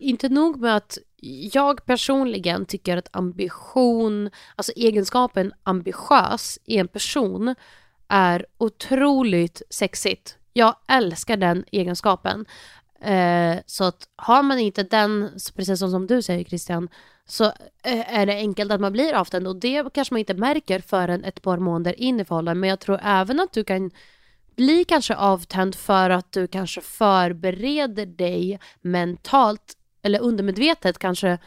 inte 0.00 0.28
nog 0.28 0.60
med 0.60 0.76
att 0.76 0.98
jag 1.52 1.84
personligen 1.86 2.66
tycker 2.66 2.96
att 2.96 3.08
ambition, 3.12 4.30
alltså 4.56 4.72
egenskapen 4.76 5.52
ambitiös 5.62 6.58
i 6.64 6.76
en 6.78 6.88
person 6.88 7.54
är 8.08 8.46
otroligt 8.58 9.62
sexigt. 9.70 10.35
Jag 10.56 10.76
älskar 10.88 11.36
den 11.36 11.64
egenskapen. 11.72 12.46
Eh, 13.00 13.56
så 13.66 13.84
att 13.84 14.08
har 14.16 14.42
man 14.42 14.58
inte 14.58 14.82
den, 14.82 15.30
precis 15.56 15.78
som, 15.78 15.90
som 15.90 16.06
du 16.06 16.22
säger 16.22 16.44
Christian, 16.44 16.88
så 17.26 17.44
eh, 17.82 18.18
är 18.18 18.26
det 18.26 18.32
enkelt 18.32 18.72
att 18.72 18.80
man 18.80 18.92
blir 18.92 19.14
avtänd 19.14 19.48
och 19.48 19.56
det 19.56 19.84
kanske 19.94 20.14
man 20.14 20.18
inte 20.18 20.34
märker 20.34 20.80
förrän 20.80 21.24
ett 21.24 21.42
par 21.42 21.58
månader 21.58 22.00
in 22.00 22.20
i 22.20 22.24
förhållandet. 22.24 22.60
Men 22.60 22.70
jag 22.70 22.80
tror 22.80 23.00
även 23.02 23.40
att 23.40 23.52
du 23.52 23.64
kan 23.64 23.90
bli 24.56 24.84
kanske 24.84 25.14
avtänd 25.14 25.74
för 25.74 26.10
att 26.10 26.32
du 26.32 26.46
kanske 26.46 26.80
förbereder 26.80 28.06
dig 28.06 28.60
mentalt 28.80 29.74
eller 30.02 30.20
undermedvetet 30.20 30.98
kanske 30.98 31.38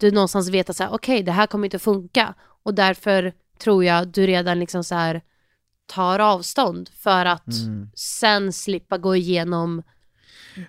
du 0.00 0.10
någonstans 0.10 0.48
vet 0.48 0.70
att 0.70 0.76
så 0.76 0.82
här, 0.82 0.94
okej 0.94 1.22
det 1.22 1.32
här 1.32 1.46
kommer 1.46 1.64
inte 1.66 1.78
funka 1.78 2.34
och 2.62 2.74
därför 2.74 3.32
tror 3.58 3.84
jag 3.84 4.08
du 4.08 4.26
redan 4.26 4.58
liksom 4.58 4.84
så 4.84 4.94
här 4.94 5.22
tar 5.86 6.18
avstånd 6.18 6.90
för 6.98 7.24
att 7.24 7.44
sen 7.94 8.52
slippa 8.52 8.98
gå 8.98 9.16
igenom 9.16 9.82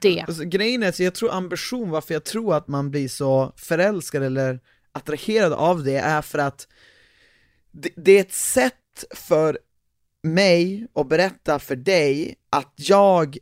det. 0.01 0.25
Alltså, 0.27 0.43
grejen 0.43 0.83
är, 0.83 0.91
så 0.91 1.03
jag 1.03 1.15
tror 1.15 1.31
ambition, 1.31 1.89
varför 1.89 2.13
jag 2.13 2.23
tror 2.23 2.55
att 2.55 2.67
man 2.67 2.91
blir 2.91 3.07
så 3.07 3.53
förälskad 3.57 4.23
eller 4.23 4.59
attraherad 4.91 5.53
av 5.53 5.83
det 5.83 5.97
är 5.97 6.21
för 6.21 6.39
att 6.39 6.67
det, 7.71 7.89
det 7.95 8.11
är 8.11 8.21
ett 8.21 8.33
sätt 8.33 9.05
för 9.15 9.59
mig 10.23 10.87
och 10.93 11.05
berätta 11.05 11.59
för 11.59 11.75
dig 11.75 12.35
att 12.49 12.73
jag 12.75 13.37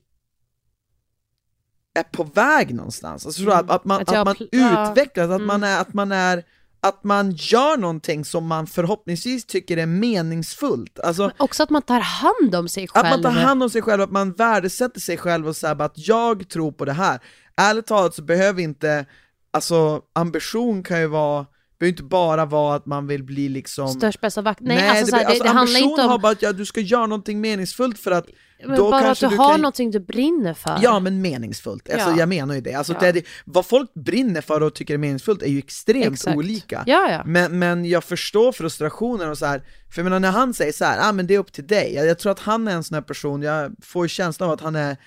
är 1.94 2.04
på 2.04 2.24
väg 2.24 2.76
någonstans. 2.76 3.26
Alltså, 3.26 3.42
mm. 3.42 3.54
att, 3.54 3.70
att 3.72 3.86
man, 3.86 4.02
Att 4.02 4.10
att 4.10 4.16
jag 4.16 4.26
man 4.26 4.36
utvecklas, 4.52 5.30
att, 5.30 5.36
Mm. 5.36 5.48
man 5.48 5.64
är, 5.64 5.82
att 5.82 5.94
man 5.94 6.12
är 6.12 6.44
att 6.84 7.04
man 7.04 7.32
gör 7.32 7.78
någonting 7.78 8.26
som 8.26 8.48
man 8.48 8.68
förhoppningsvis 8.68 9.46
tycker 9.46 9.78
är 9.78 9.86
meningsfullt. 9.86 11.00
Alltså, 11.00 11.32
Också 11.38 11.64
att 11.64 11.70
man 11.70 11.82
tar 11.82 12.00
hand 12.00 12.56
om 12.56 12.70
sig 12.70 12.88
själv. 12.88 13.06
att 13.06 13.12
man 13.12 13.34
tar 13.34 13.42
hand 13.42 13.64
om 13.64 13.70
sig 13.70 13.82
själv, 13.82 14.02
att 14.02 14.12
man 14.12 14.32
värdesätter 14.32 15.00
sig 15.00 15.18
själv 15.18 15.48
och 15.48 15.56
säger 15.56 15.82
att 15.82 16.08
jag 16.08 16.50
tror 16.50 16.72
på 16.72 16.86
det 16.86 16.94
här. 16.94 17.20
Ärligt 17.58 17.88
talat 17.88 18.16
så 18.16 18.22
behöver 18.22 18.62
inte, 18.62 19.06
alltså 19.52 20.02
ambition 20.14 20.84
kan 20.84 21.00
ju 21.00 21.08
vara, 21.08 21.46
behöver 21.80 21.92
inte 21.92 22.04
bara 22.04 22.46
vara 22.46 22.76
att 22.76 22.86
man 22.86 23.08
vill 23.08 23.24
bli 23.24 23.50
liksom 23.50 23.88
Störst 23.88 24.22
bästa 24.22 24.42
vakt. 24.42 24.60
Nej, 24.62 24.90
alltså, 24.90 25.06
så 25.06 25.16
här, 25.16 25.24
det, 25.24 25.30
alltså 25.30 25.44
det 25.44 25.50
handlar 25.50 25.80
ambition 25.80 25.90
inte 25.92 26.02
har 26.02 26.16
om... 26.16 26.22
bara 26.22 26.32
att 26.32 26.42
ja, 26.42 26.52
du 26.52 26.66
ska 26.66 26.82
göra 26.82 27.06
någonting 27.06 27.42
meningsfullt 27.42 28.00
för 28.00 28.12
att 28.12 28.26
Men 28.66 28.78
då 28.78 28.92
bara 28.92 29.12
att 29.12 29.20
du, 29.20 29.28
du 29.28 29.36
har 29.38 29.52
kan- 29.52 29.62
någonting 29.62 29.92
du 29.92 30.00
brinner 30.00 30.54
för. 30.54 30.80
Ja 30.82 31.00
men 31.00 31.22
meningsfullt, 31.22 31.90
alltså 31.90 32.10
Ja. 32.10 32.18
jag 32.20 32.30
menar 32.30 32.56
ju 32.56 32.62
det. 32.62 32.74
Alltså 32.74 32.96
Ja. 33.02 33.12
det, 33.12 33.26
vad 33.46 33.66
folk 33.66 33.94
brinner 33.94 34.42
för 34.42 34.64
och 34.64 34.76
tycker 34.76 34.94
är 34.94 34.98
meningsfullt 34.98 35.42
är 35.42 35.48
ju 35.48 35.58
extremt 35.58 36.14
Exakt. 36.14 36.38
olika. 36.38 36.84
Ja, 36.86 37.12
ja. 37.12 37.22
Men, 37.26 37.60
men 37.60 37.86
jag 37.86 38.04
förstår 38.04 38.52
frustrationen 38.52 39.30
och 39.30 39.38
så 39.38 39.46
här. 39.46 39.60
för 39.90 40.00
jag 40.00 40.04
menar 40.04 40.20
när 40.20 40.32
han 40.32 40.54
säger 40.54 40.72
så 40.72 40.86
här, 40.86 41.10
ah, 41.10 41.12
men 41.12 41.28
det 41.28 41.34
är 41.36 41.40
upp 41.40 41.52
till 41.54 41.68
dig, 41.68 41.94
jag, 41.96 42.06
jag 42.06 42.20
tror 42.20 42.32
att 42.32 42.40
han 42.40 42.68
är 42.68 42.72
en 42.72 42.84
sån 42.84 42.96
här 42.96 43.02
person, 43.02 43.42
jag 43.42 43.72
får 43.84 44.06
ju 44.06 44.10
känslan 44.10 44.50
av 44.50 44.54
att 44.54 44.62
han 44.62 44.76
är 44.76 44.98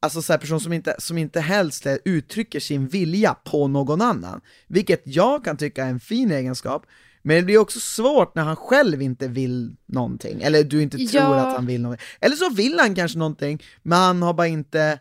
Alltså 0.00 0.22
så 0.22 0.32
här 0.32 0.38
person 0.40 0.60
som 0.60 0.72
inte, 0.72 0.94
som 0.98 1.18
inte 1.18 1.40
helst 1.40 1.86
uttrycker 2.04 2.60
sin 2.60 2.88
vilja 2.88 3.34
på 3.34 3.68
någon 3.68 4.00
annan, 4.02 4.40
vilket 4.66 5.02
jag 5.04 5.44
kan 5.44 5.56
tycka 5.56 5.84
är 5.84 5.88
en 5.90 6.00
fin 6.00 6.30
egenskap, 6.32 6.86
men 7.26 7.36
det 7.36 7.42
blir 7.42 7.58
också 7.58 7.80
svårt 7.80 8.34
när 8.34 8.42
han 8.42 8.56
själv 8.56 9.02
inte 9.02 9.28
vill 9.28 9.76
någonting, 9.86 10.42
eller 10.42 10.64
du 10.64 10.82
inte 10.82 10.96
tror 10.96 11.22
Ja. 11.22 11.34
att 11.34 11.54
han 11.56 11.66
vill 11.66 11.80
någonting. 11.82 12.06
Eller 12.20 12.36
så 12.36 12.50
vill 12.50 12.78
han 12.78 12.94
kanske 12.94 13.18
någonting, 13.18 13.62
men 13.82 13.98
han 13.98 14.22
har 14.22 14.34
bara 14.34 14.46
inte 14.46 14.98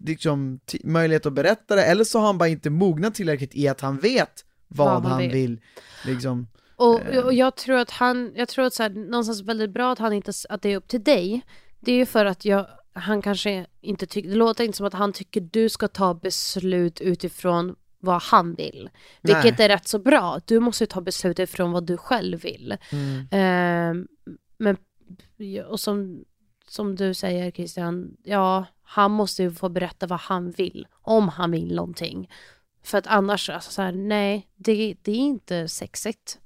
liksom, 0.00 0.60
möjlighet 0.84 1.26
att 1.26 1.32
berätta 1.32 1.76
det, 1.76 1.84
eller 1.84 2.04
så 2.04 2.18
har 2.18 2.26
han 2.26 2.38
bara 2.38 2.48
inte 2.48 2.70
mognat 2.70 3.14
tillräckligt 3.14 3.54
i 3.56 3.68
att 3.68 3.80
han 3.80 3.98
vet 3.98 4.44
vad, 4.68 4.86
Vad 4.86 5.02
han 5.02 5.12
han 5.12 5.20
vill. 5.20 5.30
vill. 5.32 5.60
Liksom. 6.06 6.46
Och, 6.76 7.00
Eh. 7.00 7.24
och 7.24 7.34
jag 7.34 7.56
tror 7.56 7.76
att 7.78 7.90
han, 7.90 8.32
jag 8.34 8.48
tror 8.48 8.64
att 8.66 8.74
så 8.74 8.82
här, 8.82 8.90
någonstans 8.90 9.40
väldigt 9.42 9.70
bra 9.70 9.92
att 9.92 9.98
han 9.98 10.12
inte, 10.12 10.32
att 10.48 10.62
det 10.62 10.68
är 10.72 10.76
upp 10.76 10.88
till 10.88 11.04
dig. 11.04 11.42
Det 11.80 11.92
är 11.92 11.96
ju 11.96 12.06
för 12.06 12.24
att 12.24 12.44
jag, 12.44 12.66
han 12.92 13.22
kanske 13.22 13.66
inte 13.80 14.06
tycker, 14.06 14.28
det 14.30 14.34
låter 14.36 14.64
inte 14.64 14.76
som 14.76 14.86
att 14.86 14.94
han 14.94 15.12
tycker 15.12 15.40
du 15.40 15.68
ska 15.68 15.88
ta 15.88 16.14
beslut 16.14 17.00
utifrån 17.00 17.76
vad 17.98 18.22
han 18.22 18.54
vill. 18.54 18.90
Vilket 19.22 19.60
är 19.60 19.68
rätt 19.68 19.88
så 19.88 19.98
bra. 19.98 20.40
Du 20.44 20.60
måste 20.60 20.86
ta 20.86 21.00
beslut 21.00 21.40
utifrån 21.40 21.72
vad 21.72 21.86
du 21.86 21.96
själv 21.96 22.40
vill. 22.40 22.76
Mm. 22.92 23.26
Ehm, 23.30 24.08
men, 24.58 24.76
och 25.66 25.80
som, 25.80 26.24
som 26.68 26.96
du 26.96 27.14
säger 27.14 27.50
Christian, 27.50 28.16
ja, 28.22 28.64
han 28.82 29.10
måste 29.10 29.42
ju 29.42 29.52
få 29.52 29.68
berätta 29.68 30.06
vad 30.06 30.20
han 30.20 30.50
vill, 30.50 30.86
om 31.02 31.28
han 31.28 31.50
vill 31.50 31.74
någonting. 31.74 32.30
För 32.82 32.98
att 32.98 33.06
annars, 33.06 33.50
alltså 33.50 33.70
så 33.70 33.82
här, 33.82 33.92
nej, 33.92 34.48
det, 34.56 34.96
det 35.02 35.12
är 35.12 35.16
inte 35.16 35.68
sexigt. 35.68 36.38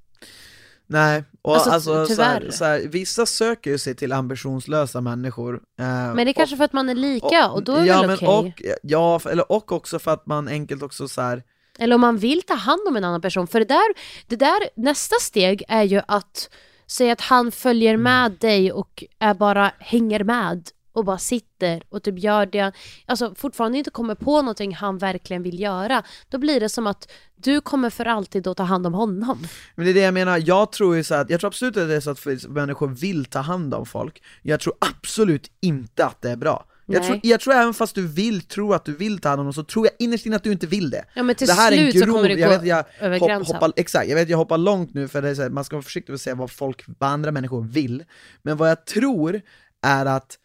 Nej, 0.92 1.24
och 1.42 1.55
Alltså, 1.55 1.70
alltså, 1.70 2.07
så 2.14 2.22
här, 2.22 2.50
så 2.50 2.64
här, 2.64 2.81
vissa 2.81 3.26
söker 3.26 3.70
ju 3.70 3.79
sig 3.79 3.94
till 3.94 4.12
ambitionslösa 4.12 5.00
människor. 5.00 5.55
eh, 5.55 5.87
Men 5.87 6.16
det 6.16 6.31
är 6.31 6.33
kanske 6.33 6.57
för 6.57 6.64
att 6.64 6.72
man 6.72 6.88
är 6.88 6.94
lika 6.94 7.50
och, 7.50 7.64
då 7.64 7.72
är 7.72 7.81
det 7.81 7.87
ja, 7.87 8.03
väl 8.03 8.11
okej. 8.11 8.29
och, 8.29 8.62
ja, 8.83 9.20
eller, 9.31 9.53
och 9.53 9.72
också 9.72 9.98
för 9.98 10.11
att 10.11 10.26
man 10.26 10.48
enkelt 10.48 10.83
också 10.83 11.09
så 11.09 11.20
här, 11.20 11.42
Eller 11.79 11.94
om 11.94 12.00
man 12.00 12.16
vill 12.18 12.42
ta 12.42 12.55
hand 12.55 12.81
om 12.88 12.96
en 12.96 13.05
annan 13.05 13.20
person. 13.20 13.46
För 13.46 13.59
det 13.59 13.64
där, 13.64 13.94
det 14.26 14.37
där, 14.37 14.59
nästa 14.76 15.16
steg 15.20 15.62
är 15.68 15.83
ju 15.83 16.00
att 16.09 16.50
säga 16.87 17.12
att 17.12 17.20
han 17.20 17.53
följer 17.53 17.96
med 17.96 18.33
dig 18.33 18.72
och 18.72 19.05
är 19.18 19.35
bara 19.35 19.72
hänger 19.79 20.24
med 20.24 20.68
och 20.92 21.05
bara 21.05 21.18
sitter 21.18 21.83
och 21.88 22.03
typ 22.03 22.18
gör 22.18 22.46
det, 22.46 22.72
alltså 23.07 23.35
fortfarande 23.35 23.79
inte 23.79 23.90
kommer 23.90 24.14
på 24.14 24.42
någonting 24.42 24.74
han 24.74 24.98
verkligen 24.98 25.42
vill 25.42 25.61
göra. 25.61 26.03
Då 26.29 26.38
blir 26.38 26.61
det 26.61 26.68
som 26.68 26.87
att 26.87 27.11
du 27.37 27.61
kommer 27.61 27.90
för 27.90 28.05
alltid 28.05 28.46
att 28.46 28.57
ta 28.57 28.62
hand 28.62 28.87
om 28.87 28.94
honom. 28.94 29.38
Men 29.74 29.85
det 29.85 29.90
är 29.90 29.94
det 29.94 30.00
jag 30.00 30.14
menar, 30.14 30.42
jag 30.46 30.72
tror 30.72 30.96
ju 30.96 31.05
så 31.05 31.14
att, 31.14 31.31
jag 31.31 31.40
tror 31.40 31.48
absolut 31.48 31.76
att 31.76 31.88
det 31.88 31.94
är 31.94 32.00
så 32.00 32.11
att 32.11 32.48
människor 32.48 32.88
vill 32.88 33.24
ta 33.24 33.38
hand 33.38 33.74
om 33.74 33.87
folk, 33.87 34.22
jag 34.42 34.61
tror 34.61 34.74
absolut 34.79 35.50
inte 35.61 36.07
att 36.07 36.22
det 36.22 36.31
är 36.31 36.37
bra. 36.37 36.66
Jag 36.92 37.05
tror, 37.05 37.20
jag 37.22 37.40
tror 37.40 37.55
även 37.55 37.74
fast 37.74 37.94
du 37.94 38.07
vill 38.07 38.42
tro 38.42 38.72
att 38.72 38.85
du 38.85 38.96
vill 38.96 39.18
ta 39.18 39.29
hand 39.29 39.40
om 39.40 39.46
dem, 39.46 39.53
så 39.53 39.64
tror 39.64 39.87
jag 39.87 39.94
innerst 39.98 40.26
inne 40.26 40.37
att 40.37 40.42
du 40.42 40.53
inte 40.53 40.66
vill 40.66 40.90
det. 40.90 41.05
Ja 41.14 41.22
men 41.22 41.35
till 41.35 41.46
det 41.46 41.53
här 41.53 41.72
är 41.72 41.76
en 41.76 41.90
slut 41.90 42.03
så 42.03 42.07
grov, 42.07 42.16
kommer 42.16 42.29
det 42.29 42.35
jag 42.35 42.50
gå 42.50 42.59
vet, 42.59 42.66
jag 42.66 42.85
över 43.00 43.18
hopp, 43.18 43.29
gränsen. 43.29 43.57
hoppar, 43.57 43.72
exakt, 43.76 44.09
jag 44.09 44.16
vet 44.16 44.29
jag 44.29 44.38
hoppar 44.38 44.59
långt 44.59 44.94
nu 44.94 45.09
för 45.09 45.22
det 45.22 45.29
är 45.29 45.35
så 45.35 45.42
här, 45.42 45.50
man 45.50 45.64
ska 45.64 45.76
vara 45.76 45.83
försiktig 45.83 46.12
med 46.12 46.14
att 46.14 46.20
säga 46.20 46.35
vad 46.35 46.50
folk, 46.50 46.85
vad 46.98 47.11
andra 47.11 47.33
människor 47.33 47.62
vill. 47.62 48.05
Men 48.42 48.57
vad 48.57 48.70
jag 48.70 48.85
tror 48.85 49.40
är 49.83 50.07
att 50.07 50.38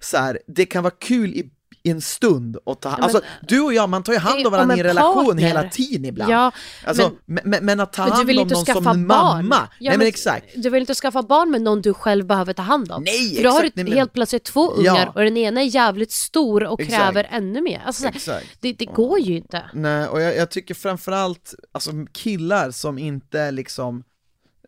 så 0.00 0.16
här, 0.16 0.38
det 0.46 0.66
kan 0.66 0.82
vara 0.82 0.94
kul 1.00 1.34
i, 1.34 1.50
en 1.82 2.00
stund 2.00 2.56
att 2.66 2.80
ta 2.80 2.90
men- 2.90 3.02
alltså 3.02 3.20
du 3.48 3.60
och 3.60 3.74
jag, 3.74 3.88
man 3.88 4.02
tar 4.02 4.12
ju 4.12 4.18
hand 4.18 4.46
om 4.46 4.52
varandra 4.52 4.76
i 4.76 4.80
en 4.80 4.86
relation 4.86 5.24
partner. 5.26 5.42
hela 5.42 5.62
tiden 5.68 6.04
ibland. 6.04 6.32
Ja, 6.32 6.52
Alltså, 6.86 7.12
men, 7.26 7.42
men, 7.44 7.64
men 7.64 7.80
att 7.80 7.92
ta 7.92 8.02
men 8.02 8.12
hand 8.12 8.30
om 8.30 8.36
någon 8.36 8.66
som 8.66 8.84
barn. 8.84 9.06
mamma, 9.06 9.68
Ja, 9.80 9.90
nej 9.90 9.98
men 9.98 10.06
exakt. 10.06 10.46
Du 10.56 10.70
vill 10.70 10.80
inte 10.80 10.94
skaffa 10.94 11.22
barn 11.22 11.50
med 11.50 11.62
någon 11.62 11.82
du 11.82 11.94
själv 11.94 12.26
behöver 12.26 12.52
ta 12.52 12.62
hand 12.62 12.92
om. 12.92 13.02
Nej, 13.02 13.34
För 13.36 13.42
då 13.42 13.50
har 13.50 13.60
du 13.60 13.66
exakt, 13.66 13.76
nej, 13.76 13.84
men- 13.84 13.92
helt 13.98 14.12
plötsligt 14.12 14.44
två 14.44 14.70
ungar 14.72 14.96
Ja. 15.06 15.12
och 15.14 15.20
den 15.24 15.36
ena 15.36 15.60
är 15.60 15.64
jävligt 15.64 16.12
stor 16.12 16.64
och 16.64 16.80
Exakt. 16.80 17.02
kräver 17.02 17.28
ännu 17.30 17.60
mer. 17.62 17.82
Alltså, 17.86 18.06
Exakt. 18.08 18.46
det, 18.60 18.72
det 18.72 18.84
går 18.86 19.18
ju 19.18 19.36
inte. 19.36 19.70
Nej, 19.74 20.06
och 20.08 20.20
jag, 20.20 20.36
jag 20.36 20.50
tycker 20.50 20.74
framförallt, 20.74 21.54
alltså 21.72 21.90
killar 22.12 22.70
som 22.70 22.98
inte 22.98 23.50
liksom, 23.50 24.02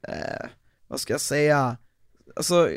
eh, 0.08 0.46
vad 0.88 1.00
ska 1.00 1.12
jag 1.14 1.20
säga, 1.20 1.76
alltså 2.40 2.70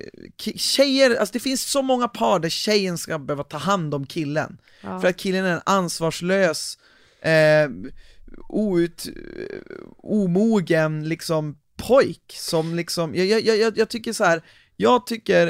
tjejer, 0.56 1.16
alltså 1.16 1.34
det 1.34 1.40
finns 1.40 1.72
så 1.72 1.82
många 1.82 2.08
par 2.08 2.40
där 2.40 2.50
tjejen 2.50 2.98
ska 2.98 3.20
behöva 3.20 3.44
ta 3.44 3.58
hand 3.58 3.94
om 3.94 4.06
killen. 4.06 4.58
Ja. 4.82 5.00
För 5.02 5.08
att 5.08 5.18
killen 5.18 5.46
är 5.46 5.54
en 5.54 5.62
ansvarslös, 5.66 6.78
eh, 7.22 7.70
out, 8.50 9.06
omogen 9.98 11.10
liksom 11.10 11.58
pojk 11.78 12.36
som 12.38 12.76
liksom, 12.76 13.16
jag, 13.16 13.26
jag, 13.26 13.58
jag, 13.58 13.78
jag 13.78 13.90
tycker 13.90 14.14
så 14.14 14.24
här. 14.24 14.42
jag 14.76 15.08
tycker, 15.08 15.48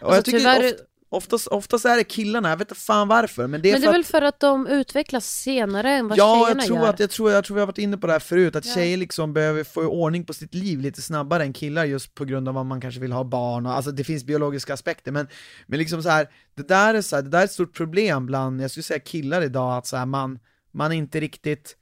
och 0.00 0.02
Alltså, 0.02 0.16
jag 0.16 0.24
tycker 0.24 0.38
tyvärr- 0.38 0.72
oft, 0.72 0.84
oftast, 1.12 1.46
oftast 1.46 1.84
är 1.84 1.96
det 1.96 2.04
killarna, 2.04 2.48
jag 2.48 2.56
vet 2.56 2.70
inte 2.70 2.80
fan 2.80 3.08
varför, 3.08 3.46
men 3.46 3.62
det 3.62 3.68
är 3.68 3.72
Men 3.72 3.80
det 3.80 3.86
för 3.86 3.94
är 3.94 3.98
att 3.98 3.98
väl 3.98 4.04
för 4.04 4.22
att 4.22 4.40
de 4.40 4.66
utvecklas 4.66 5.26
senare 5.26 5.90
än 5.92 6.08
vad 6.08 6.18
Ja, 6.18 6.44
tjejerna 6.44 6.60
jag 6.62 6.66
tror, 6.66 6.78
gör. 6.78 6.88
att, 6.88 7.00
jag, 7.00 7.10
tror, 7.10 7.30
jag 7.30 7.44
tror 7.44 7.54
vi 7.54 7.60
har 7.60 7.66
varit 7.66 7.78
inne 7.78 7.96
på 7.98 8.06
det 8.06 8.12
här 8.12 8.20
förut, 8.20 8.56
att 8.56 8.64
Ja. 8.66 8.74
tjejer 8.74 8.96
liksom 8.96 9.32
behöver 9.32 9.64
få 9.64 9.82
ordning 9.82 10.24
på 10.24 10.32
sitt 10.34 10.54
liv 10.54 10.80
lite 10.80 11.02
snabbare 11.02 11.42
än 11.42 11.52
killar 11.52 11.84
just 11.84 12.14
på 12.14 12.24
grund 12.24 12.48
av 12.48 12.58
att 12.58 12.66
man 12.66 12.80
kanske 12.80 13.00
vill 13.00 13.12
ha 13.12 13.24
barn, 13.24 13.66
och, 13.66 13.72
alltså 13.72 13.90
det 13.90 14.04
finns 14.04 14.24
biologiska 14.24 14.74
aspekter, 14.74 15.12
men, 15.12 15.28
men 15.66 15.78
liksom 15.78 16.02
så 16.02 16.08
här, 16.08 16.28
det 16.54 16.68
där 16.68 16.94
är 16.94 17.02
så 17.02 17.16
här, 17.16 17.22
det 17.22 17.28
där 17.30 17.40
är 17.40 17.44
ett 17.44 17.52
stort 17.52 17.76
problem 17.76 18.26
bland, 18.26 18.62
jag 18.62 18.70
skulle 18.70 18.84
säga 18.84 19.00
killar 19.00 19.42
idag, 19.42 19.76
att 19.78 19.86
så 19.86 19.96
här, 19.96 20.06
man, 20.06 20.38
man 20.72 20.92
inte 20.92 21.20
riktigt 21.20 21.76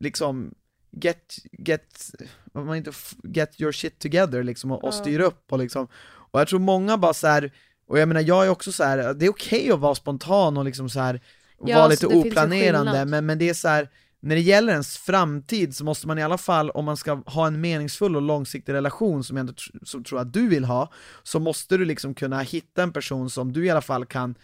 liksom 0.00 0.54
get, 0.90 1.36
get, 1.52 2.10
man 2.54 2.76
inte 2.76 2.92
get 3.22 3.60
your 3.60 3.72
shit 3.72 3.98
together 3.98 4.42
liksom 4.42 4.70
och, 4.72 4.84
och 4.84 4.94
styr 4.94 5.20
upp 5.20 5.52
och 5.52 5.58
liksom, 5.58 5.88
och 6.32 6.40
jag 6.40 6.48
tror 6.48 6.58
många 6.60 6.98
bara 6.98 7.14
så 7.14 7.26
här 7.26 7.52
och 7.88 7.98
jag 7.98 8.08
menar 8.08 8.20
jag 8.20 8.46
är 8.46 8.50
också 8.50 8.72
så 8.72 8.84
här, 8.84 9.14
det 9.14 9.26
är 9.26 9.30
okej 9.30 9.70
att 9.72 9.80
vara 9.80 9.94
spontan 9.94 10.56
och 10.56 10.64
liksom 10.64 10.88
så 10.88 11.00
här 11.00 11.20
och 11.58 11.68
Ja, 11.68 11.78
vara 11.78 11.88
lite 11.88 12.06
en 12.06 12.12
oplanerande, 12.12 13.04
men, 13.04 13.26
men 13.26 13.38
det 13.38 13.48
är 13.48 13.54
så 13.54 13.68
här 13.68 13.88
när 14.20 14.34
det 14.34 14.40
gäller 14.40 14.72
ens 14.72 14.98
framtid 14.98 15.76
så 15.76 15.84
måste 15.84 16.06
man 16.06 16.18
i 16.18 16.22
alla 16.22 16.38
fall, 16.38 16.70
om 16.70 16.84
man 16.84 16.96
ska 16.96 17.14
ha 17.26 17.46
en 17.46 17.60
meningsfull 17.60 18.16
och 18.16 18.22
långsiktig 18.22 18.72
relation 18.72 19.24
som 19.24 19.36
jag 19.36 19.40
ändå 19.40 19.54
som 19.82 20.04
tror 20.04 20.20
att 20.20 20.32
du 20.32 20.48
vill 20.48 20.64
ha, 20.64 20.92
så 21.22 21.38
måste 21.38 21.76
du 21.76 21.84
liksom 21.84 22.14
kunna 22.14 22.40
hitta 22.40 22.82
en 22.82 22.92
person 22.92 23.30
som 23.30 23.52
du 23.52 23.66
i 23.66 23.70
alla 23.70 23.80
fall 23.80 24.06
kan 24.06 24.34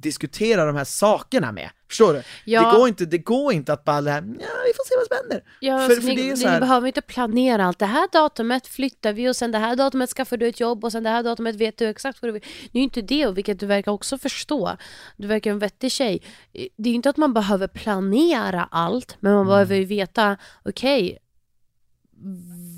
diskutera 0.00 0.64
de 0.64 0.76
här 0.76 0.84
sakerna 0.84 1.52
med. 1.52 1.70
Förstår 1.88 2.12
du? 2.14 2.22
Ja. 2.44 2.72
Det, 2.72 2.78
går 2.78 2.88
inte, 2.88 3.04
det 3.06 3.18
går 3.18 3.52
inte 3.52 3.72
att 3.72 3.84
bara, 3.84 4.00
ja 4.04 4.20
vi 4.20 4.72
får 4.76 4.84
se 4.88 4.94
vad 4.96 5.06
som 5.06 5.16
händer. 5.16 5.42
Ja, 5.60 5.78
För- 5.78 5.94
för, 5.94 6.00
för 6.02 6.08
ni, 6.08 6.14
det 6.16 6.30
är 6.30 6.36
så 6.36 6.44
ni 6.46 6.50
här- 6.52 6.60
behöver 6.60 6.86
inte 6.86 7.00
planera 7.00 7.64
allt. 7.64 7.78
Det 7.78 7.86
här 7.86 8.08
datumet 8.12 8.66
flyttar 8.66 9.12
vi 9.12 9.28
och 9.28 9.36
sen 9.36 9.52
det 9.52 9.58
här 9.58 9.76
datumet 9.76 10.10
skaffar 10.10 10.36
du 10.36 10.48
ett 10.48 10.60
jobb 10.60 10.84
och 10.84 10.92
sen 10.92 11.02
det 11.02 11.10
här 11.10 11.22
datumet 11.22 11.56
vet 11.56 11.76
du 11.78 11.86
exakt 11.88 12.22
vad 12.22 12.28
du 12.28 12.32
vill. 12.32 12.42
Det 12.72 12.78
är 12.78 12.80
ju 12.80 12.84
inte 12.84 13.02
det, 13.02 13.26
och 13.26 13.36
vilket 13.38 13.60
du 13.60 13.66
verkar 13.66 13.92
också 13.92 14.18
förstå. 14.18 14.76
Du 15.16 15.26
verkar 15.28 15.50
en 15.50 15.58
vettig 15.58 15.92
tjej. 15.92 16.22
Det 16.52 16.88
är 16.88 16.90
ju 16.90 16.94
inte 16.94 17.10
att 17.10 17.16
man 17.16 17.34
behöver 17.34 17.68
planera 17.68 18.68
allt, 18.70 19.16
men 19.20 19.32
man 19.32 19.40
Mm. 19.42 19.48
behöver 19.52 19.76
ju 19.76 19.84
veta, 19.84 20.36
okej, 20.64 21.18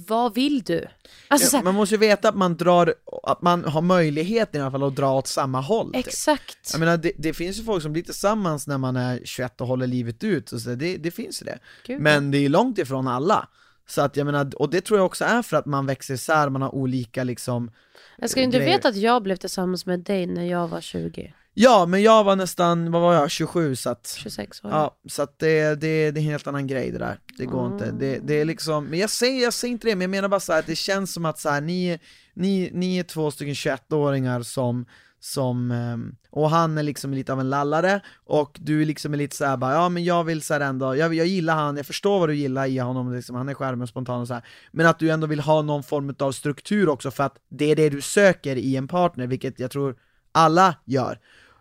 vad 0.09 0.35
vill 0.35 0.63
du? 0.63 0.87
Alltså, 1.29 1.51
så 1.51 1.57
Ja, 1.57 1.63
man 1.63 1.75
måste 1.75 1.95
ju 1.95 1.99
veta 1.99 2.29
att 2.29 2.37
man 2.37 2.57
drar, 2.57 2.95
att 3.23 3.43
man 3.43 3.65
har 3.65 3.83
möjligheten 3.83 4.61
i 4.61 4.63
alla 4.63 4.71
fall 4.71 4.83
att 4.83 4.97
dra 4.97 5.13
åt 5.13 5.27
samma 5.27 5.61
håll. 5.61 5.93
typ. 5.93 6.07
exakt. 6.07 6.69
Jag 6.73 6.81
menar, 6.81 6.97
det, 6.97 7.13
det 7.19 7.35
finns 7.35 7.59
ju 7.59 7.65
folk 7.65 7.83
som 7.83 7.93
blir 7.93 8.03
tillsammans 8.03 8.67
när 8.67 8.79
man 8.79 8.97
är 8.97 9.21
21 9.25 9.61
och 9.61 9.67
håller 9.67 9.87
livet 9.87 10.25
ut, 10.25 10.53
och 10.53 10.61
så 10.61 10.71
det, 10.71 10.97
det 10.97 11.11
finns 11.11 11.43
ju 11.43 11.47
det. 11.47 11.59
Gud, 11.87 12.01
Men 12.01 12.31
det 12.31 12.39
är 12.39 12.49
långt 12.49 12.79
ifrån 12.79 13.09
alla. 13.09 13.49
Så 13.89 14.03
att 14.03 14.17
jag 14.17 14.25
menar, 14.25 14.51
och 14.57 14.71
det 14.71 14.81
tror 14.81 14.99
jag 14.99 15.07
också 15.07 15.25
är 15.25 15.43
för 15.43 15.57
att 15.57 15.67
man 15.67 15.87
växer 15.87 16.15
isär, 16.15 16.49
man 16.49 16.63
har 16.63 16.75
olika 16.75 17.25
liksom 17.25 17.71
Jag 18.17 18.31
ska 18.31 18.41
inte 18.41 18.59
veta 18.59 18.89
att 18.89 18.97
jag 18.97 19.23
blev 19.23 19.37
tillsammans 19.37 19.87
med 19.87 20.01
dig 20.01 20.27
när 20.27 20.45
jag 20.45 20.69
var 20.69 20.81
20. 20.81 21.35
Ja, 21.61 21.87
men 21.87 22.03
jag 22.03 22.25
var 22.25 22.37
nästan, 22.37 22.91
vad 22.91 23.03
var 23.03 23.15
jag, 23.15 23.31
27 23.31 23.77
så 23.77 23.91
att 23.91 24.17
26 24.23 24.65
år. 24.65 24.71
Ja, 24.71 24.97
så 25.09 25.23
att 25.23 25.39
det, 25.39 25.81
det, 25.81 26.11
det 26.11 26.21
är 26.21 26.23
en 26.23 26.31
helt 26.31 26.47
annan 26.47 26.67
grej 26.67 26.91
det 26.91 26.99
där, 26.99 27.19
det 27.39 27.45
går 27.45 27.67
inte, 27.67 27.91
det, 27.91 28.19
det 28.19 28.35
är 28.35 28.45
liksom, 28.45 28.85
men 28.85 28.99
jag 28.99 29.11
säger, 29.11 29.43
jag 29.43 29.53
säger 29.53 29.73
inte 29.73 29.87
det, 29.87 29.95
men 29.95 30.01
jag 30.01 30.11
menar 30.11 30.29
bara 30.29 30.41
så 30.41 30.53
här, 30.53 30.59
att 30.59 30.67
det 30.67 30.77
känns 30.77 31.13
som 31.13 31.25
att 31.25 31.39
så 31.39 31.49
här, 31.49 31.61
ni, 31.61 31.99
ni, 32.35 32.71
ni 32.75 32.99
är 32.99 33.03
två 33.03 33.31
stycken 33.31 33.55
21-åringar 33.55 34.43
som, 34.43 34.87
som, 35.21 35.71
ehm, 35.71 36.17
och 36.31 36.51
han 36.51 36.79
är 36.79 36.83
liksom 36.83 37.15
lite 37.15 37.33
av 37.33 37.41
en 37.41 37.51
lallare, 37.51 38.01
och 38.25 38.59
du 38.61 38.83
är 38.83 38.87
liksom 38.87 39.15
lite 39.15 39.37
såhär 39.37 39.57
bara, 39.57 39.73
ja 39.73 39.89
men 39.89 40.05
jag 40.05 40.25
vill 40.25 40.43
så 40.43 40.55
här 40.55 40.61
ändå, 40.61 40.97
jag, 40.97 41.15
jag 41.15 41.27
gillar 41.27 41.55
han, 41.55 41.77
jag 41.77 41.87
förstår 41.87 42.19
vad 42.19 42.29
du 42.29 42.35
gillar 42.35 42.67
i 42.67 42.79
honom, 42.79 43.15
liksom, 43.15 43.37
han 43.37 43.49
är 43.49 43.55
skärmen 43.55 43.83
och 43.83 43.89
spontan 43.89 44.21
och 44.21 44.29
så 44.29 44.35
här. 44.35 44.45
men 44.73 44.87
att 44.87 44.99
du 44.99 45.11
ändå 45.11 45.27
vill 45.27 45.41
ha 45.41 45.63
någon 45.63 45.83
form 45.83 46.15
av 46.19 46.33
struktur 46.33 46.89
också 46.89 47.11
för 47.11 47.25
att 47.25 47.37
det 47.49 47.65
är 47.65 47.77
det 47.77 47.91
du 47.91 48.01
söker 48.01 48.57
i 48.57 48.77
en 48.77 48.89
partner, 48.89 49.27
vilket 49.27 49.61
jag 49.61 49.71
tror 49.71 49.97
alla 50.33 50.75
gör 50.85 51.19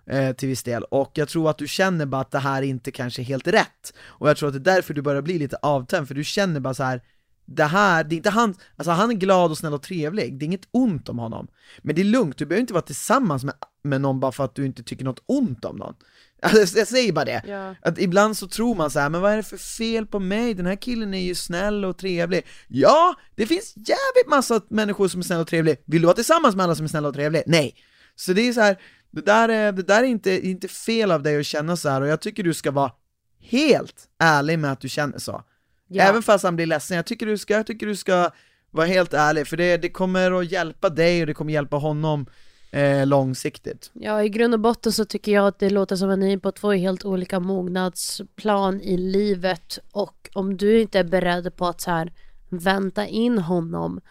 eh, 0.09 0.35
till 0.35 0.49
viss 0.49 0.63
del, 0.63 0.83
och 0.83 1.11
jag 1.13 1.29
tror 1.29 1.49
att 1.49 1.57
du 1.57 1.67
känner 1.67 2.05
bara 2.05 2.21
att 2.21 2.31
det 2.31 2.39
här 2.39 2.61
inte 2.61 2.91
kanske 2.91 3.21
är 3.21 3.23
helt 3.23 3.47
rätt, 3.47 3.93
och 3.99 4.29
jag 4.29 4.37
tror 4.37 4.49
att 4.49 4.63
det 4.63 4.71
är 4.71 4.75
därför 4.75 4.93
du 4.93 5.01
börjar 5.01 5.21
bli 5.21 5.39
lite 5.39 5.55
avtänd, 5.61 6.07
för 6.07 6.15
du 6.15 6.23
känner 6.23 6.59
bara 6.59 6.73
så 6.73 6.83
här 6.83 7.01
det 7.49 7.63
här, 7.63 8.03
det 8.03 8.15
är 8.15 8.17
inte 8.17 8.29
han, 8.29 8.55
alltså 8.75 8.91
han 8.91 9.09
är 9.11 9.15
glad 9.15 9.51
och 9.51 9.57
snäll 9.57 9.73
och 9.73 9.81
trevlig, 9.81 10.39
det 10.39 10.43
är 10.43 10.47
inget 10.47 10.67
ont 10.71 11.09
om 11.09 11.19
honom. 11.19 11.47
Men 11.81 11.95
det 11.95 12.01
är 12.01 12.03
lugnt, 12.03 12.37
du 12.37 12.45
behöver 12.45 12.61
inte 12.61 12.73
vara 12.73 12.81
tillsammans 12.81 13.43
med, 13.43 13.53
med 13.83 14.01
någon 14.01 14.19
bara 14.19 14.31
för 14.31 14.45
att 14.45 14.55
du 14.55 14.65
inte 14.65 14.83
tycker 14.83 15.05
något 15.05 15.23
ont 15.25 15.65
om 15.65 15.75
någon. 15.75 15.95
Alltså, 16.41 16.77
jag 16.77 16.87
säger 16.87 17.13
bara 17.13 17.25
det, 17.25 17.41
Ja. 17.47 17.75
att 17.81 17.99
ibland 17.99 18.37
så 18.37 18.47
tror 18.47 18.75
man 18.75 18.91
så 18.91 18.99
här, 18.99 19.09
men 19.09 19.21
vad 19.21 19.31
är 19.31 19.37
det 19.37 19.43
för 19.43 19.57
fel 19.57 20.05
på 20.05 20.19
mig? 20.19 20.53
Den 20.53 20.65
här 20.65 20.75
killen 20.75 21.13
är 21.13 21.21
ju 21.21 21.35
snäll 21.35 21.85
och 21.85 21.97
trevlig. 21.97 22.45
Ja, 22.67 23.15
det 23.35 23.47
finns 23.47 23.73
jävligt 23.75 24.29
massa 24.29 24.61
människor 24.69 25.07
som 25.07 25.19
är 25.19 25.23
snälla 25.23 25.41
och 25.41 25.47
trevliga. 25.47 25.75
Vill 25.85 26.01
du 26.01 26.05
vara 26.05 26.15
tillsammans 26.15 26.55
med 26.55 26.63
alla 26.63 26.75
som 26.75 26.83
är 26.85 26.89
snälla 26.89 27.07
och 27.07 27.13
trevliga? 27.13 27.43
Nej. 27.45 27.75
Så 28.20 28.34
det 28.34 28.47
är 28.47 28.53
så 28.53 28.61
här, 28.61 28.78
det 29.11 29.22
där 29.22 29.49
är, 29.49 29.72
det 29.72 29.84
där 29.84 30.03
är 30.03 30.07
inte, 30.07 30.47
inte 30.47 30.68
fel 30.68 31.11
av 31.11 31.24
dig 31.24 31.39
att 31.39 31.45
känna 31.45 31.78
så 31.78 31.89
här 31.89 32.01
och 32.01 32.07
jag 32.07 32.22
tycker 32.22 32.43
du 32.43 32.53
ska 32.53 32.72
vara 32.72 32.91
helt 33.39 34.07
ärlig 34.20 34.59
med 34.59 34.72
att 34.72 34.80
du 34.80 34.89
känner 34.89 35.20
så. 35.20 35.43
Ja. 35.88 36.03
Även 36.03 36.24
fast 36.24 36.43
han 36.43 36.55
blir 36.55 36.65
ledsen, 36.65 36.97
jag 36.97 37.05
tycker 37.05 37.26
du 37.26 37.38
ska, 37.38 37.53
jag 37.53 37.68
tycker 37.68 37.86
du 37.86 37.95
ska 37.95 38.32
vara 38.72 38.86
helt 38.86 39.13
ärlig, 39.13 39.47
för 39.47 39.57
det, 39.57 39.78
det 39.78 39.89
kommer 39.89 40.32
att 40.32 40.51
hjälpa 40.51 40.89
dig 40.89 41.22
och 41.22 41.28
det 41.28 41.34
kommer 41.34 41.53
hjälpa 41.53 41.76
honom 41.76 42.26
eh, 42.72 43.05
långsiktigt. 43.05 43.91
Ja, 43.93 44.24
i 44.24 44.30
grund 44.30 44.53
och 44.53 44.59
botten 44.59 44.91
så 44.91 45.05
tycker 45.05 45.32
jag 45.32 45.47
att 45.47 45.59
det 45.59 45.70
låter 45.70 45.95
som 45.95 46.09
att 46.09 46.20
ni 46.20 46.34
är 46.34 46.38
på 46.38 46.51
två 46.51 46.72
helt 46.72 47.05
olika 47.05 47.39
mognadsplan 47.39 48.82
i 48.82 48.97
livet 48.97 49.80
och 49.91 50.30
om 50.34 50.57
du 50.57 50.82
inte 50.82 50.99
är 50.99 51.03
beredd 51.03 51.55
på 51.55 51.68
att 51.68 51.82
så 51.82 51.91
här 51.91 52.13
vänta 52.49 53.07
in 53.07 53.38
honom 53.38 54.01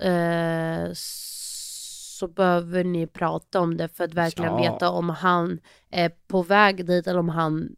eh, 0.00 0.92
så 2.16 2.28
behöver 2.28 2.84
ni 2.84 3.06
prata 3.06 3.60
om 3.60 3.76
det 3.76 3.88
för 3.88 4.04
att 4.04 4.14
verkligen 4.14 4.52
Ja. 4.52 4.72
veta 4.72 4.90
om 4.90 5.08
han 5.08 5.60
är 5.90 6.08
på 6.08 6.42
väg 6.42 6.86
dit 6.86 7.06
eller 7.06 7.18
om 7.18 7.28
han 7.28 7.76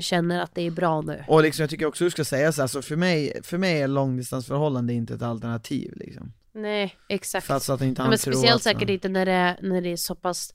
känner 0.00 0.40
att 0.40 0.54
det 0.54 0.62
är 0.62 0.70
bra 0.70 1.00
nu. 1.00 1.24
Och 1.28 1.42
liksom, 1.42 1.62
jag 1.62 1.70
tycker 1.70 1.86
också 1.86 2.04
du 2.04 2.10
ska 2.10 2.24
säga 2.24 2.52
så 2.52 2.62
här, 2.62 2.66
så 2.66 2.82
för 2.82 2.96
mig, 2.96 3.40
för 3.42 3.58
mig 3.58 3.82
är 3.82 3.88
långdistansförhållande 3.88 4.92
inte 4.92 5.14
ett 5.14 5.22
alternativ 5.22 5.92
liksom. 5.96 6.32
Nej, 6.52 6.96
exakt. 7.08 7.46
För 7.46 7.74
att, 7.74 7.80
inte 7.80 8.08
men 8.08 8.18
speciellt 8.18 8.62
säkert 8.62 8.90
inte 8.90 9.08
när 9.08 9.26
det, 9.26 9.56
när 9.62 9.80
det 9.80 9.92
är 9.92 9.96
så 9.96 10.14
pass 10.14 10.54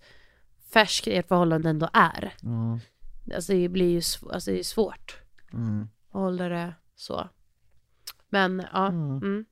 färskt 0.73 1.07
ert 1.07 1.28
förhållande 1.28 1.69
ändå 1.69 1.89
är. 1.93 2.34
Ja, 2.41 2.80
Alltså 3.36 3.53
det 3.53 3.69
blir 3.69 3.89
ju 3.89 4.01
alltså, 4.32 4.51
det 4.51 4.59
är 4.59 4.63
svårt 4.63 5.17
mm. 5.53 5.82
att 5.82 6.13
hålla 6.13 6.49
det 6.49 6.73
så. 6.95 7.30
Men 8.30 8.65
ja, 8.73 8.88
mm. 8.88 9.45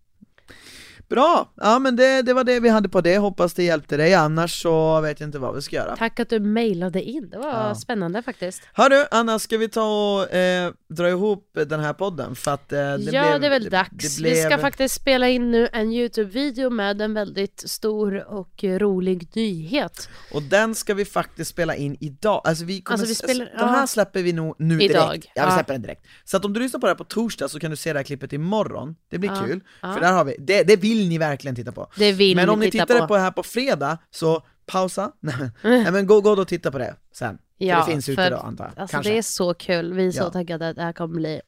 Bra! 1.14 1.54
Ja 1.56 1.80
men 1.80 1.96
det, 1.96 2.22
det 2.22 2.34
var 2.34 2.44
det 2.44 2.60
vi 2.60 2.70
hade 2.70 2.90
på 2.90 3.02
det, 3.02 3.18
hoppas 3.18 3.54
det 3.54 3.64
hjälpte 3.64 3.98
dig, 3.98 4.14
annars 4.14 4.62
så 4.62 5.02
vet 5.02 5.20
jag 5.20 5.28
inte 5.28 5.40
vad 5.40 5.56
vi 5.56 5.62
ska 5.62 5.76
göra. 5.76 5.96
tack 5.96 6.20
att 6.20 6.30
du 6.30 6.40
mejlade 6.40 7.02
in. 7.04 7.30
Det 7.30 7.38
var 7.38 7.68
Ja. 7.68 7.76
spännande 7.76 8.22
faktiskt. 8.22 8.62
Hörru, 8.74 9.06
Anna, 9.12 9.40
ska 9.40 9.58
vi 9.58 9.70
ta 9.70 10.16
och 10.22 10.34
eh, 10.34 10.72
dra 10.90 11.10
ihop 11.10 11.50
den 11.68 11.80
här 11.80 11.94
podden? 11.94 12.36
För 12.36 12.52
att 12.54 12.72
eh, 12.74 12.78
det 12.80 12.98
ja, 13.00 13.22
blev, 13.30 13.40
det 13.42 13.46
är 13.48 13.50
väl 13.50 13.70
dags. 13.70 14.18
det 14.18 14.24
Vi 14.30 14.36
ska 14.36 14.48
blev- 14.48 14.58
faktiskt 14.60 14.96
spela 14.96 15.30
in 15.30 15.52
nu 15.52 15.68
en 15.74 15.92
YouTube-video 15.92 16.70
med 16.70 17.02
en 17.02 17.14
väldigt 17.14 17.64
stor 17.70 18.28
och 18.34 18.64
rolig 18.64 19.30
nyhet. 19.36 20.10
Och 20.34 20.42
den 20.44 20.76
ska 20.76 20.94
vi 20.94 21.06
faktiskt 21.06 21.52
spela 21.52 21.76
in 21.76 21.98
idag, 22.00 22.42
alltså 22.44 22.66
vi 22.66 22.82
kommer, 22.82 23.00
Alltså, 23.00 23.08
vi 23.08 23.16
spelar- 23.16 23.52
den 23.60 23.70
här 23.70 23.80
ja. 23.82 23.88
släpper 23.88 24.22
vi 24.24 24.34
nog 24.34 24.56
nu 24.60 24.82
Idag, 24.82 25.10
direkt, 25.10 25.28
ja 25.36 25.46
vi 25.46 25.52
släpper 25.52 25.74
den 25.74 25.82
direkt. 25.82 26.06
Så 26.26 26.38
att 26.38 26.46
om 26.46 26.54
du 26.54 26.60
lyssnar 26.60 26.80
på 26.80 26.86
det 26.88 26.92
här 26.92 26.98
på 26.98 27.04
torsdag 27.04 27.48
så 27.48 27.60
kan 27.60 27.72
du 27.72 27.78
se 27.78 27.94
det 27.94 28.00
här 28.00 28.04
klippet 28.04 28.34
imorgon, 28.34 28.96
det 29.10 29.18
blir 29.18 29.30
Ja, 29.30 29.44
kul, 29.48 29.62
för 29.82 30.00
där 30.00 30.12
har 30.14 30.24
vi, 30.26 30.36
det, 30.40 30.64
det 30.64 30.76
vill 30.76 31.03
ni 31.10 31.18
verkligen 31.18 31.56
titta 31.56 31.72
på. 31.72 31.88
Det 31.98 32.12
vill 32.12 32.36
Men 32.36 32.50
om 32.50 32.60
ni 32.60 32.72
titta 32.72 32.86
tittar 32.86 33.00
på. 33.02 33.08
på 33.08 33.16
det 33.16 33.22
här 33.22 33.32
på 33.32 33.44
fredag, 33.44 33.98
så 34.12 34.44
pausa, 34.66 35.12
nej 35.64 35.92
men 35.92 36.08
gå, 36.08 36.22
gå 36.22 36.36
då 36.36 36.42
och 36.42 36.48
titta 36.48 36.72
på 36.72 36.78
det 36.78 36.96
sen. 37.14 37.38
Ja, 37.58 37.76
för 37.76 37.86
det 37.86 37.92
finns 37.92 38.10
ute 38.10 38.30
då 38.30 38.38
antar 38.38 38.64
jag, 38.76 38.82
Alltså 38.82 38.96
kanske. 38.96 39.12
det 39.12 39.18
är 39.18 39.22
så 39.22 39.54
kul. 39.54 39.94
Vi 39.94 40.08
är 40.08 40.12
så 40.12 40.20
Ja. 40.24 40.30
taggade 40.30 40.70
att 40.70 40.76
det 40.76 40.82
här 40.82 40.94
kommer 40.94 41.16
bli 41.16 41.42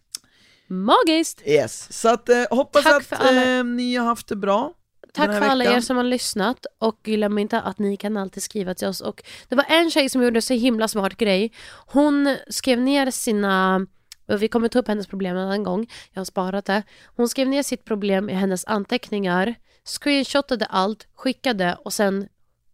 magiskt. 0.67 1.41
Yes, 1.45 1.99
så 2.01 2.09
att 2.09 2.29
eh, 2.29 2.43
hoppas 2.51 2.83
Tack 2.83 3.03
att 3.11 3.31
eh, 3.31 3.63
ni 3.63 3.95
har 3.95 4.05
haft 4.05 4.27
det 4.27 4.35
bra 4.35 4.73
Tack 5.13 5.25
för 5.25 5.41
alla 5.41 5.63
veckan. 5.63 5.77
er 5.77 5.81
som 5.81 5.97
har 5.97 6.03
lyssnat 6.03 6.65
och 6.79 6.99
glöm 7.03 7.37
inte 7.37 7.61
att 7.61 7.79
ni 7.79 7.97
kan 7.97 8.17
alltid 8.17 8.43
skriva 8.43 8.73
till 8.75 8.87
oss. 8.87 9.01
Och 9.01 9.23
det 9.49 9.55
var 9.55 9.65
en 9.69 9.91
tjej 9.91 10.09
som 10.09 10.23
gjorde 10.23 10.41
så 10.41 10.53
himla 10.53 10.87
smart 10.87 11.17
grej. 11.17 11.51
Hon 11.87 12.37
skrev 12.49 12.79
ner 12.79 13.11
sina, 13.11 13.85
och 14.27 14.41
vi 14.41 14.47
kommer 14.47 14.67
ta 14.67 14.79
upp 14.79 14.87
hennes 14.87 15.07
problem 15.07 15.37
en 15.37 15.43
annan 15.43 15.63
gång, 15.63 15.87
jag 16.13 16.19
har 16.19 16.25
sparat 16.25 16.65
det. 16.65 16.83
Hon 17.15 17.29
skrev 17.29 17.47
ner 17.47 17.63
sitt 17.63 17.85
problem 17.85 18.29
i 18.29 18.33
hennes 18.33 18.65
anteckningar, 18.65 19.55
screenshotade 19.85 20.65
allt, 20.65 21.07
skickade 21.15 21.77
och 21.85 21.93
sen 21.93 22.27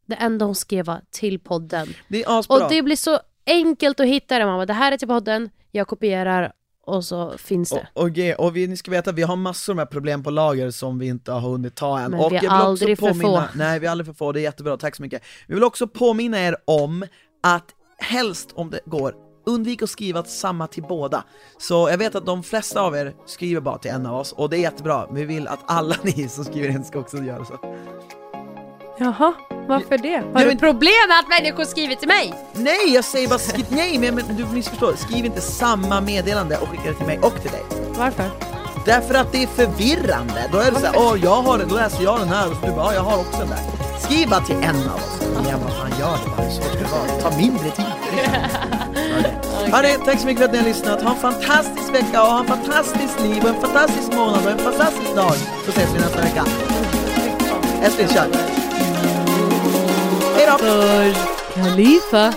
det 0.06 0.16
enda 0.16 0.46
hon 0.46 0.56
skrev 0.56 0.86
var 0.86 1.02
till 1.12 1.40
podden. 1.40 1.88
Det 2.08 2.24
är 2.24 2.40
asbra. 2.40 2.56
Och 2.58 2.72
det 2.72 2.82
blir 2.82 2.96
så 2.96 3.20
enkelt 3.46 4.00
att 4.00 4.08
hitta 4.08 4.40
det. 4.40 4.46
Bara, 4.46 4.66
det 4.66 4.74
här 4.74 4.92
är 4.92 4.98
till 4.98 5.08
podden, 5.08 5.50
jag 5.72 5.88
kopierar 5.88 6.54
och 6.86 7.06
så 7.06 7.38
finns 7.38 7.70
det. 7.70 7.88
Och, 7.94 8.10
ge- 8.10 8.36
och 8.36 8.56
vi, 8.56 8.68
ni 8.68 8.78
ska 8.78 8.92
veta 8.92 9.10
att 9.10 9.16
vi 9.16 9.22
har 9.22 9.36
massor 9.36 9.74
med 9.74 9.90
problem 9.90 10.24
på 10.24 10.30
lager 10.30 10.72
som 10.72 11.00
vi 11.00 11.08
inte 11.08 11.32
har 11.32 11.40
hunnit 11.40 11.76
ta 11.76 12.00
än. 12.00 12.12
Men 12.12 12.20
och 12.20 12.32
vi 12.32 12.36
är 12.38 12.50
aldrig 12.50 13.00
för 13.00 13.08
påminna, 13.08 13.48
få. 13.48 13.58
Nej, 13.58 13.80
vi 13.80 13.88
är 13.88 13.92
aldrig 13.92 14.06
för 14.06 14.14
få, 14.14 14.32
det 14.32 14.40
är 14.40 14.42
jättebra, 14.42 14.78
tack 14.78 14.96
så 14.96 15.02
mycket. 15.02 15.24
Vi 15.48 15.54
vill 15.54 15.64
också 15.64 15.88
påminna 15.88 16.40
er 16.40 16.56
om 16.66 17.06
att 17.44 17.66
helst 17.98 18.52
om 18.54 18.70
det 18.70 18.80
går, 18.86 19.16
undvik 19.46 19.82
att 19.82 19.90
skriva 19.90 20.24
samma 20.24 20.68
till 20.68 20.84
båda. 20.84 21.24
Så 21.58 21.88
jag 21.92 21.98
vet 21.98 22.16
att 22.16 22.26
de 22.26 22.44
flesta 22.44 22.82
av 22.82 22.96
er 22.96 23.14
skriver 23.26 23.62
bara 23.62 23.78
till 23.78 23.92
en 23.92 24.06
av 24.06 24.16
oss, 24.20 24.32
och 24.32 24.50
det 24.50 24.58
är 24.58 24.62
jättebra. 24.62 25.08
Vi 25.12 25.26
vill 25.26 25.48
att 25.48 25.60
alla 25.66 25.96
ni 26.04 26.30
som 26.30 26.46
skriver 26.46 26.70
in 26.70 26.84
ska 26.84 27.00
också 27.00 27.18
göra 27.18 27.46
så. 27.46 27.54
Jaha, 29.00 29.34
varför 29.68 29.98
det? 29.98 30.16
Har 30.16 30.24
Ja, 30.34 30.40
du 30.40 30.46
men- 30.46 30.58
problem 30.58 30.94
med 31.10 31.20
att 31.20 31.42
människor 31.42 31.64
skriver 31.64 31.96
till 31.96 32.08
mig? 32.08 32.34
Nej, 32.54 32.94
jag 32.94 33.06
säger 33.06 33.28
bara 33.28 33.40
skriv, 33.40 33.66
nej 33.70 33.98
men, 34.00 34.16
men 34.16 34.36
du 34.36 34.46
missförstår, 34.46 34.94
skriv 34.96 35.26
inte 35.26 35.42
samma 35.42 36.02
meddelande 36.02 36.58
och 36.58 36.68
skicka 36.68 36.84
det 36.90 36.94
till 36.94 37.06
mig 37.08 37.20
och 37.20 37.42
till 37.42 37.52
dig. 37.52 37.64
Varför? 37.98 38.26
Därför 38.86 39.14
att 39.16 39.32
det 39.32 39.44
är 39.44 39.48
förvirrande. 39.48 40.50
Då 40.52 40.58
är 40.58 40.72
det 40.72 40.80
såhär, 40.80 40.96
åh 40.98 41.16
jag 41.24 41.42
har 41.42 41.58
den, 41.58 41.68
då 41.70 41.76
läser 41.76 42.04
jag 42.04 42.20
den 42.20 42.28
här 42.30 42.50
och 42.52 42.56
så 42.58 42.66
du 42.66 42.72
bara, 42.72 42.86
ja 42.86 42.94
jag 42.94 43.02
har 43.02 43.18
också 43.20 43.38
den 43.40 43.50
där. 43.50 43.60
Skriv 44.00 44.30
bara 44.30 44.42
till 44.42 44.56
en 44.56 44.76
av 44.90 44.96
oss. 44.96 45.20
Ja 45.50 45.58
vad 45.64 45.74
fan 45.74 46.00
gör 46.00 46.18
det 46.26 46.30
bara, 46.38 46.50
så 46.50 46.62
det 46.62 46.92
vara. 46.92 47.22
Ta 47.32 47.38
mindre 47.38 47.70
tid. 47.72 47.86
Okay. 48.14 48.26
Hörni, 49.70 49.98
tack 50.06 50.20
så 50.20 50.26
mycket 50.26 50.40
för 50.40 50.46
att 50.46 50.52
ni 50.52 50.58
har 50.58 50.66
lyssnat. 50.66 51.02
Ha 51.02 51.12
en 51.12 51.20
fantastisk 51.20 51.94
vecka 51.94 52.22
och 52.22 52.28
ha 52.28 52.40
en 52.40 52.48
fantastisk 52.48 53.20
liv 53.22 53.44
och 53.44 53.50
en 53.50 53.62
fantastisk 53.62 54.14
månad 54.14 54.46
och 54.46 54.52
en 54.52 54.58
fantastisk 54.58 55.16
dag. 55.16 55.34
Så 55.66 55.72
ses 55.72 55.96
vi 55.96 56.00
nästa 56.00 56.22
vecka. 56.22 56.46
Älskling, 57.84 58.08
kör! 58.08 58.28
Hejdå! 60.36 60.58
Khalifa. 61.56 62.34